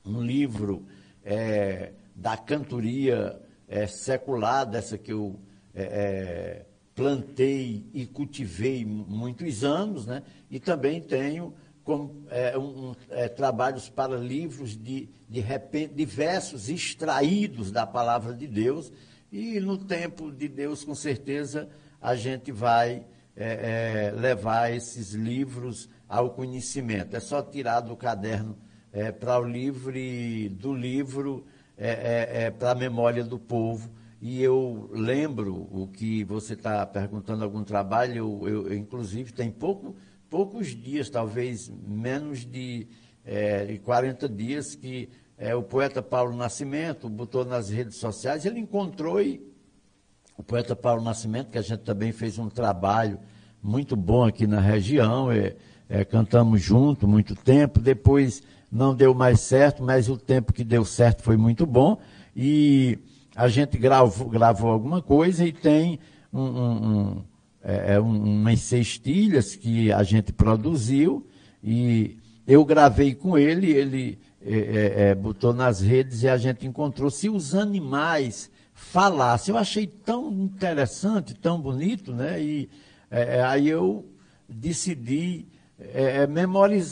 um 0.05 0.21
livro 0.21 0.85
é, 1.23 1.91
da 2.15 2.37
cantoria 2.37 3.41
é, 3.67 3.87
secular, 3.87 4.65
dessa 4.65 4.97
que 4.97 5.11
eu 5.11 5.39
é, 5.73 5.83
é, 5.83 6.65
plantei 6.93 7.89
e 7.93 8.05
cultivei 8.05 8.85
muitos 8.85 9.63
anos, 9.63 10.05
né? 10.05 10.23
E 10.49 10.59
também 10.59 11.01
tenho 11.01 11.53
com, 11.83 12.11
um, 12.57 12.93
trabalhos 13.35 13.89
para 13.89 14.15
livros 14.17 14.77
de, 14.77 15.09
de 15.27 15.39
repente, 15.39 15.93
diversos 15.93 16.69
extraídos 16.69 17.71
da 17.71 17.85
palavra 17.85 18.33
de 18.33 18.47
Deus 18.47 18.91
e 19.31 19.61
no 19.61 19.77
tempo 19.77 20.29
de 20.29 20.49
Deus, 20.49 20.83
com 20.83 20.93
certeza, 20.93 21.69
a 22.01 22.15
gente 22.15 22.51
vai 22.51 23.05
é, 23.33 24.09
é, 24.09 24.11
levar 24.11 24.73
esses 24.73 25.13
livros 25.13 25.87
ao 26.07 26.31
conhecimento. 26.31 27.15
É 27.15 27.19
só 27.21 27.41
tirar 27.41 27.79
do 27.79 27.95
caderno 27.95 28.57
é, 28.91 29.09
para 29.09 29.39
o 29.39 29.43
livro 29.45 29.97
e 29.97 30.49
do 30.49 30.73
livro 30.73 31.45
é, 31.77 31.89
é, 31.89 32.43
é, 32.43 32.51
para 32.51 32.71
a 32.71 32.75
memória 32.75 33.23
do 33.23 33.39
povo. 33.39 33.89
E 34.19 34.43
eu 34.43 34.89
lembro 34.91 35.65
o 35.71 35.87
que 35.87 36.25
você 36.25 36.53
está 36.53 36.85
perguntando, 36.85 37.45
algum 37.45 37.63
trabalho, 37.63 38.17
eu, 38.43 38.49
eu, 38.49 38.73
inclusive 38.75 39.31
tem 39.31 39.49
pouco, 39.49 39.95
poucos 40.31 40.67
dias, 40.69 41.09
talvez 41.09 41.69
menos 41.85 42.45
de, 42.45 42.87
de 43.67 43.79
40 43.79 44.29
dias, 44.29 44.73
que 44.75 45.09
é, 45.37 45.53
o 45.53 45.61
poeta 45.61 46.01
Paulo 46.01 46.33
Nascimento 46.33 47.09
botou 47.09 47.43
nas 47.43 47.69
redes 47.69 47.97
sociais, 47.97 48.45
ele 48.45 48.59
encontrou 48.59 49.21
e 49.21 49.45
o 50.37 50.41
poeta 50.41 50.73
Paulo 50.73 51.03
Nascimento, 51.03 51.49
que 51.51 51.57
a 51.57 51.61
gente 51.61 51.81
também 51.81 52.13
fez 52.13 52.39
um 52.39 52.47
trabalho 52.47 53.19
muito 53.61 53.95
bom 53.95 54.23
aqui 54.23 54.47
na 54.47 54.61
região, 54.61 55.29
é, 55.29 55.55
é, 55.89 56.05
cantamos 56.05 56.61
junto 56.61 57.07
muito 57.07 57.35
tempo, 57.35 57.81
depois 57.81 58.41
não 58.71 58.95
deu 58.95 59.13
mais 59.13 59.41
certo, 59.41 59.83
mas 59.83 60.07
o 60.07 60.15
tempo 60.15 60.53
que 60.53 60.63
deu 60.63 60.85
certo 60.85 61.23
foi 61.23 61.35
muito 61.35 61.65
bom, 61.65 61.97
e 62.33 62.97
a 63.35 63.49
gente 63.49 63.77
gravou, 63.77 64.29
gravou 64.29 64.71
alguma 64.71 65.01
coisa 65.01 65.45
e 65.45 65.51
tem 65.51 65.99
um, 66.31 66.41
um, 66.41 67.23
é, 67.63 67.93
é 67.95 67.99
umas 67.99 68.59
cestilhas 68.61 69.55
que 69.55 69.91
a 69.91 70.03
gente 70.03 70.33
produziu, 70.33 71.27
e 71.63 72.17
eu 72.47 72.65
gravei 72.65 73.13
com 73.13 73.37
ele, 73.37 73.71
ele 73.71 74.19
é, 74.43 74.53
é, 74.53 75.09
é, 75.09 75.15
botou 75.15 75.53
nas 75.53 75.81
redes 75.81 76.23
e 76.23 76.27
a 76.27 76.37
gente 76.37 76.65
encontrou. 76.65 77.11
Se 77.11 77.29
os 77.29 77.53
animais 77.53 78.49
falassem, 78.73 79.53
eu 79.53 79.59
achei 79.59 79.85
tão 79.85 80.31
interessante, 80.31 81.35
tão 81.35 81.61
bonito, 81.61 82.11
né? 82.11 82.41
E 82.41 82.69
é, 83.09 83.37
é 83.37 83.43
aí 83.43 83.69
eu 83.69 84.05
decidi 84.49 85.45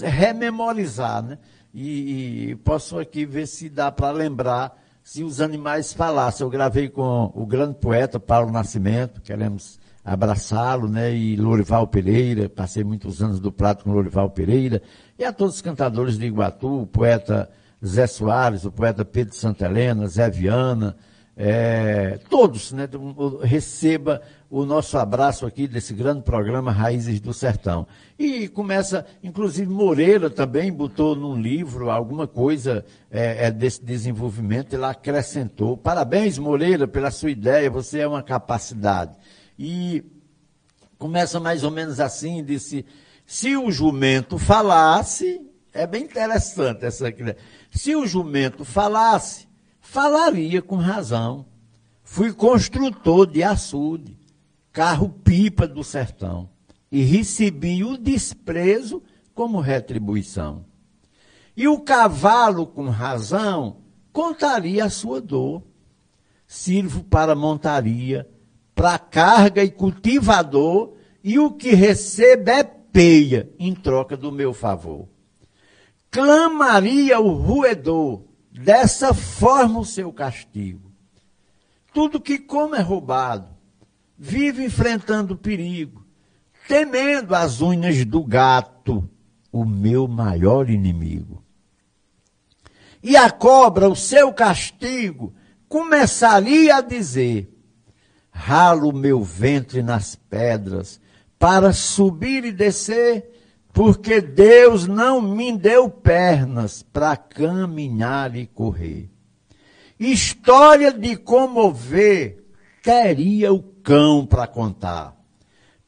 rememorizar, 0.01 1.23
né? 1.23 1.37
E, 1.73 2.49
e, 2.49 2.55
posso 2.55 2.97
aqui 2.97 3.25
ver 3.25 3.47
se 3.47 3.69
dá 3.69 3.91
para 3.91 4.11
lembrar 4.11 4.75
se 5.03 5.23
os 5.23 5.41
animais 5.41 5.93
falassem. 5.93 6.43
Eu 6.43 6.49
gravei 6.49 6.89
com 6.89 7.31
o 7.35 7.45
grande 7.45 7.75
poeta 7.75 8.19
Paulo 8.19 8.51
Nascimento, 8.51 9.21
queremos 9.21 9.78
abraçá-lo, 10.09 10.87
né? 10.87 11.13
E 11.13 11.35
Lorival 11.35 11.87
Pereira, 11.87 12.49
passei 12.49 12.83
muitos 12.83 13.21
anos 13.21 13.39
do 13.39 13.51
prato 13.51 13.83
com 13.83 13.91
Lorival 13.91 14.29
Pereira, 14.31 14.81
e 15.17 15.23
a 15.23 15.31
todos 15.31 15.55
os 15.55 15.61
cantadores 15.61 16.17
de 16.17 16.25
Iguatu, 16.25 16.81
o 16.81 16.87
poeta 16.87 17.49
Zé 17.85 18.07
Soares, 18.07 18.65
o 18.65 18.71
poeta 18.71 19.05
Pedro 19.05 19.35
Santa 19.35 19.65
Helena, 19.65 20.07
Zé 20.07 20.29
Viana, 20.29 20.95
é, 21.41 22.19
todos, 22.29 22.73
né? 22.73 22.89
Receba 23.41 24.21
o 24.49 24.65
nosso 24.65 24.97
abraço 24.97 25.45
aqui 25.45 25.69
desse 25.69 25.93
grande 25.93 26.23
programa 26.23 26.69
Raízes 26.69 27.21
do 27.21 27.33
Sertão. 27.33 27.87
E 28.17 28.49
começa, 28.49 29.05
inclusive 29.23 29.71
Moreira 29.71 30.29
também 30.29 30.69
botou 30.69 31.15
num 31.15 31.39
livro 31.39 31.89
alguma 31.89 32.27
coisa 32.27 32.83
é, 33.09 33.45
é, 33.45 33.51
desse 33.51 33.81
desenvolvimento, 33.85 34.73
ele 34.73 34.83
acrescentou. 34.83 35.77
Parabéns, 35.77 36.37
Moreira, 36.37 36.85
pela 36.87 37.09
sua 37.09 37.31
ideia, 37.31 37.69
você 37.69 37.99
é 37.99 38.07
uma 38.07 38.21
capacidade. 38.21 39.15
E 39.61 40.05
começa 40.97 41.37
mais 41.37 41.65
ou 41.65 41.69
menos 41.69 41.99
assim, 41.99 42.41
disse, 42.41 42.85
se 43.25 43.57
o 43.57 43.69
jumento 43.69 44.37
falasse, 44.37 45.45
é 45.73 45.85
bem 45.85 46.05
interessante 46.05 46.85
essa 46.85 47.09
aqui, 47.09 47.21
né? 47.21 47.35
se 47.69 47.93
o 47.93 48.07
jumento 48.07 48.63
falasse, 48.63 49.49
falaria 49.81 50.61
com 50.61 50.77
razão. 50.77 51.45
Fui 52.01 52.31
construtor 52.33 53.27
de 53.27 53.43
açude, 53.43 54.17
carro-pipa 54.71 55.67
do 55.67 55.83
sertão, 55.83 56.49
e 56.89 57.03
recebi 57.03 57.83
o 57.83 57.97
desprezo 57.97 59.03
como 59.35 59.59
retribuição. 59.59 60.65
E 61.55 61.67
o 61.67 61.81
cavalo, 61.81 62.65
com 62.65 62.89
razão, 62.89 63.81
contaria 64.13 64.85
a 64.85 64.89
sua 64.89 65.19
dor. 65.19 65.61
Sirvo 66.47 67.03
para 67.03 67.35
montaria, 67.35 68.27
para 68.79 68.97
carga 68.97 69.61
e 69.61 69.69
cultivador, 69.69 70.93
e 71.21 71.37
o 71.37 71.51
que 71.51 71.75
recebo 71.75 72.49
é 72.49 72.63
peia 72.63 73.51
em 73.59 73.75
troca 73.75 74.15
do 74.15 74.31
meu 74.31 74.53
favor. 74.53 75.09
Clamaria 76.09 77.19
o 77.19 77.33
roedor, 77.33 78.23
dessa 78.49 79.13
forma 79.13 79.81
o 79.81 79.85
seu 79.85 80.13
castigo. 80.13 80.93
Tudo 81.93 82.21
que 82.21 82.39
come 82.39 82.77
é 82.77 82.81
roubado, 82.81 83.49
vive 84.17 84.63
enfrentando 84.63 85.35
perigo, 85.35 86.05
temendo 86.65 87.35
as 87.35 87.61
unhas 87.61 88.05
do 88.05 88.23
gato, 88.23 89.09
o 89.51 89.65
meu 89.65 90.07
maior 90.07 90.69
inimigo. 90.69 91.43
E 93.03 93.17
a 93.17 93.29
cobra, 93.29 93.89
o 93.89 93.95
seu 93.95 94.31
castigo, 94.31 95.33
começaria 95.67 96.77
a 96.77 96.81
dizer: 96.81 97.48
ralo 98.39 98.93
meu 98.93 99.21
ventre 99.21 99.83
nas 99.83 100.15
pedras, 100.15 100.99
para 101.37 101.73
subir 101.73 102.45
e 102.45 102.53
descer, 102.53 103.29
porque 103.73 104.21
Deus 104.21 104.87
não 104.87 105.21
me 105.21 105.55
deu 105.57 105.89
pernas 105.89 106.81
para 106.81 107.17
caminhar 107.17 108.35
e 108.37 108.47
correr. 108.47 109.09
História 109.99 110.91
de 110.93 111.17
comover, 111.17 112.45
teria 112.81 113.51
o 113.51 113.61
cão 113.61 114.25
para 114.25 114.47
contar. 114.47 115.15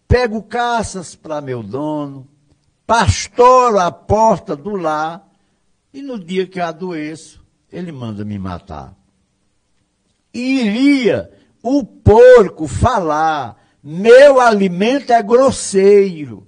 Pego 0.06 0.44
caças 0.44 1.16
para 1.16 1.40
meu 1.40 1.64
dono, 1.64 2.28
pastoro 2.86 3.80
a 3.80 3.90
porta 3.90 4.58
do 4.58 4.76
lar, 4.76 5.26
e 5.94 6.02
no 6.02 6.20
dia 6.20 6.46
que 6.46 6.60
adoeço, 6.60 7.42
ele 7.72 7.94
manda 7.94 8.26
me 8.26 8.38
matar. 8.38 8.94
Iria 10.34 11.41
o 11.64 11.84
porco 11.84 12.68
falar: 12.68 13.58
meu 13.84 14.40
alimento 14.40 15.12
é 15.12 15.22
grosseiro 15.22 16.48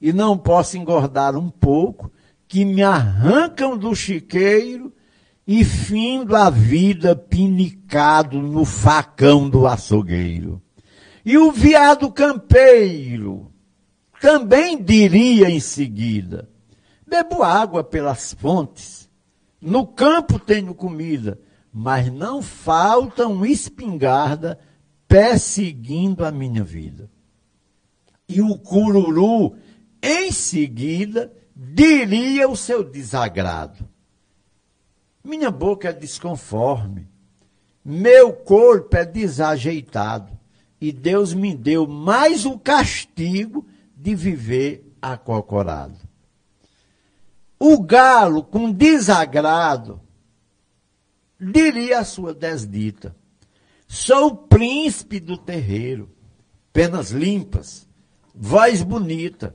e 0.00 0.12
não 0.12 0.36
posso 0.36 0.76
engordar 0.76 1.36
um 1.36 1.50
pouco, 1.50 2.10
que 2.46 2.64
me 2.64 2.82
arrancam 2.82 3.76
do 3.76 3.94
chiqueiro 3.94 4.92
e 5.46 5.64
findo 5.64 6.36
a 6.36 6.50
vida 6.50 7.14
pinicado 7.16 8.40
no 8.40 8.64
facão 8.64 9.48
do 9.48 9.66
açougueiro. 9.66 10.60
E 11.24 11.36
o 11.38 11.50
viado 11.50 12.10
campeiro 12.10 13.50
também 14.20 14.82
diria 14.82 15.50
em 15.50 15.60
seguida: 15.60 16.48
bebo 17.06 17.42
água 17.42 17.82
pelas 17.82 18.32
fontes, 18.34 19.08
no 19.60 19.86
campo 19.86 20.38
tenho 20.38 20.74
comida, 20.74 21.40
mas 21.78 22.10
não 22.10 22.40
falta 22.40 23.28
um 23.28 23.44
espingarda 23.44 24.58
perseguindo 25.06 26.24
a 26.24 26.32
minha 26.32 26.64
vida. 26.64 27.10
E 28.26 28.40
o 28.40 28.56
cururu, 28.56 29.54
em 30.02 30.32
seguida, 30.32 31.30
diria 31.54 32.48
o 32.48 32.56
seu 32.56 32.82
desagrado. 32.82 33.86
Minha 35.22 35.50
boca 35.50 35.90
é 35.90 35.92
desconforme, 35.92 37.10
meu 37.84 38.32
corpo 38.32 38.96
é 38.96 39.04
desajeitado, 39.04 40.32
e 40.80 40.90
Deus 40.90 41.34
me 41.34 41.54
deu 41.54 41.86
mais 41.86 42.46
o 42.46 42.58
castigo 42.58 43.66
de 43.94 44.14
viver 44.14 44.96
acocorado. 45.02 45.98
O 47.60 47.82
galo, 47.82 48.42
com 48.42 48.72
desagrado, 48.72 50.05
diria 51.40 52.00
a 52.00 52.04
sua 52.04 52.34
desdita: 52.34 53.14
Sou 53.86 54.36
príncipe 54.36 55.20
do 55.20 55.36
terreiro, 55.36 56.10
penas 56.72 57.10
limpas, 57.10 57.88
voz 58.34 58.82
bonita, 58.82 59.54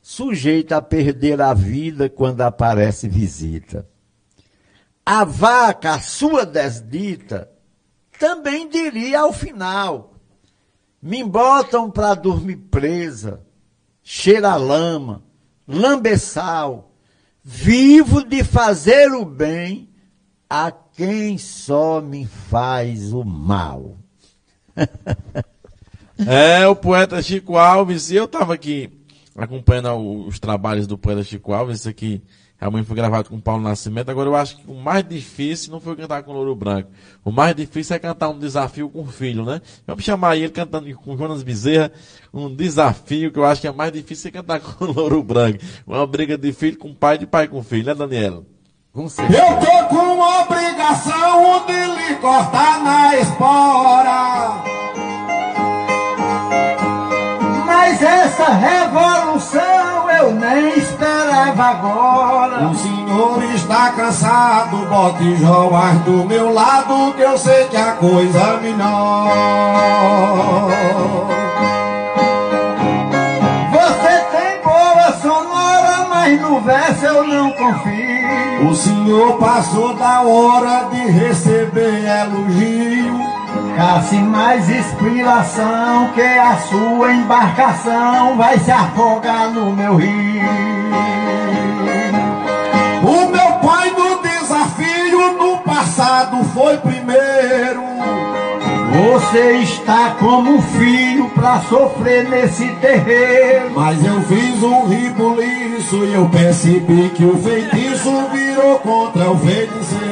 sujeita 0.00 0.76
a 0.76 0.82
perder 0.82 1.40
a 1.40 1.52
vida 1.52 2.08
quando 2.08 2.42
aparece 2.42 3.08
visita. 3.08 3.88
A 5.04 5.24
vaca, 5.24 5.94
a 5.94 6.00
sua 6.00 6.44
desdita, 6.44 7.50
também 8.18 8.68
diria 8.68 9.20
ao 9.20 9.32
final: 9.32 10.14
me 11.00 11.22
botam 11.22 11.90
para 11.90 12.14
dormir 12.14 12.56
presa, 12.56 13.44
cheira 14.02 14.56
lama, 14.56 15.22
lambeçal, 15.66 16.92
vivo 17.42 18.24
de 18.24 18.42
fazer 18.42 19.12
o 19.12 19.24
bem 19.24 19.95
a 20.48 20.70
quem 20.70 21.36
só 21.38 22.00
me 22.00 22.26
faz 22.26 23.12
o 23.12 23.24
mal. 23.24 23.96
é, 26.26 26.66
o 26.66 26.76
poeta 26.76 27.22
Chico 27.22 27.56
Alves, 27.56 28.10
eu 28.10 28.24
estava 28.24 28.54
aqui 28.54 28.90
acompanhando 29.36 30.26
os 30.26 30.38
trabalhos 30.38 30.86
do 30.86 30.96
poeta 30.96 31.22
Chico 31.22 31.52
Alves, 31.52 31.80
isso 31.80 31.88
aqui 31.88 32.22
realmente 32.58 32.86
foi 32.86 32.96
gravado 32.96 33.28
com 33.28 33.38
Paulo 33.38 33.62
Nascimento. 33.62 34.08
Agora 34.08 34.28
eu 34.28 34.36
acho 34.36 34.56
que 34.56 34.70
o 34.70 34.74
mais 34.74 35.06
difícil 35.06 35.70
não 35.70 35.80
foi 35.80 35.94
cantar 35.94 36.22
com 36.22 36.32
Louro 36.32 36.54
Branco. 36.54 36.90
O 37.24 37.30
mais 37.30 37.54
difícil 37.54 37.96
é 37.96 37.98
cantar 37.98 38.30
um 38.30 38.38
desafio 38.38 38.88
com 38.88 39.02
o 39.02 39.06
filho, 39.06 39.44
né? 39.44 39.60
Vamos 39.86 40.04
chamar 40.04 40.36
ele 40.36 40.48
cantando 40.48 40.92
com 40.96 41.16
Jonas 41.16 41.42
Bezerra, 41.42 41.92
um 42.32 42.54
desafio 42.54 43.30
que 43.30 43.38
eu 43.38 43.44
acho 43.44 43.60
que 43.60 43.66
é 43.66 43.72
mais 43.72 43.92
difícil 43.92 44.28
é 44.28 44.32
cantar 44.32 44.60
com 44.60 44.84
o 44.84 44.92
Louro 44.92 45.22
Branco. 45.22 45.58
Uma 45.86 46.06
briga 46.06 46.38
de 46.38 46.52
filho 46.52 46.78
com 46.78 46.94
pai, 46.94 47.18
de 47.18 47.26
pai 47.26 47.46
com 47.46 47.62
filho, 47.62 47.86
né, 47.86 47.94
Daniela? 47.94 48.55
Eu 48.98 49.58
tô 49.58 49.94
com 49.94 50.18
obrigação 50.20 51.66
de 51.66 51.84
lhe 51.84 52.14
cortar 52.14 52.80
na 52.82 53.14
espora. 53.16 54.54
Mas 57.66 58.02
essa 58.02 58.48
revolução 58.54 60.10
eu 60.18 60.32
nem 60.32 60.78
esperava 60.78 61.62
agora. 61.62 62.68
O 62.68 62.74
senhor 62.74 63.44
está 63.54 63.90
cansado, 63.90 64.86
bote 64.88 65.36
Joás 65.36 66.00
do 66.00 66.24
meu 66.24 66.54
lado, 66.54 67.12
que 67.12 67.20
eu 67.20 67.36
sei 67.36 67.66
que 67.68 67.76
a 67.76 67.92
coisa 67.92 68.38
é 68.38 68.60
melhor. 68.62 70.06
Mas 76.26 76.40
no 76.40 76.60
verso 76.60 77.04
eu 77.04 77.24
não 77.24 77.52
confio. 77.52 78.68
O 78.68 78.74
senhor 78.74 79.38
passou 79.38 79.94
da 79.94 80.22
hora 80.22 80.88
de 80.90 81.08
receber 81.08 82.04
elogio. 82.04 83.16
Casse 83.76 84.16
mais 84.16 84.68
inspiração 84.68 86.10
que 86.14 86.20
a 86.20 86.56
sua 86.68 87.12
embarcação 87.12 88.36
vai 88.36 88.58
se 88.58 88.72
afogar 88.72 89.50
no 89.50 89.70
meu 89.72 89.94
rio. 89.94 90.42
O 93.04 93.30
meu 93.30 93.52
pai 93.60 93.90
do 93.90 94.20
desafio 94.20 95.32
no 95.34 95.58
passado 95.58 96.42
foi 96.52 96.76
primeiro. 96.78 97.35
Você 98.96 99.58
está 99.58 100.16
como 100.18 100.54
um 100.54 100.62
filho 100.62 101.28
pra 101.30 101.60
sofrer 101.60 102.26
nesse 102.30 102.66
terreiro. 102.76 103.72
Mas 103.74 104.02
eu 104.02 104.22
fiz 104.22 104.62
um 104.62 104.86
ribuliço 104.86 105.96
e 105.96 106.14
eu 106.14 106.26
percebi 106.30 107.10
que 107.10 107.26
o 107.26 107.36
feitiço 107.36 108.10
virou 108.32 108.78
contra 108.78 109.30
o 109.30 109.38
feiticeiro. 109.38 110.06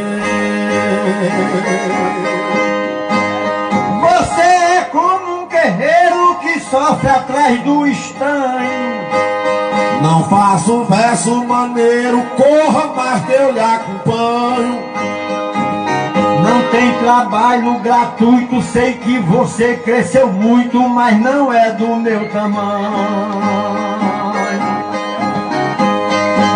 Você 4.02 4.42
é 4.42 4.88
como 4.92 5.44
um 5.44 5.46
guerreiro 5.46 6.36
que 6.42 6.60
sofre 6.60 7.08
atrás 7.08 7.60
do 7.62 7.86
estranho. 7.86 8.94
Não 10.02 10.24
faço 10.24 10.84
verso 10.84 11.42
maneiro, 11.46 12.22
corra, 12.36 12.92
mas 12.94 13.24
que 13.24 13.32
eu 13.32 13.50
lhe 13.50 13.60
acompanho. 13.60 14.93
Não 16.54 16.62
tem 16.70 16.92
trabalho 17.00 17.80
gratuito, 17.80 18.62
sei 18.62 18.92
que 18.94 19.18
você 19.18 19.74
cresceu 19.74 20.32
muito, 20.32 20.78
mas 20.88 21.18
não 21.18 21.52
é 21.52 21.72
do 21.72 21.96
meu 21.96 22.30
tamanho. 22.30 22.92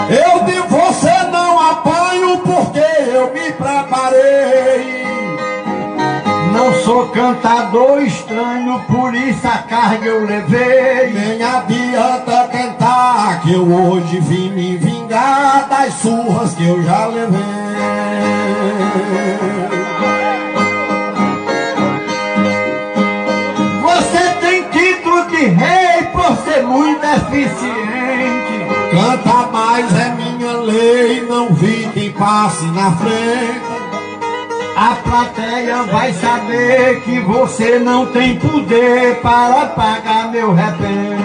Eu 0.09 0.45
de 0.45 0.61
você 0.69 1.11
não 1.33 1.59
apanho 1.71 2.39
porque 2.39 2.79
eu 2.79 3.35
me 3.35 3.51
preparei. 3.51 5.05
Não 6.53 6.73
sou 6.85 7.09
cantador 7.09 8.01
estranho, 8.01 8.81
por 8.87 9.13
isso 9.13 9.49
a 9.49 9.59
carga 9.59 10.07
eu 10.07 10.25
levei. 10.25 11.13
Nem 11.13 11.43
adianta 11.43 12.49
cantar 12.53 13.41
que 13.41 13.53
eu 13.53 13.67
hoje 13.67 14.21
vim 14.21 14.51
me 14.53 14.77
vingar 14.77 15.67
das 15.69 15.95
surras 15.95 16.55
que 16.55 16.69
eu 16.69 16.81
já 16.85 17.07
levei. 17.07 17.59
Muito 27.29 27.35
eficiente. 27.35 28.67
Canta 28.91 29.49
mais 29.53 29.95
é 29.99 30.15
minha 30.15 30.53
lei, 30.59 31.27
não 31.29 31.49
vi 31.53 31.89
quem 31.93 32.11
passe 32.13 32.65
na 32.67 32.91
frente. 32.93 33.79
A 34.77 34.95
plateia 35.03 35.83
vai 35.85 36.13
saber 36.15 37.01
que 37.03 37.19
você 37.21 37.79
não 37.81 38.07
tem 38.07 38.39
poder 38.39 39.17
para 39.21 39.67
pagar 39.67 40.31
meu 40.31 40.55
repente. 40.55 41.19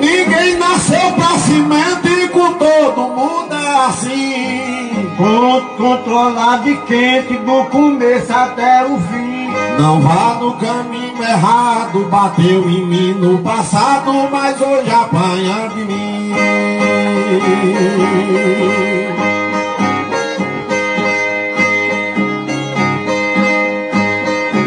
Ninguém 0.00 0.56
nasceu 0.58 1.12
pra 1.12 1.38
cimento 1.38 2.08
e 2.08 2.28
com 2.28 2.52
todo 2.54 3.00
mundo 3.08 3.52
é 3.54 3.86
assim. 3.86 5.10
Con- 5.16 5.62
Controlado 5.76 6.68
e 6.70 6.76
quente 6.82 7.34
do 7.38 7.64
começo 7.64 8.32
até 8.32 8.84
o 8.84 8.96
fim. 9.00 9.50
Não 9.78 10.00
vá 10.00 10.34
no 10.40 10.52
caminho 10.54 11.01
errado, 11.22 12.08
bateu 12.10 12.68
em 12.68 12.86
mim 12.86 13.14
no 13.14 13.38
passado, 13.38 14.12
mas 14.30 14.60
hoje 14.60 14.90
apanha 14.90 15.68
de 15.74 15.84
mim. 15.84 16.32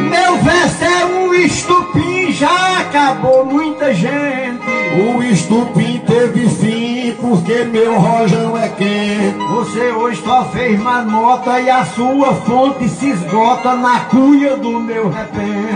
Meu 0.10 0.38
verso 0.38 0.84
é 0.84 1.06
um 1.06 1.34
estupim, 1.34 2.32
já 2.32 2.80
acabou 2.80 3.46
muita 3.46 3.94
gente. 3.94 4.64
O 4.96 5.22
estupim 5.22 6.02
teve 6.08 6.48
fim, 6.50 6.85
porque 7.36 7.66
meu 7.66 8.00
rojão 8.00 8.58
é 8.58 8.70
quente. 8.70 9.38
Você 9.50 9.92
hoje 9.92 10.22
só 10.24 10.46
fez 10.46 10.80
manota 10.80 11.60
e 11.60 11.70
a 11.70 11.84
sua 11.84 12.34
fonte 12.34 12.88
se 12.88 13.10
esgota 13.10 13.76
na 13.76 14.02
cunha 14.02 14.56
do 14.56 14.80
meu 14.80 15.10
repente. 15.10 15.76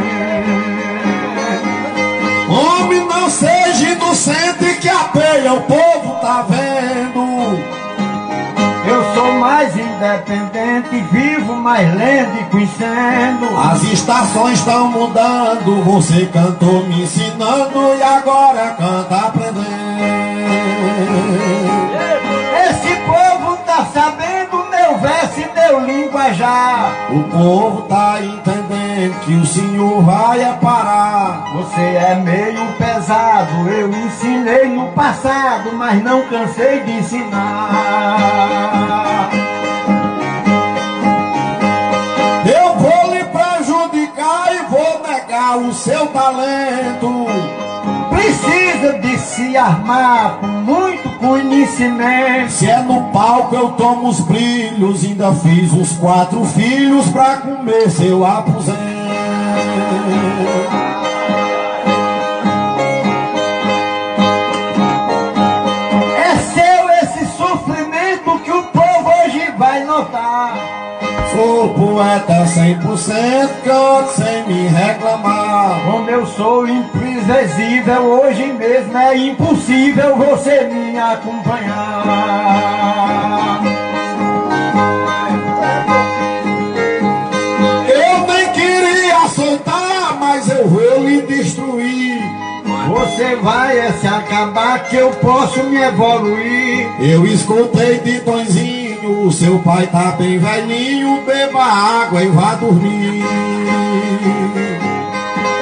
Homem, 2.50 3.06
não 3.06 3.30
seja 3.30 3.90
inocente 3.90 4.80
que 4.80 4.88
a 4.88 5.04
peia 5.06 5.54
o 5.54 5.62
povo 5.64 6.16
tá 6.22 6.46
vendo. 6.48 7.80
Eu 8.88 9.14
sou 9.14 9.34
mais 9.34 9.76
independente, 9.76 11.06
vivo 11.12 11.56
mais 11.56 11.94
lendo 11.94 12.40
e 12.40 12.44
conhecendo. 12.46 13.60
As 13.60 13.84
estações 13.84 14.60
estão 14.60 14.88
mudando, 14.88 15.84
você 15.84 16.26
cantou 16.28 16.86
me 16.88 17.04
ensinando 17.04 17.96
e 17.98 18.02
agora 18.02 18.76
canta 18.80 19.16
aprendendo. 19.28 20.29
Sabendo 25.00 25.02
meu 25.02 25.02
verso 25.02 25.40
e 25.40 25.50
meu 25.54 25.80
linguajar. 25.80 26.92
O 27.12 27.24
povo 27.24 27.82
tá 27.84 28.20
entendendo 28.22 29.20
que 29.22 29.34
o 29.34 29.46
senhor 29.46 30.02
vai 30.04 30.42
é 30.42 30.54
parar. 30.54 31.46
Você 31.54 31.82
é 31.82 32.16
meio 32.16 32.66
pesado, 32.74 33.70
eu 33.70 33.90
ensinei 33.90 34.68
no 34.68 34.88
passado, 34.92 35.72
mas 35.74 36.04
não 36.04 36.28
cansei 36.28 36.82
de 36.82 36.92
ensinar. 36.92 38.20
Eu 42.46 42.76
vou 42.76 43.14
lhe 43.14 43.24
prejudicar 43.26 44.54
e 44.54 44.60
vou 44.70 45.02
negar 45.08 45.58
o 45.58 45.74
seu 45.74 46.08
talento. 46.08 47.26
Precisa 48.10 49.00
de 49.00 49.18
se 49.18 49.56
armar 49.56 50.40
com 50.40 50.48
muito 50.48 51.09
conhecimento. 51.20 52.52
Se 52.52 52.70
é 52.70 52.82
no 52.82 53.12
palco 53.12 53.56
eu 53.56 53.72
tomo 53.72 54.10
os 54.10 54.20
brilhos, 54.22 55.04
ainda 55.04 55.34
fiz 55.34 55.72
uns 55.72 55.92
quatro 55.98 56.44
filhos 56.46 57.08
pra 57.10 57.38
comer 57.38 57.90
seu 57.90 58.26
aposento. 58.26 58.80
Poeta 72.00 72.46
100%, 72.46 73.50
canto 73.66 74.12
sem 74.16 74.48
me 74.48 74.70
reclamar. 74.70 75.84
Como 75.84 76.10
eu 76.10 76.26
sou 76.26 76.66
imprevisível, 76.66 78.04
hoje 78.04 78.54
mesmo 78.54 78.98
é 78.98 79.18
impossível 79.18 80.16
você 80.16 80.62
me 80.62 80.98
acompanhar. 80.98 81.60
Eu 87.90 88.28
nem 88.28 88.50
queria 88.54 89.28
soltar, 89.28 90.18
mas 90.18 90.48
eu 90.48 90.70
vou 90.70 91.04
lhe 91.04 91.22
destruir. 91.24 92.22
Você 92.88 93.36
vai 93.36 93.78
é 93.78 93.92
se 93.92 94.08
acabar 94.08 94.86
que 94.86 94.96
eu 94.96 95.12
posso 95.12 95.62
me 95.64 95.76
evoluir. 95.82 96.88
Eu 97.02 97.28
escutei 97.28 98.00
de 98.00 98.22
Tonzinho, 98.22 98.79
o 99.10 99.32
seu 99.32 99.60
pai 99.60 99.88
tá 99.88 100.12
bem 100.12 100.38
velhinho, 100.38 101.24
beba 101.26 101.64
água 101.64 102.24
e 102.24 102.28
vá 102.28 102.56
dormir. 102.56 103.24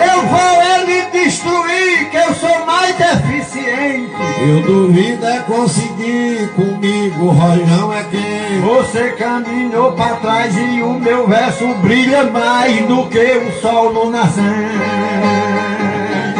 Eu 0.06 0.22
vou 0.28 0.64
ele 0.64 1.02
destruir, 1.12 2.10
que 2.10 2.18
eu 2.18 2.34
sou 2.36 2.66
mais 2.66 2.96
eficiente. 3.00 4.12
Eu 4.42 4.62
duvido 4.62 5.26
é 5.26 5.40
conseguir 5.42 6.50
comigo, 6.56 7.26
o 7.26 7.32
rojão 7.32 7.94
é 7.94 8.04
quem. 8.06 8.62
Você 8.62 9.12
caminhou 9.14 9.94
para 9.94 10.18
trás 10.18 10.56
e 10.56 10.82
o 10.82 11.00
meu 11.00 11.28
verso 11.28 11.68
brilha 11.76 12.26
mais 12.26 12.86
do 12.88 13.08
que 13.10 13.38
o 13.38 13.62
sol 13.62 13.94
no 13.94 14.10
nascer. 14.12 14.44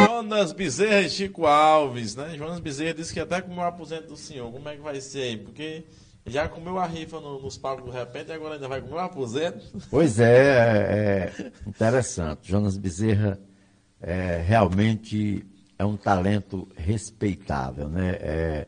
Jonas 0.06 0.52
Bezerra 0.52 1.00
e 1.00 1.10
Chico 1.10 1.46
Alves, 1.46 2.14
né? 2.14 2.34
Jonas 2.36 2.60
Bezerra 2.60 2.94
disse 2.94 3.12
que 3.12 3.18
até 3.18 3.40
comeu 3.40 3.58
o 3.58 3.66
aposento 3.66 4.08
do 4.08 4.16
senhor. 4.16 4.52
Como 4.52 4.68
é 4.68 4.76
que 4.76 4.82
vai 4.82 5.00
ser 5.00 5.22
aí? 5.22 5.36
Porque 5.36 5.84
já 6.28 6.48
comeu 6.48 6.78
a 6.78 6.86
rifa 6.86 7.20
no- 7.20 7.40
nos 7.40 7.56
palcos 7.58 7.84
do 7.86 7.90
repente 7.90 8.28
e 8.28 8.32
agora 8.32 8.54
ainda 8.54 8.68
vai 8.68 8.80
comer 8.80 8.94
o 8.94 8.98
aposento? 8.98 9.66
Pois 9.90 10.18
é, 10.20 11.32
é 11.34 11.52
interessante. 11.66 12.48
Jonas 12.50 12.76
Bezerra 12.76 13.38
é, 14.00 14.42
realmente 14.46 15.44
é 15.78 15.84
um 15.84 15.96
talento 15.96 16.68
respeitável, 16.76 17.88
né? 17.88 18.10
É, 18.20 18.66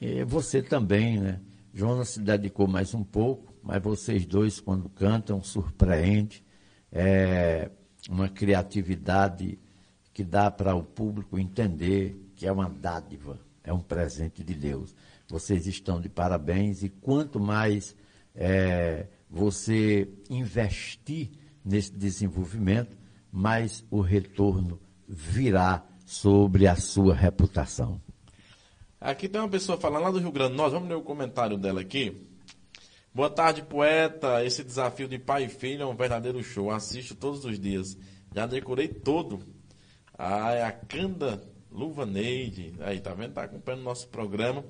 e 0.00 0.24
você 0.24 0.62
também, 0.62 1.18
né? 1.20 1.40
Jonas 1.72 2.10
se 2.10 2.20
dedicou 2.20 2.66
mais 2.68 2.94
um 2.94 3.02
pouco, 3.04 3.52
mas 3.62 3.82
vocês 3.82 4.24
dois, 4.26 4.60
quando 4.60 4.88
cantam, 4.88 5.42
surpreende. 5.42 6.44
É 6.92 7.70
uma 8.08 8.28
criatividade 8.28 9.58
que 10.12 10.22
dá 10.22 10.50
para 10.50 10.74
o 10.76 10.82
público 10.84 11.38
entender 11.38 12.16
que 12.36 12.46
é 12.46 12.52
uma 12.52 12.68
dádiva, 12.68 13.38
é 13.64 13.72
um 13.72 13.80
presente 13.80 14.44
de 14.44 14.54
Deus. 14.54 14.94
Vocês 15.28 15.66
estão 15.66 16.00
de 16.00 16.08
parabéns 16.08 16.82
e 16.82 16.88
quanto 16.88 17.40
mais 17.40 17.96
é, 18.34 19.06
você 19.28 20.08
investir 20.28 21.30
nesse 21.64 21.92
desenvolvimento, 21.92 22.96
mais 23.32 23.84
o 23.90 24.00
retorno 24.00 24.78
virá 25.08 25.84
sobre 26.04 26.66
a 26.66 26.76
sua 26.76 27.14
reputação. 27.14 28.00
Aqui 29.00 29.28
tem 29.28 29.40
uma 29.40 29.48
pessoa 29.48 29.78
falando 29.78 30.02
lá 30.02 30.10
do 30.10 30.18
Rio 30.18 30.32
Grande 30.32 30.52
do 30.52 30.56
Norte, 30.56 30.72
vamos 30.72 30.88
ler 30.88 30.94
o 30.94 31.02
comentário 31.02 31.58
dela 31.58 31.80
aqui. 31.80 32.26
Boa 33.14 33.30
tarde, 33.30 33.62
poeta. 33.62 34.44
Esse 34.44 34.64
desafio 34.64 35.06
de 35.06 35.20
pai 35.20 35.44
e 35.44 35.48
filho 35.48 35.82
é 35.82 35.86
um 35.86 35.94
verdadeiro 35.94 36.42
show. 36.42 36.70
Assisto 36.70 37.14
todos 37.14 37.44
os 37.44 37.60
dias. 37.60 37.96
Já 38.34 38.44
decorei 38.44 38.88
todo. 38.88 39.38
Ah, 40.18 40.52
é 40.52 40.64
a 40.64 40.72
Canda 40.72 41.40
Luvaneide. 41.70 42.74
Aí, 42.80 42.98
tá 42.98 43.14
vendo? 43.14 43.34
Tá 43.34 43.44
acompanhando 43.44 43.82
o 43.82 43.84
nosso 43.84 44.08
programa. 44.08 44.64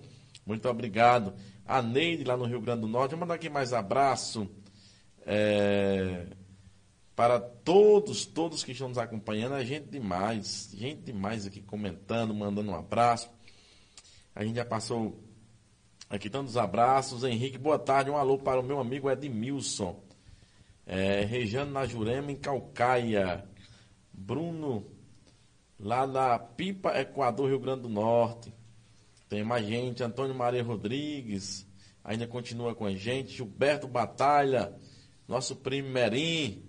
Muito 0.46 0.68
obrigado. 0.68 1.34
A 1.66 1.80
Neide, 1.80 2.24
lá 2.24 2.36
no 2.36 2.44
Rio 2.44 2.60
Grande 2.60 2.82
do 2.82 2.88
Norte. 2.88 3.12
Vou 3.12 3.20
mandar 3.20 3.34
aqui 3.34 3.48
mais 3.48 3.72
abraço 3.72 4.48
é, 5.26 6.26
para 7.16 7.40
todos, 7.40 8.26
todos 8.26 8.62
que 8.62 8.72
estão 8.72 8.88
nos 8.88 8.98
acompanhando. 8.98 9.54
A 9.54 9.64
gente 9.64 9.88
demais, 9.88 10.70
gente 10.74 11.02
demais 11.02 11.46
aqui 11.46 11.62
comentando, 11.62 12.34
mandando 12.34 12.70
um 12.70 12.74
abraço. 12.74 13.30
A 14.34 14.44
gente 14.44 14.56
já 14.56 14.64
passou 14.64 15.22
aqui 16.10 16.28
tantos 16.28 16.56
abraços. 16.56 17.24
Henrique, 17.24 17.56
boa 17.56 17.78
tarde. 17.78 18.10
Um 18.10 18.16
alô 18.16 18.36
para 18.38 18.60
o 18.60 18.64
meu 18.64 18.78
amigo 18.78 19.10
Edmilson. 19.10 20.02
É, 20.86 21.22
Rejane 21.24 21.70
na 21.70 21.86
Jurema, 21.86 22.30
em 22.30 22.36
Calcaia. 22.36 23.48
Bruno, 24.12 24.84
lá 25.78 26.06
da 26.06 26.38
Pipa, 26.38 26.98
Equador, 27.00 27.48
Rio 27.48 27.58
Grande 27.58 27.82
do 27.82 27.88
Norte. 27.88 28.52
Tem 29.34 29.42
mais 29.42 29.66
gente, 29.66 30.00
Antônio 30.00 30.32
Maria 30.32 30.62
Rodrigues, 30.62 31.66
ainda 32.04 32.24
continua 32.24 32.72
com 32.72 32.86
a 32.86 32.94
gente, 32.94 33.32
Gilberto 33.32 33.88
Batalha, 33.88 34.72
nosso 35.26 35.56
primo 35.56 35.88
Merim. 35.88 36.62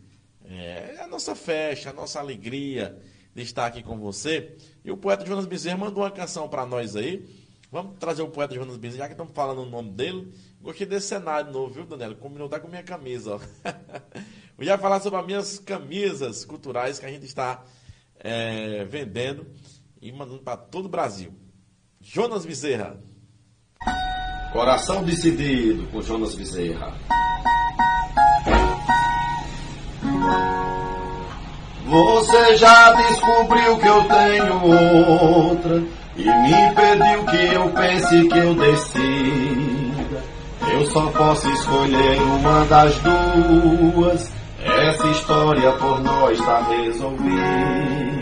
É, 0.44 0.96
é 0.98 1.02
a 1.04 1.08
nossa 1.08 1.36
festa, 1.36 1.92
a 1.92 1.94
nossa 1.94 2.20
alegria 2.20 3.00
de 3.36 3.44
estar 3.44 3.68
aqui 3.68 3.84
com 3.84 4.00
você. 4.00 4.58
E 4.84 4.90
o 4.90 4.98
poeta 4.98 5.24
Jonas 5.24 5.46
Bezerra 5.46 5.78
mandou 5.78 6.02
uma 6.02 6.10
canção 6.10 6.50
para 6.50 6.66
nós 6.66 6.96
aí. 6.96 7.24
Vamos 7.72 8.00
trazer 8.00 8.24
o 8.24 8.30
poeta 8.30 8.56
Jonas 8.56 8.78
Bezerra, 8.78 9.04
já 9.04 9.08
que 9.10 9.14
estamos 9.14 9.34
falando 9.36 9.62
o 9.62 9.70
nome 9.70 9.92
dele. 9.92 10.34
Gostei 10.60 10.88
desse 10.88 11.10
cenário 11.10 11.52
novo, 11.52 11.72
viu, 11.72 11.86
Daniela? 11.86 12.16
Combinou 12.16 12.50
tá 12.50 12.60
com 12.60 12.68
minha 12.68 12.82
camisa, 12.82 13.36
ó. 13.36 13.40
Eu 14.58 14.66
ia 14.66 14.76
falar 14.76 15.00
sobre 15.02 15.20
as 15.20 15.26
minhas 15.28 15.60
camisas 15.60 16.44
culturais 16.44 16.98
que 16.98 17.06
a 17.06 17.10
gente 17.10 17.28
está 17.28 17.64
é, 18.18 18.84
vendendo 18.86 19.46
e 20.02 20.12
mandando 20.12 20.42
para 20.42 20.58
todo 20.58 20.86
o 20.86 20.90
Brasil. 20.90 21.45
Jonas 22.08 22.46
Bezerra. 22.46 22.98
Coração 24.54 25.04
decidido 25.04 25.88
com 25.88 26.04
Jonas 26.04 26.36
Bezerra. 26.36 26.94
Você 31.88 32.58
já 32.58 32.94
descobriu 32.94 33.78
que 33.80 33.88
eu 33.88 34.04
tenho 34.04 35.48
outra 35.48 35.84
e 36.16 36.24
me 36.24 36.76
pediu 36.76 37.26
que 37.26 37.56
eu 37.56 37.70
pense 37.72 38.28
que 38.28 38.38
eu 38.38 38.54
decida. 38.54 40.24
Eu 40.72 40.86
só 40.92 41.08
posso 41.08 41.50
escolher 41.50 42.22
uma 42.22 42.66
das 42.66 42.96
duas. 43.00 44.32
Essa 44.64 45.08
história 45.08 45.72
por 45.74 46.00
nós 46.02 46.38
está 46.38 46.62
resolvida. 46.68 48.15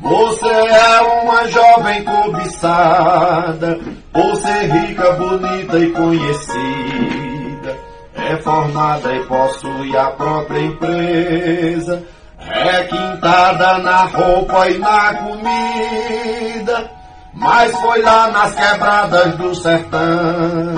Você 0.00 0.46
é 0.46 1.00
uma 1.22 1.48
jovem 1.48 2.04
cobiçada, 2.04 3.78
por 4.12 4.36
ser 4.36 4.70
rica, 4.70 5.12
bonita 5.12 5.78
e 5.78 5.90
conhecida. 5.90 7.76
É 8.14 8.36
formada 8.36 9.14
e 9.14 9.24
possui 9.24 9.96
a 9.96 10.06
própria 10.06 10.60
empresa. 10.60 12.02
É 12.38 12.84
quintada 12.84 13.78
na 13.78 14.04
roupa 14.04 14.68
e 14.68 14.78
na 14.78 15.14
comida. 15.14 16.90
Mas 17.34 17.74
foi 17.76 18.02
lá 18.02 18.30
nas 18.30 18.54
quebradas 18.54 19.34
do 19.36 19.54
sertão 19.54 20.74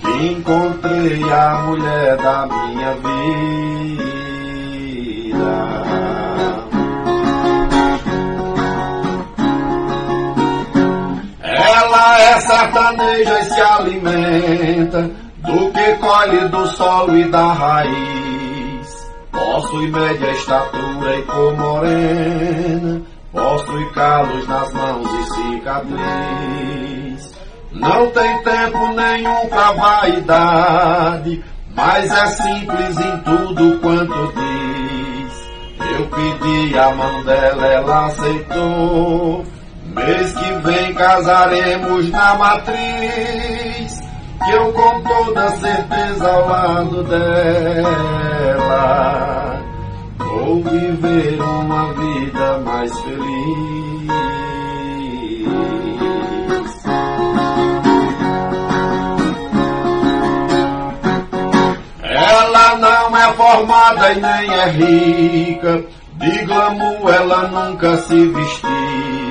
que 0.00 0.26
encontrei 0.32 1.22
a 1.32 1.60
mulher 1.64 2.16
da 2.16 2.46
minha 2.46 2.94
vida. 2.94 3.06
É 12.36 12.40
sertaneja 12.40 13.44
se 13.44 13.60
alimenta 13.62 15.10
do 15.38 15.72
que 15.72 15.94
colhe 15.94 16.46
do 16.48 16.66
solo 16.66 17.16
e 17.16 17.24
da 17.30 17.54
raiz. 17.54 19.10
Possui 19.32 19.90
média 19.90 20.32
estatura 20.32 21.16
e 21.16 21.22
cor 21.22 21.56
morena, 21.56 23.00
possui 23.32 23.90
calos 23.92 24.46
nas 24.48 24.70
mãos 24.74 25.08
e 25.14 25.22
cicatriz. 25.32 27.34
Não 27.72 28.10
tem 28.10 28.42
tempo 28.42 28.86
nenhum 28.88 29.48
pra 29.48 29.72
vaidade, 29.72 31.42
mas 31.74 32.12
é 32.12 32.26
simples 32.26 32.98
em 32.98 33.18
tudo 33.20 33.80
quanto 33.80 34.34
diz. 34.34 35.48
Eu 35.90 36.06
pedi 36.08 36.78
a 36.78 36.94
mão 36.94 37.24
dela, 37.24 37.66
ela 37.66 38.08
aceitou. 38.08 39.55
Mês 39.96 40.32
que 40.32 40.52
vem 40.62 40.94
casaremos 40.94 42.10
na 42.10 42.34
matriz, 42.34 44.00
que 44.44 44.52
eu 44.52 44.72
com 44.72 45.02
toda 45.02 45.48
certeza 45.52 46.30
ao 46.30 46.46
lado 46.46 47.02
dela 47.04 48.46
vou 50.18 50.62
viver 50.62 51.40
uma 51.40 51.94
vida 51.94 52.58
mais 52.58 52.92
feliz. 53.00 54.06
Ela 62.02 62.76
não 62.76 63.16
é 63.16 63.32
formada 63.32 64.12
e 64.12 64.20
nem 64.20 64.52
é 64.52 64.68
rica, 64.68 65.84
de 66.12 66.44
glamour 66.44 67.14
ela 67.14 67.48
nunca 67.48 67.96
se 67.96 68.26
vestiu. 68.26 69.25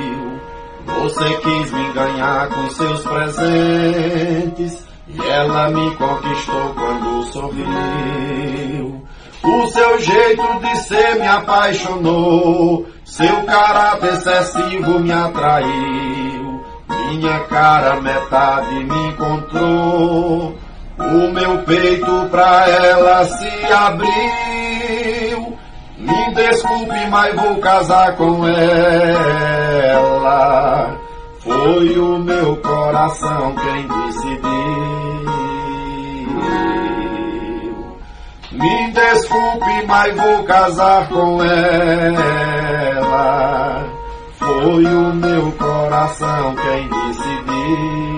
Você 0.86 1.34
quis 1.38 1.72
me 1.72 1.94
ganhar 1.94 2.48
com 2.50 2.70
seus 2.70 3.02
presentes 3.02 4.86
e 5.08 5.22
ela 5.22 5.70
me 5.70 5.96
conquistou 5.96 6.74
quando 6.76 7.24
sorriu. 7.32 9.06
O 9.44 9.68
seu 9.68 10.00
jeito 10.00 10.60
de 10.60 10.76
ser 10.78 11.16
me 11.16 11.28
apaixonou, 11.28 12.86
seu 13.04 13.44
caráter 13.44 14.14
excessivo 14.14 15.00
me 15.00 15.12
atraiu. 15.12 16.66
Minha 17.10 17.40
cara 17.42 18.02
metade 18.02 18.84
me 18.84 19.08
encontrou, 19.10 20.58
o 20.98 21.32
meu 21.32 21.60
peito 21.64 22.28
pra 22.32 22.68
ela 22.68 23.26
se 23.26 23.74
abriu. 23.74 24.65
Me 26.06 26.34
desculpe, 26.34 27.08
mas 27.10 27.36
vou 27.36 27.58
casar 27.58 28.16
com 28.16 28.48
ela. 28.48 30.06
Foi 31.40 31.98
o 31.98 32.20
meu 32.20 32.56
coração 32.58 33.56
quem 33.56 33.88
decidiu. 33.88 34.46
Me 38.52 38.92
desculpe, 38.92 39.86
mas 39.88 40.16
vou 40.16 40.44
casar 40.44 41.08
com 41.10 41.44
ela. 41.44 42.76
Foi 44.38 44.86
o 44.86 45.14
meu 45.14 45.52
coração 45.54 46.56
quem 46.56 46.88
decidiu. 46.88 48.15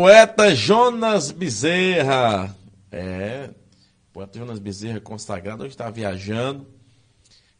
Poeta 0.00 0.54
Jonas 0.54 1.32
Bezerra. 1.32 2.56
É, 2.88 3.50
poeta 4.12 4.38
Jonas 4.38 4.60
Bezerra 4.60 5.00
consagrado, 5.00 5.64
hoje 5.64 5.72
está 5.72 5.90
viajando. 5.90 6.68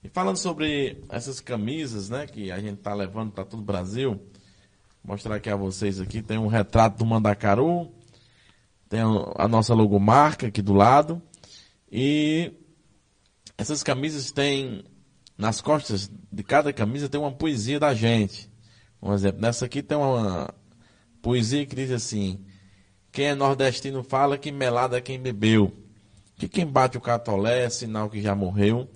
E 0.04 0.08
falando 0.08 0.36
sobre 0.36 1.02
essas 1.08 1.40
camisas, 1.40 2.08
né, 2.08 2.28
que 2.28 2.52
a 2.52 2.60
gente 2.60 2.78
está 2.78 2.94
levando 2.94 3.32
para 3.32 3.44
todo 3.44 3.58
o 3.58 3.64
Brasil, 3.64 4.10
vou 5.02 5.14
mostrar 5.14 5.34
aqui 5.34 5.50
a 5.50 5.56
vocês 5.56 6.00
aqui, 6.00 6.22
tem 6.22 6.38
um 6.38 6.46
retrato 6.46 6.98
do 6.98 7.04
Mandacaru, 7.04 7.92
tem 8.88 9.00
a 9.34 9.48
nossa 9.48 9.74
logomarca 9.74 10.46
aqui 10.46 10.62
do 10.62 10.74
lado, 10.74 11.20
e 11.90 12.52
essas 13.58 13.82
camisas 13.82 14.30
têm, 14.30 14.84
nas 15.36 15.60
costas 15.60 16.08
de 16.30 16.44
cada 16.44 16.72
camisa 16.72 17.08
tem 17.08 17.20
uma 17.20 17.32
poesia 17.32 17.80
da 17.80 17.92
gente. 17.94 18.48
Um 19.02 19.12
exemplo, 19.12 19.40
nessa 19.40 19.64
aqui 19.64 19.82
tem 19.82 19.98
uma 19.98 20.54
poesia 21.22 21.64
que 21.66 21.76
diz 21.76 21.90
assim, 21.90 22.44
quem 23.12 23.26
é 23.26 23.34
nordestino 23.34 24.02
fala 24.02 24.38
que 24.38 24.52
melada 24.52 24.98
é 24.98 25.00
quem 25.00 25.18
bebeu, 25.18 25.72
que 26.36 26.48
quem 26.48 26.66
bate 26.66 26.96
o 26.96 27.00
catolé 27.00 27.64
é 27.64 27.70
sinal 27.70 28.08
que 28.08 28.20
já 28.20 28.34
morreu, 28.34 28.88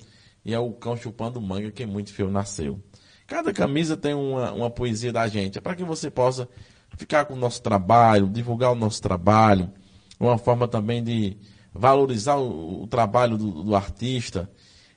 e 0.45 0.53
é 0.53 0.59
o 0.59 0.73
cão 0.73 0.97
chupando 0.97 1.41
manga 1.41 1.70
que 1.70 1.87
muito 1.87 2.12
feio 2.12 2.31
nasceu. 2.31 2.83
Cada 3.27 3.53
camisa 3.53 3.97
tem 3.97 4.14
uma, 4.14 4.53
uma 4.53 4.70
poesia 4.70 5.12
da 5.12 5.27
gente. 5.27 5.57
É 5.57 5.61
para 5.61 5.75
que 5.75 5.85
você 5.85 6.11
possa 6.11 6.49
ficar 6.97 7.25
com 7.25 7.35
o 7.35 7.37
nosso 7.37 7.62
trabalho, 7.62 8.29
divulgar 8.29 8.73
o 8.73 8.75
nosso 8.75 9.01
trabalho, 9.01 9.73
uma 10.18 10.37
forma 10.37 10.68
também 10.68 11.03
de 11.03 11.37
valorizar 11.73 12.37
o, 12.37 12.83
o 12.83 12.87
trabalho 12.87 13.39
do, 13.39 13.64
do, 13.64 13.75
artista. 13.75 14.51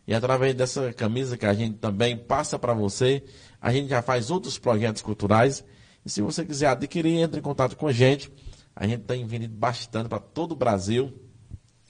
E 0.08 0.14
através 0.14 0.54
dessa 0.54 0.94
camisa 0.94 1.38
que 1.38 1.46
a 1.46 1.54
gente 1.54 1.78
também 1.78 2.18
passa 2.18 2.60
para 2.60 2.74
você, 2.74 3.24
a 3.62 3.72
gente 3.72 3.90
já 3.90 4.02
faz 4.02 4.30
outros 4.30 4.58
projetos 4.58 5.02
culturais. 5.02 5.64
E 6.06 6.10
se 6.10 6.22
você 6.22 6.46
quiser 6.46 6.68
adquirir, 6.68 7.18
entre 7.18 7.40
em 7.40 7.44
contato 7.44 7.76
com 7.76 7.88
a 7.88 7.92
gente. 7.92 8.32
A 8.76 8.86
gente 8.86 9.04
tem 9.04 9.26
vindo 9.26 9.48
bastante 9.48 10.10
para 10.10 10.20
todo 10.20 10.52
o 10.52 10.56
Brasil. 10.56 11.14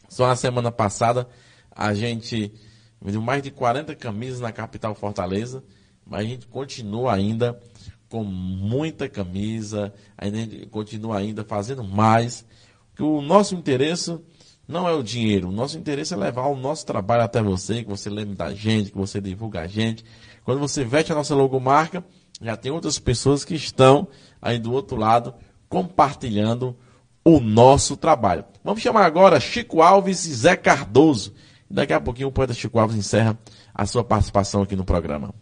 Só 0.08 0.28
na 0.28 0.36
semana 0.36 0.72
passada 0.72 1.28
a 1.72 1.94
gente 1.94 2.54
Vendeu 3.06 3.22
mais 3.22 3.44
de 3.44 3.52
40 3.52 3.94
camisas 3.96 4.40
na 4.40 4.52
capital 4.52 4.96
Fortaleza, 4.96 5.64
mas 6.04 6.22
a 6.22 6.24
gente 6.24 6.48
continua 6.48 7.14
ainda 7.14 7.60
com 8.10 8.24
muita 8.24 9.08
camisa, 9.08 9.94
a 10.18 10.28
gente 10.28 10.66
continua 10.68 11.20
ainda 11.20 11.44
fazendo 11.44 11.84
mais. 11.84 12.44
O 13.00 13.22
nosso 13.22 13.54
interesse 13.54 14.18
não 14.68 14.88
é 14.90 14.94
o 14.94 15.04
dinheiro, 15.04 15.50
o 15.50 15.52
nosso 15.52 15.78
interesse 15.78 16.16
é 16.16 16.18
levar 16.18 16.48
o 16.48 16.56
nosso 16.56 16.84
trabalho 16.84 17.22
até 17.22 17.44
você, 17.44 17.84
que 17.84 17.90
você 17.90 18.10
lembre 18.10 18.34
da 18.34 18.52
gente, 18.56 18.92
que 18.92 18.98
você 18.98 19.22
divulga 19.22 19.62
a 19.62 19.68
gente. 19.68 20.04
Quando 20.44 20.60
você 20.60 20.84
veste 20.84 21.12
a 21.12 21.16
nossa 21.16 21.36
logomarca, 21.36 22.04
já 22.42 22.56
tem 22.56 22.72
outras 22.72 23.00
pessoas 23.00 23.46
que 23.46 23.56
estão 23.56 24.08
aí 24.42 24.60
do 24.60 24.74
outro 24.74 24.98
lado 24.98 25.34
compartilhando 25.70 26.76
o 27.24 27.40
nosso 27.40 27.98
trabalho. 27.98 28.46
Vamos 28.64 28.82
chamar 28.82 29.06
agora 29.06 29.40
Chico 29.40 29.82
Alves 29.82 30.26
e 30.26 30.34
Zé 30.34 30.56
Cardoso. 30.56 31.34
Daqui 31.70 31.94
a 31.94 32.00
pouquinho 32.00 32.28
o 32.28 32.32
poeta 32.32 32.54
Chico 32.54 32.78
Alves 32.78 32.96
encerra 32.96 33.38
a 33.74 33.86
sua 33.86 34.04
participação 34.04 34.62
aqui 34.62 34.76
no 34.76 34.86
programa. 34.86 35.34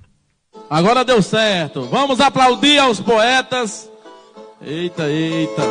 Agora 0.69 1.03
deu 1.03 1.21
certo. 1.21 1.83
Vamos 1.83 2.19
aplaudir 2.19 2.79
aos 2.79 2.99
poetas. 2.99 3.89
Eita, 4.61 5.03
eita. 5.09 5.61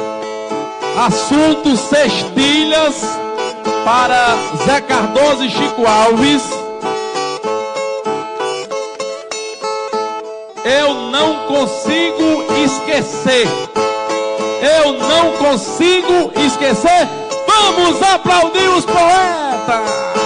Assuntos 0.99 1.81
cestilhas 1.81 3.03
para 3.85 4.37
Zé 4.66 4.81
Cardoso 4.83 5.45
e 5.45 5.51
Chico 5.51 5.87
Alves. 5.87 6.62
Eu 10.65 10.95
não 11.11 11.47
consigo 11.49 12.45
esquecer. 12.65 13.49
Eu 14.63 14.93
não 14.93 15.33
consigo 15.33 16.33
esquecer. 16.37 17.09
Vamos 17.49 18.01
aplaudir 18.01 18.69
os 18.69 18.85
poetas. 18.85 20.22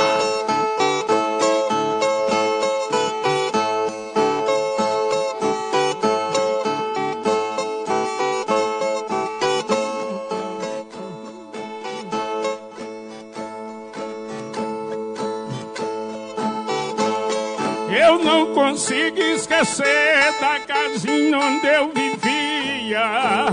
Eu 18.16 18.24
não 18.24 18.54
consigo 18.54 19.20
esquecer 19.20 20.32
da 20.40 20.58
casinha 20.60 21.38
onde 21.38 21.66
eu 21.66 21.92
vivia. 21.92 23.44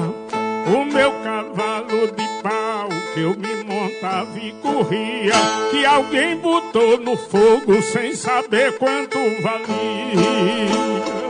O 0.66 0.86
meu 0.86 1.12
cavalo 1.22 2.08
de 2.08 2.42
pau 2.42 2.88
que 3.14 3.20
eu 3.20 3.36
me 3.36 3.62
montava 3.66 4.40
e 4.40 4.54
corria. 4.54 5.34
Que 5.70 5.86
alguém 5.86 6.38
botou 6.38 6.98
no 6.98 7.18
fogo 7.18 7.82
sem 7.82 8.16
saber 8.16 8.78
quanto 8.78 9.18
valia. 9.42 11.23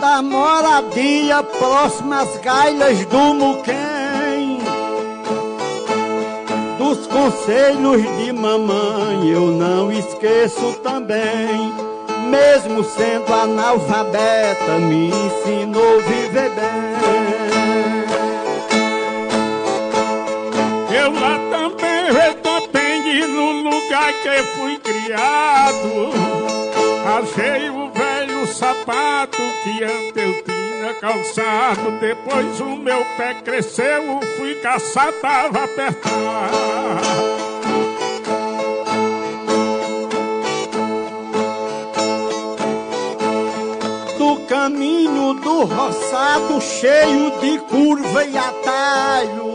Da 0.00 0.22
moradia, 0.22 1.42
próximas 1.42 2.36
gailas 2.38 3.04
do 3.06 3.34
Muquem. 3.34 4.58
Dos 6.78 7.06
conselhos 7.06 8.02
de 8.18 8.32
mamãe 8.32 9.28
eu 9.28 9.48
não 9.48 9.90
esqueço 9.90 10.74
também. 10.82 11.74
Mesmo 12.28 12.82
sendo 12.82 13.32
analfabeta, 13.32 14.78
me 14.80 15.08
ensinou 15.08 16.00
viver 16.02 16.50
bem. 16.50 16.96
Eu 20.98 21.12
lá 21.12 21.38
também 21.50 21.66
também 22.42 23.26
no 23.26 23.70
lugar 23.70 24.12
que 24.12 24.42
fui 24.54 24.78
criado. 24.78 26.10
Achei 27.18 27.70
o 27.70 27.85
sapato 28.56 29.42
que 29.62 29.84
antes 29.84 30.16
eu 30.16 30.42
tinha 30.44 30.94
calçado. 30.94 31.90
Depois 32.00 32.58
o 32.60 32.76
meu 32.76 33.04
pé 33.16 33.34
cresceu, 33.44 34.20
fui 34.36 34.54
caçar, 34.56 35.12
tava 35.20 35.64
apertado. 35.64 37.36
do 44.18 44.36
caminho 44.46 45.34
do 45.34 45.64
roçado 45.64 46.58
cheio 46.60 47.38
de 47.38 47.58
curva 47.58 48.24
e 48.24 48.38
atalho. 48.38 49.54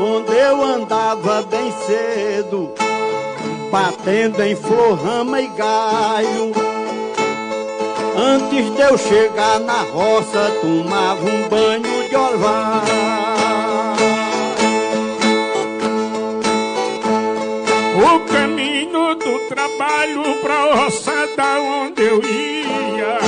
Onde 0.00 0.32
eu 0.32 0.64
andava 0.64 1.42
bem 1.42 1.72
cedo, 1.86 2.74
batendo 3.70 4.42
em 4.42 4.56
flor, 4.56 5.00
rama 5.00 5.40
e 5.40 5.46
galho. 5.46 6.71
Antes 8.14 8.74
de 8.74 8.80
eu 8.82 8.98
chegar 8.98 9.58
na 9.60 9.82
roça, 9.82 10.52
tomava 10.60 11.24
um 11.24 11.48
banho 11.48 12.08
de 12.08 12.14
orvalho. 12.14 12.92
O 17.94 18.20
caminho 18.30 19.14
do 19.14 19.38
trabalho 19.48 20.36
pra 20.42 20.74
roçada 20.74 21.60
onde 21.60 22.02
eu 22.02 22.22
ia 22.22 23.18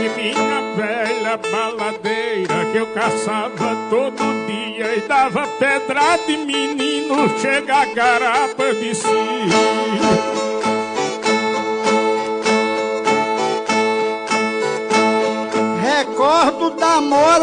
E 0.00 0.08
minha 0.16 0.74
velha 0.76 1.36
baladeira 1.36 2.64
que 2.70 2.78
eu 2.78 2.86
caçava 2.94 3.76
todo 3.90 4.46
dia 4.46 4.96
E 4.96 5.00
dava 5.00 5.46
pedrada 5.58 6.22
e 6.28 6.36
menino 6.36 7.38
chega 7.40 7.82
a 7.82 7.84
garapa 7.86 8.72
de 8.74 8.94
si 8.94 10.41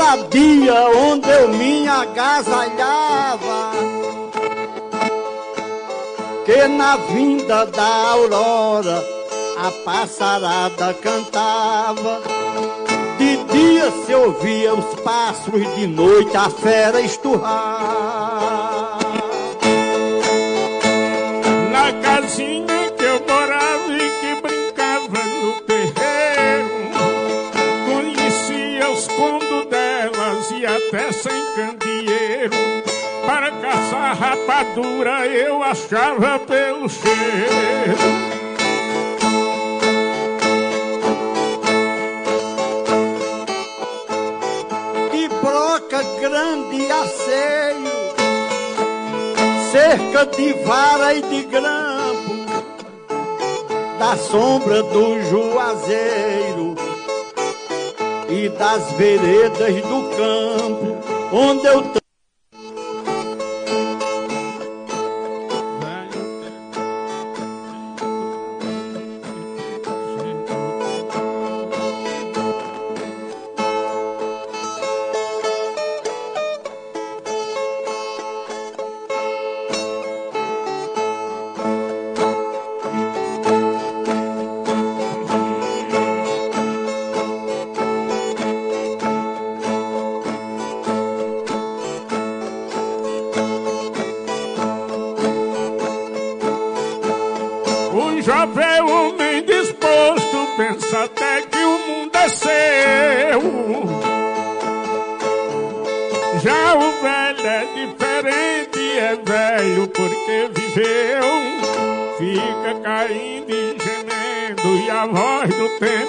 moradia 0.09 0.89
onde 0.89 1.29
eu 1.29 1.49
me 1.49 1.87
agasalhava. 1.87 3.71
Que 6.45 6.67
na 6.67 6.95
vinda 6.97 7.65
da 7.65 8.11
aurora 8.11 9.05
a 9.57 9.71
passarada 9.85 10.93
cantava. 10.95 12.21
De 13.19 13.37
dia 13.53 13.91
se 14.05 14.15
ouvia 14.15 14.73
os 14.73 14.99
pássaros, 15.01 15.75
de 15.75 15.85
noite 15.85 16.35
a 16.35 16.49
fera 16.49 17.01
esturrar. 17.01 18.18
Rapadura 34.13 35.25
eu 35.27 35.63
achava 35.63 36.39
pelo 36.39 36.89
cheiro. 36.89 37.97
De 45.11 45.27
broca 45.41 46.03
grande 46.19 46.77
e 46.77 46.91
aceio, 46.91 47.91
cerca 49.71 50.25
de 50.25 50.53
vara 50.63 51.13
e 51.13 51.21
de 51.21 51.43
grampo, 51.43 52.45
da 53.97 54.15
sombra 54.17 54.83
do 54.83 55.21
juazeiro 55.23 56.75
e 58.29 58.49
das 58.49 58.91
veredas 58.93 59.75
do 59.81 60.09
campo, 60.15 60.97
onde 61.33 61.65
eu 61.65 61.98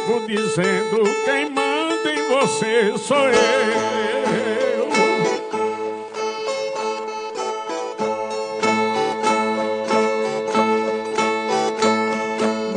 tempo 0.01 0.27
dizendo: 0.27 1.03
Quem 1.25 1.51
manda 1.51 2.13
em 2.13 2.29
você 2.29 2.99
sou 2.99 3.29
eu. 3.29 3.91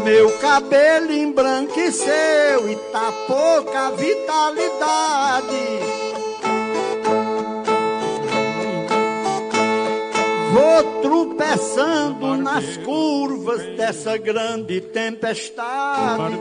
Meu 0.04 0.38
cabelo 0.40 1.12
embranqueceu 1.12 2.70
e 2.70 2.76
tá 2.92 3.12
pouca 3.28 3.92
vitalidade. 3.92 5.44
Vou 10.54 11.02
tropeçando 11.02 12.38
nas 12.38 12.78
curvas 12.78 13.64
dessa 13.76 14.18
grande 14.18 14.82
tempestade. 14.82 16.38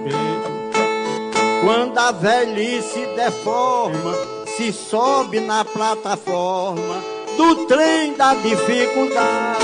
Quando 1.62 1.96
a 1.96 2.10
velhice 2.10 3.06
deforma, 3.14 4.14
se 4.56 4.72
sobe 4.72 5.38
na 5.38 5.64
plataforma 5.64 7.00
do 7.36 7.66
trem 7.66 8.14
da 8.14 8.34
dificuldade. 8.34 9.62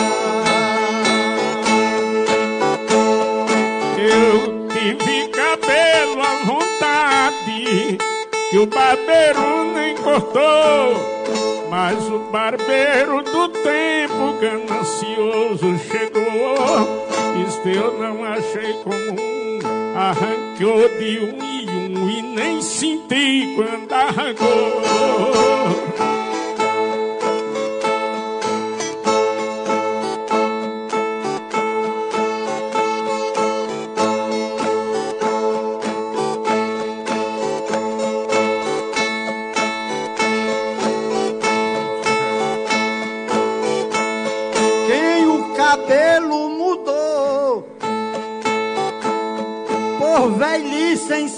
Eu 3.98 4.68
tive 4.68 5.28
cabelo 5.28 6.22
à 6.22 6.44
vontade, 6.44 7.98
que 8.48 8.58
o 8.58 8.66
barbeiro 8.66 9.72
nem 9.74 9.96
cortou. 9.96 11.18
Mas 11.68 11.98
o 12.08 12.20
barbeiro 12.30 13.24
do 13.24 13.48
tempo 13.48 14.38
ganancioso 14.40 15.76
chegou. 15.90 17.08
Isto 17.44 17.68
eu 17.68 17.98
não 17.98 18.24
achei 18.24 18.72
comum. 18.84 19.58
Arrancou 19.96 20.88
de 20.96 21.44
e 21.44 21.57
nem 22.38 22.62
senti 22.62 23.54
quando 23.56 23.92
arrancou. 23.92 24.78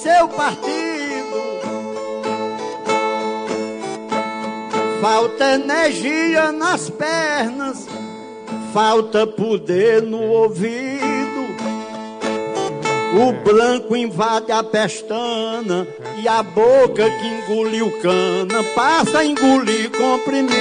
Seu 0.02 0.28
partido. 0.28 0.79
Falta 5.40 5.54
energia 5.54 6.52
nas 6.52 6.90
pernas, 6.90 7.88
falta 8.74 9.26
poder 9.26 10.02
no 10.02 10.20
ouvido. 10.20 11.00
O 13.16 13.32
branco 13.42 13.96
invade 13.96 14.52
a 14.52 14.62
pestana 14.62 15.86
e 16.22 16.28
a 16.28 16.42
boca 16.42 17.08
que 17.08 17.26
engoliu 17.26 17.90
cana 18.02 18.62
passa 18.74 19.20
a 19.20 19.24
engolir 19.24 19.90
comprimido. 19.90 20.52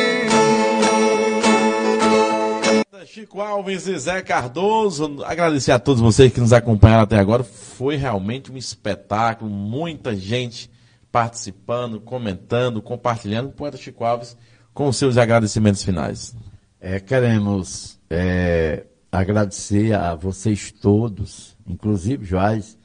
Chico 3.05 3.41
Alves 3.41 3.85
e 3.85 3.99
Zé 3.99 4.21
Cardoso, 4.21 5.17
agradecer 5.25 5.73
a 5.73 5.79
todos 5.79 5.99
vocês 5.99 6.31
que 6.31 6.39
nos 6.39 6.53
acompanharam 6.53 7.03
até 7.03 7.17
agora. 7.17 7.43
Foi 7.43 7.97
realmente 7.97 8.49
um 8.49 8.55
espetáculo, 8.55 9.51
muita 9.51 10.15
gente 10.15 10.71
participando, 11.11 11.99
comentando, 11.99 12.81
compartilhando. 12.81 13.49
O 13.49 13.51
poeta 13.51 13.75
Chico 13.75 14.05
Alves 14.05 14.37
com 14.73 14.91
seus 14.91 15.17
agradecimentos 15.17 15.83
finais. 15.83 16.35
É, 16.79 16.99
queremos 16.99 17.99
é, 18.09 18.85
agradecer 19.11 19.93
a 19.93 20.15
vocês 20.15 20.71
todos, 20.71 21.57
inclusive 21.67 22.25
Joás. 22.25 22.77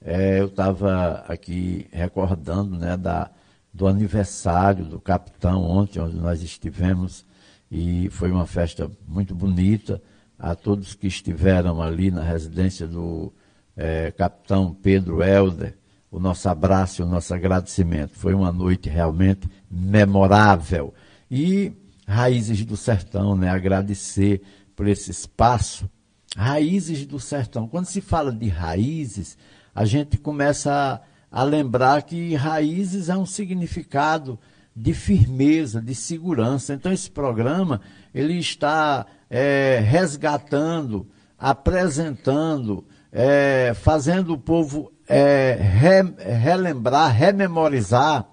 É, 0.00 0.40
eu 0.40 0.46
estava 0.46 1.24
aqui 1.28 1.86
recordando 1.92 2.78
né, 2.78 2.96
da, 2.96 3.30
do 3.72 3.86
aniversário 3.86 4.84
do 4.84 5.00
capitão 5.00 5.62
ontem, 5.62 6.00
onde 6.00 6.16
nós 6.16 6.42
estivemos, 6.42 7.24
e 7.70 8.08
foi 8.10 8.30
uma 8.30 8.46
festa 8.46 8.90
muito 9.06 9.34
bonita. 9.34 10.00
A 10.38 10.54
todos 10.54 10.94
que 10.94 11.06
estiveram 11.06 11.80
ali 11.80 12.10
na 12.10 12.22
residência 12.22 12.86
do 12.86 13.32
é, 13.76 14.10
capitão 14.10 14.74
Pedro 14.74 15.22
Helder, 15.22 15.76
o 16.10 16.20
nosso 16.20 16.48
abraço 16.48 17.02
e 17.02 17.04
o 17.04 17.08
nosso 17.08 17.32
agradecimento. 17.34 18.16
Foi 18.16 18.34
uma 18.34 18.52
noite 18.52 18.88
realmente 18.88 19.48
memorável. 19.70 20.94
E 21.36 21.72
Raízes 22.06 22.64
do 22.64 22.76
Sertão, 22.76 23.34
né? 23.34 23.50
Agradecer 23.50 24.40
por 24.76 24.86
esse 24.86 25.10
espaço. 25.10 25.90
Raízes 26.36 27.04
do 27.04 27.18
Sertão. 27.18 27.66
Quando 27.66 27.86
se 27.86 28.00
fala 28.00 28.30
de 28.30 28.46
raízes, 28.46 29.36
a 29.74 29.84
gente 29.84 30.16
começa 30.16 31.02
a, 31.32 31.40
a 31.40 31.42
lembrar 31.42 32.02
que 32.02 32.36
raízes 32.36 33.08
é 33.08 33.16
um 33.16 33.26
significado 33.26 34.38
de 34.76 34.94
firmeza, 34.94 35.82
de 35.82 35.92
segurança. 35.92 36.72
Então 36.72 36.92
esse 36.92 37.10
programa 37.10 37.80
ele 38.14 38.38
está 38.38 39.04
é, 39.28 39.80
resgatando, 39.84 41.08
apresentando, 41.36 42.84
é, 43.10 43.72
fazendo 43.74 44.34
o 44.34 44.38
povo 44.38 44.92
é, 45.08 45.58
re, 45.60 46.02
relembrar, 46.38 47.12
rememorizar, 47.12 48.28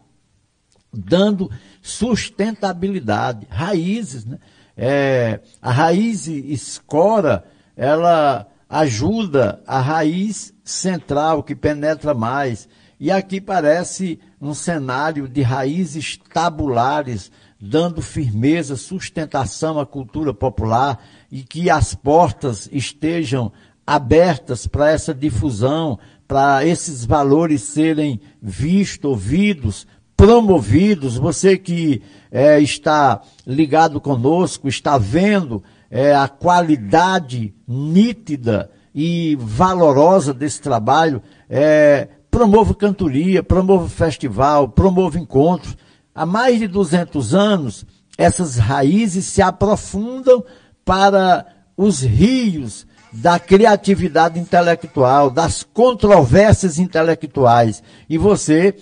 dando 0.94 1.50
sustentabilidade, 1.82 3.48
raízes, 3.50 4.26
né? 4.26 4.38
É, 4.78 5.40
a 5.62 5.72
raiz 5.72 6.28
escora, 6.28 7.44
ela 7.76 8.48
ajuda 8.70 9.62
a 9.68 9.80
raiz 9.80 10.54
central 10.64 11.44
que 11.44 11.56
penetra 11.56 12.14
mais. 12.14 12.70
E 13.00 13.12
aqui 13.12 13.42
parece 13.42 14.20
um 14.40 14.54
cenário 14.54 15.28
de 15.28 15.42
raízes 15.42 16.18
tabulares, 16.34 17.32
dando 17.60 18.02
firmeza, 18.02 18.76
sustentação 18.76 19.80
à 19.80 19.86
cultura 19.86 20.34
popular 20.34 21.04
e 21.32 21.44
que 21.44 21.70
as 21.70 21.94
portas 21.94 22.70
estejam 22.72 23.52
abertas 23.86 24.68
para 24.68 24.90
essa 24.90 25.14
difusão, 25.14 26.00
para 26.28 26.66
esses 26.66 27.04
valores 27.04 27.62
serem 27.64 28.22
vistos, 28.42 29.10
ouvidos, 29.10 29.86
promovidos. 30.22 31.18
Você 31.18 31.58
que 31.58 32.04
é, 32.32 32.60
está 32.60 33.22
ligado 33.46 34.00
conosco, 34.00 34.68
está 34.68 34.96
vendo 34.96 35.64
é, 35.90 36.14
a 36.14 36.28
qualidade 36.28 37.56
nítida 37.68 38.70
e 38.94 39.36
valorosa 39.40 40.32
desse 40.32 40.62
trabalho, 40.62 41.24
é, 41.50 42.08
promova 42.30 42.76
cantoria, 42.76 43.42
promova 43.42 43.90
festival, 43.90 44.70
promova 44.70 45.18
encontros. 45.18 45.76
Há 46.14 46.24
mais 46.24 46.60
de 46.60 46.68
200 46.68 47.34
anos, 47.34 47.84
essas 48.16 48.58
raízes 48.58 49.26
se 49.26 49.42
aprofundam 49.42 50.44
para 50.86 51.48
os 51.76 52.02
rios 52.02 52.86
da 53.12 53.40
criatividade 53.40 54.40
intelectual, 54.40 55.32
das 55.32 55.64
controvérsias 55.64 56.78
intelectuais. 56.78 57.82
E 58.08 58.20
você 58.20 58.76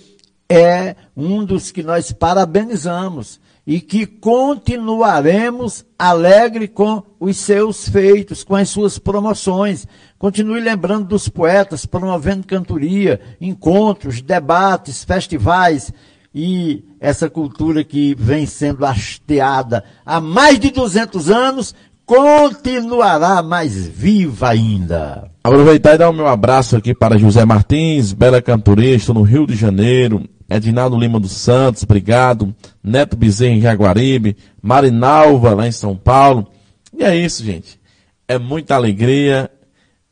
é 0.50 0.96
um 1.16 1.44
dos 1.44 1.70
que 1.70 1.82
nós 1.82 2.10
parabenizamos 2.10 3.40
e 3.64 3.80
que 3.80 4.04
continuaremos 4.04 5.84
alegre 5.96 6.66
com 6.66 7.04
os 7.20 7.36
seus 7.36 7.88
feitos, 7.88 8.42
com 8.42 8.56
as 8.56 8.68
suas 8.68 8.98
promoções. 8.98 9.86
Continue 10.18 10.58
lembrando 10.58 11.06
dos 11.06 11.28
poetas, 11.28 11.86
promovendo 11.86 12.46
cantoria, 12.46 13.20
encontros, 13.40 14.20
debates, 14.20 15.04
festivais 15.04 15.92
e 16.34 16.84
essa 16.98 17.30
cultura 17.30 17.84
que 17.84 18.14
vem 18.18 18.44
sendo 18.44 18.84
hasteada 18.84 19.84
há 20.04 20.20
mais 20.20 20.58
de 20.58 20.70
200 20.70 21.30
anos 21.30 21.74
continuará 22.04 23.40
mais 23.40 23.86
viva 23.86 24.48
ainda. 24.48 25.30
Aproveitar 25.44 25.94
e 25.94 25.98
dar 25.98 26.10
o 26.10 26.12
meu 26.12 26.26
abraço 26.26 26.76
aqui 26.76 26.92
para 26.92 27.16
José 27.16 27.44
Martins, 27.44 28.12
Bela 28.12 28.42
Canturista, 28.42 29.14
no 29.14 29.22
Rio 29.22 29.46
de 29.46 29.54
Janeiro, 29.54 30.24
Edinaldo 30.50 30.98
Lima 30.98 31.20
dos 31.20 31.30
Santos, 31.30 31.84
obrigado, 31.84 32.52
Neto 32.82 33.16
Bezerra 33.16 33.54
em 33.54 33.60
Jaguaribe, 33.60 34.36
Marinalva 34.60 35.54
lá 35.54 35.68
em 35.68 35.72
São 35.72 35.96
Paulo. 35.96 36.50
E 36.92 37.04
é 37.04 37.16
isso, 37.16 37.44
gente. 37.44 37.80
É 38.26 38.36
muita 38.36 38.74
alegria, 38.74 39.48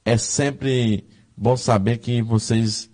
é 0.05 0.17
sempre 0.17 1.05
bom 1.37 1.57
saber 1.57 1.99
que 1.99 2.23
vocês 2.23 2.89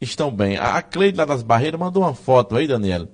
estão 0.00 0.34
bem. 0.34 0.56
A 0.56 0.82
Cleide 0.82 1.18
lá 1.18 1.24
das 1.24 1.42
Barreiras 1.42 1.78
mandou 1.78 2.02
uma 2.02 2.14
foto 2.14 2.56
aí, 2.56 2.66
Daniela, 2.66 3.08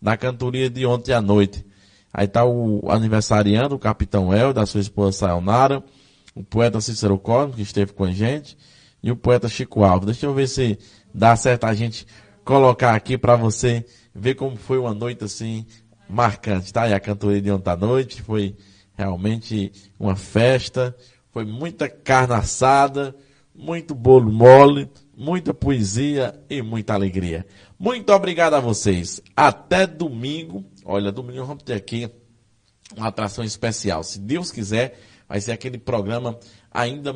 da 0.00 0.18
cantoria 0.18 0.68
de 0.68 0.84
ontem 0.84 1.14
à 1.14 1.20
noite. 1.22 1.64
Aí 2.12 2.28
tá 2.28 2.44
o 2.44 2.90
aniversariando, 2.90 3.74
o 3.74 3.78
Capitão 3.78 4.34
El, 4.34 4.52
da 4.52 4.66
sua 4.66 4.80
esposa 4.80 5.18
Sayonara, 5.18 5.82
o 6.34 6.42
poeta 6.42 6.80
Cícero 6.80 7.18
Cosmo, 7.18 7.54
que 7.54 7.62
esteve 7.62 7.92
com 7.92 8.04
a 8.04 8.10
gente, 8.10 8.58
e 9.02 9.10
o 9.10 9.16
poeta 9.16 9.48
Chico 9.48 9.82
Alves. 9.82 10.06
Deixa 10.06 10.26
eu 10.26 10.34
ver 10.34 10.46
se 10.46 10.78
dá 11.14 11.34
certo 11.36 11.64
a 11.64 11.72
gente 11.72 12.06
colocar 12.44 12.94
aqui 12.94 13.16
para 13.16 13.36
você 13.36 13.84
ver 14.14 14.34
como 14.34 14.56
foi 14.56 14.78
uma 14.78 14.94
noite 14.94 15.24
assim 15.24 15.66
marcante, 16.08 16.72
tá? 16.72 16.88
E 16.88 16.92
a 16.92 17.00
cantoria 17.00 17.40
de 17.40 17.50
ontem 17.50 17.70
à 17.70 17.76
noite 17.76 18.22
foi 18.22 18.56
realmente 18.94 19.72
uma 19.98 20.16
festa, 20.16 20.94
foi 21.30 21.44
muita 21.44 21.88
carne 21.88 22.34
assada, 22.34 23.14
muito 23.54 23.94
bolo 23.94 24.32
mole, 24.32 24.90
muita 25.16 25.54
poesia 25.54 26.38
e 26.48 26.62
muita 26.62 26.94
alegria. 26.94 27.46
Muito 27.78 28.12
obrigado 28.12 28.54
a 28.54 28.60
vocês. 28.60 29.20
Até 29.36 29.86
domingo. 29.86 30.64
Olha, 30.84 31.12
domingo 31.12 31.44
vamos 31.44 31.62
ter 31.62 31.74
aqui 31.74 32.10
uma 32.96 33.08
atração 33.08 33.44
especial. 33.44 34.02
Se 34.02 34.18
Deus 34.18 34.50
quiser, 34.50 34.98
vai 35.28 35.40
ser 35.40 35.52
aquele 35.52 35.78
programa 35.78 36.38
ainda 36.70 37.14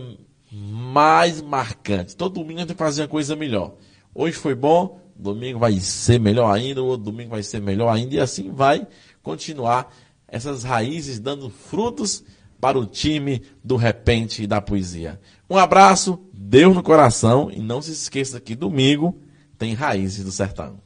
mais 0.50 1.40
marcante. 1.40 2.16
Todo 2.16 2.40
domingo 2.40 2.60
a 2.60 2.62
gente 2.62 2.74
fazer 2.74 3.02
uma 3.02 3.08
coisa 3.08 3.34
melhor. 3.34 3.74
Hoje 4.14 4.36
foi 4.36 4.54
bom, 4.54 5.00
domingo 5.16 5.58
vai 5.58 5.78
ser 5.80 6.18
melhor 6.18 6.52
ainda, 6.52 6.82
o 6.82 6.86
outro 6.86 7.10
domingo 7.10 7.30
vai 7.30 7.42
ser 7.42 7.60
melhor 7.60 7.90
ainda, 7.90 8.14
e 8.14 8.20
assim 8.20 8.50
vai 8.50 8.86
continuar 9.22 9.94
essas 10.28 10.64
raízes 10.64 11.18
dando 11.18 11.48
frutos 11.48 12.24
para 12.60 12.78
o 12.78 12.86
time 12.86 13.42
do 13.62 13.76
repente 13.76 14.42
e 14.42 14.46
da 14.46 14.60
poesia. 14.60 15.20
Um 15.48 15.56
abraço, 15.56 16.18
Deus 16.32 16.74
no 16.74 16.82
coração, 16.82 17.50
e 17.50 17.60
não 17.60 17.82
se 17.82 17.92
esqueça 17.92 18.40
que 18.40 18.54
domingo 18.54 19.20
tem 19.58 19.74
raízes 19.74 20.24
do 20.24 20.32
sertão. 20.32 20.83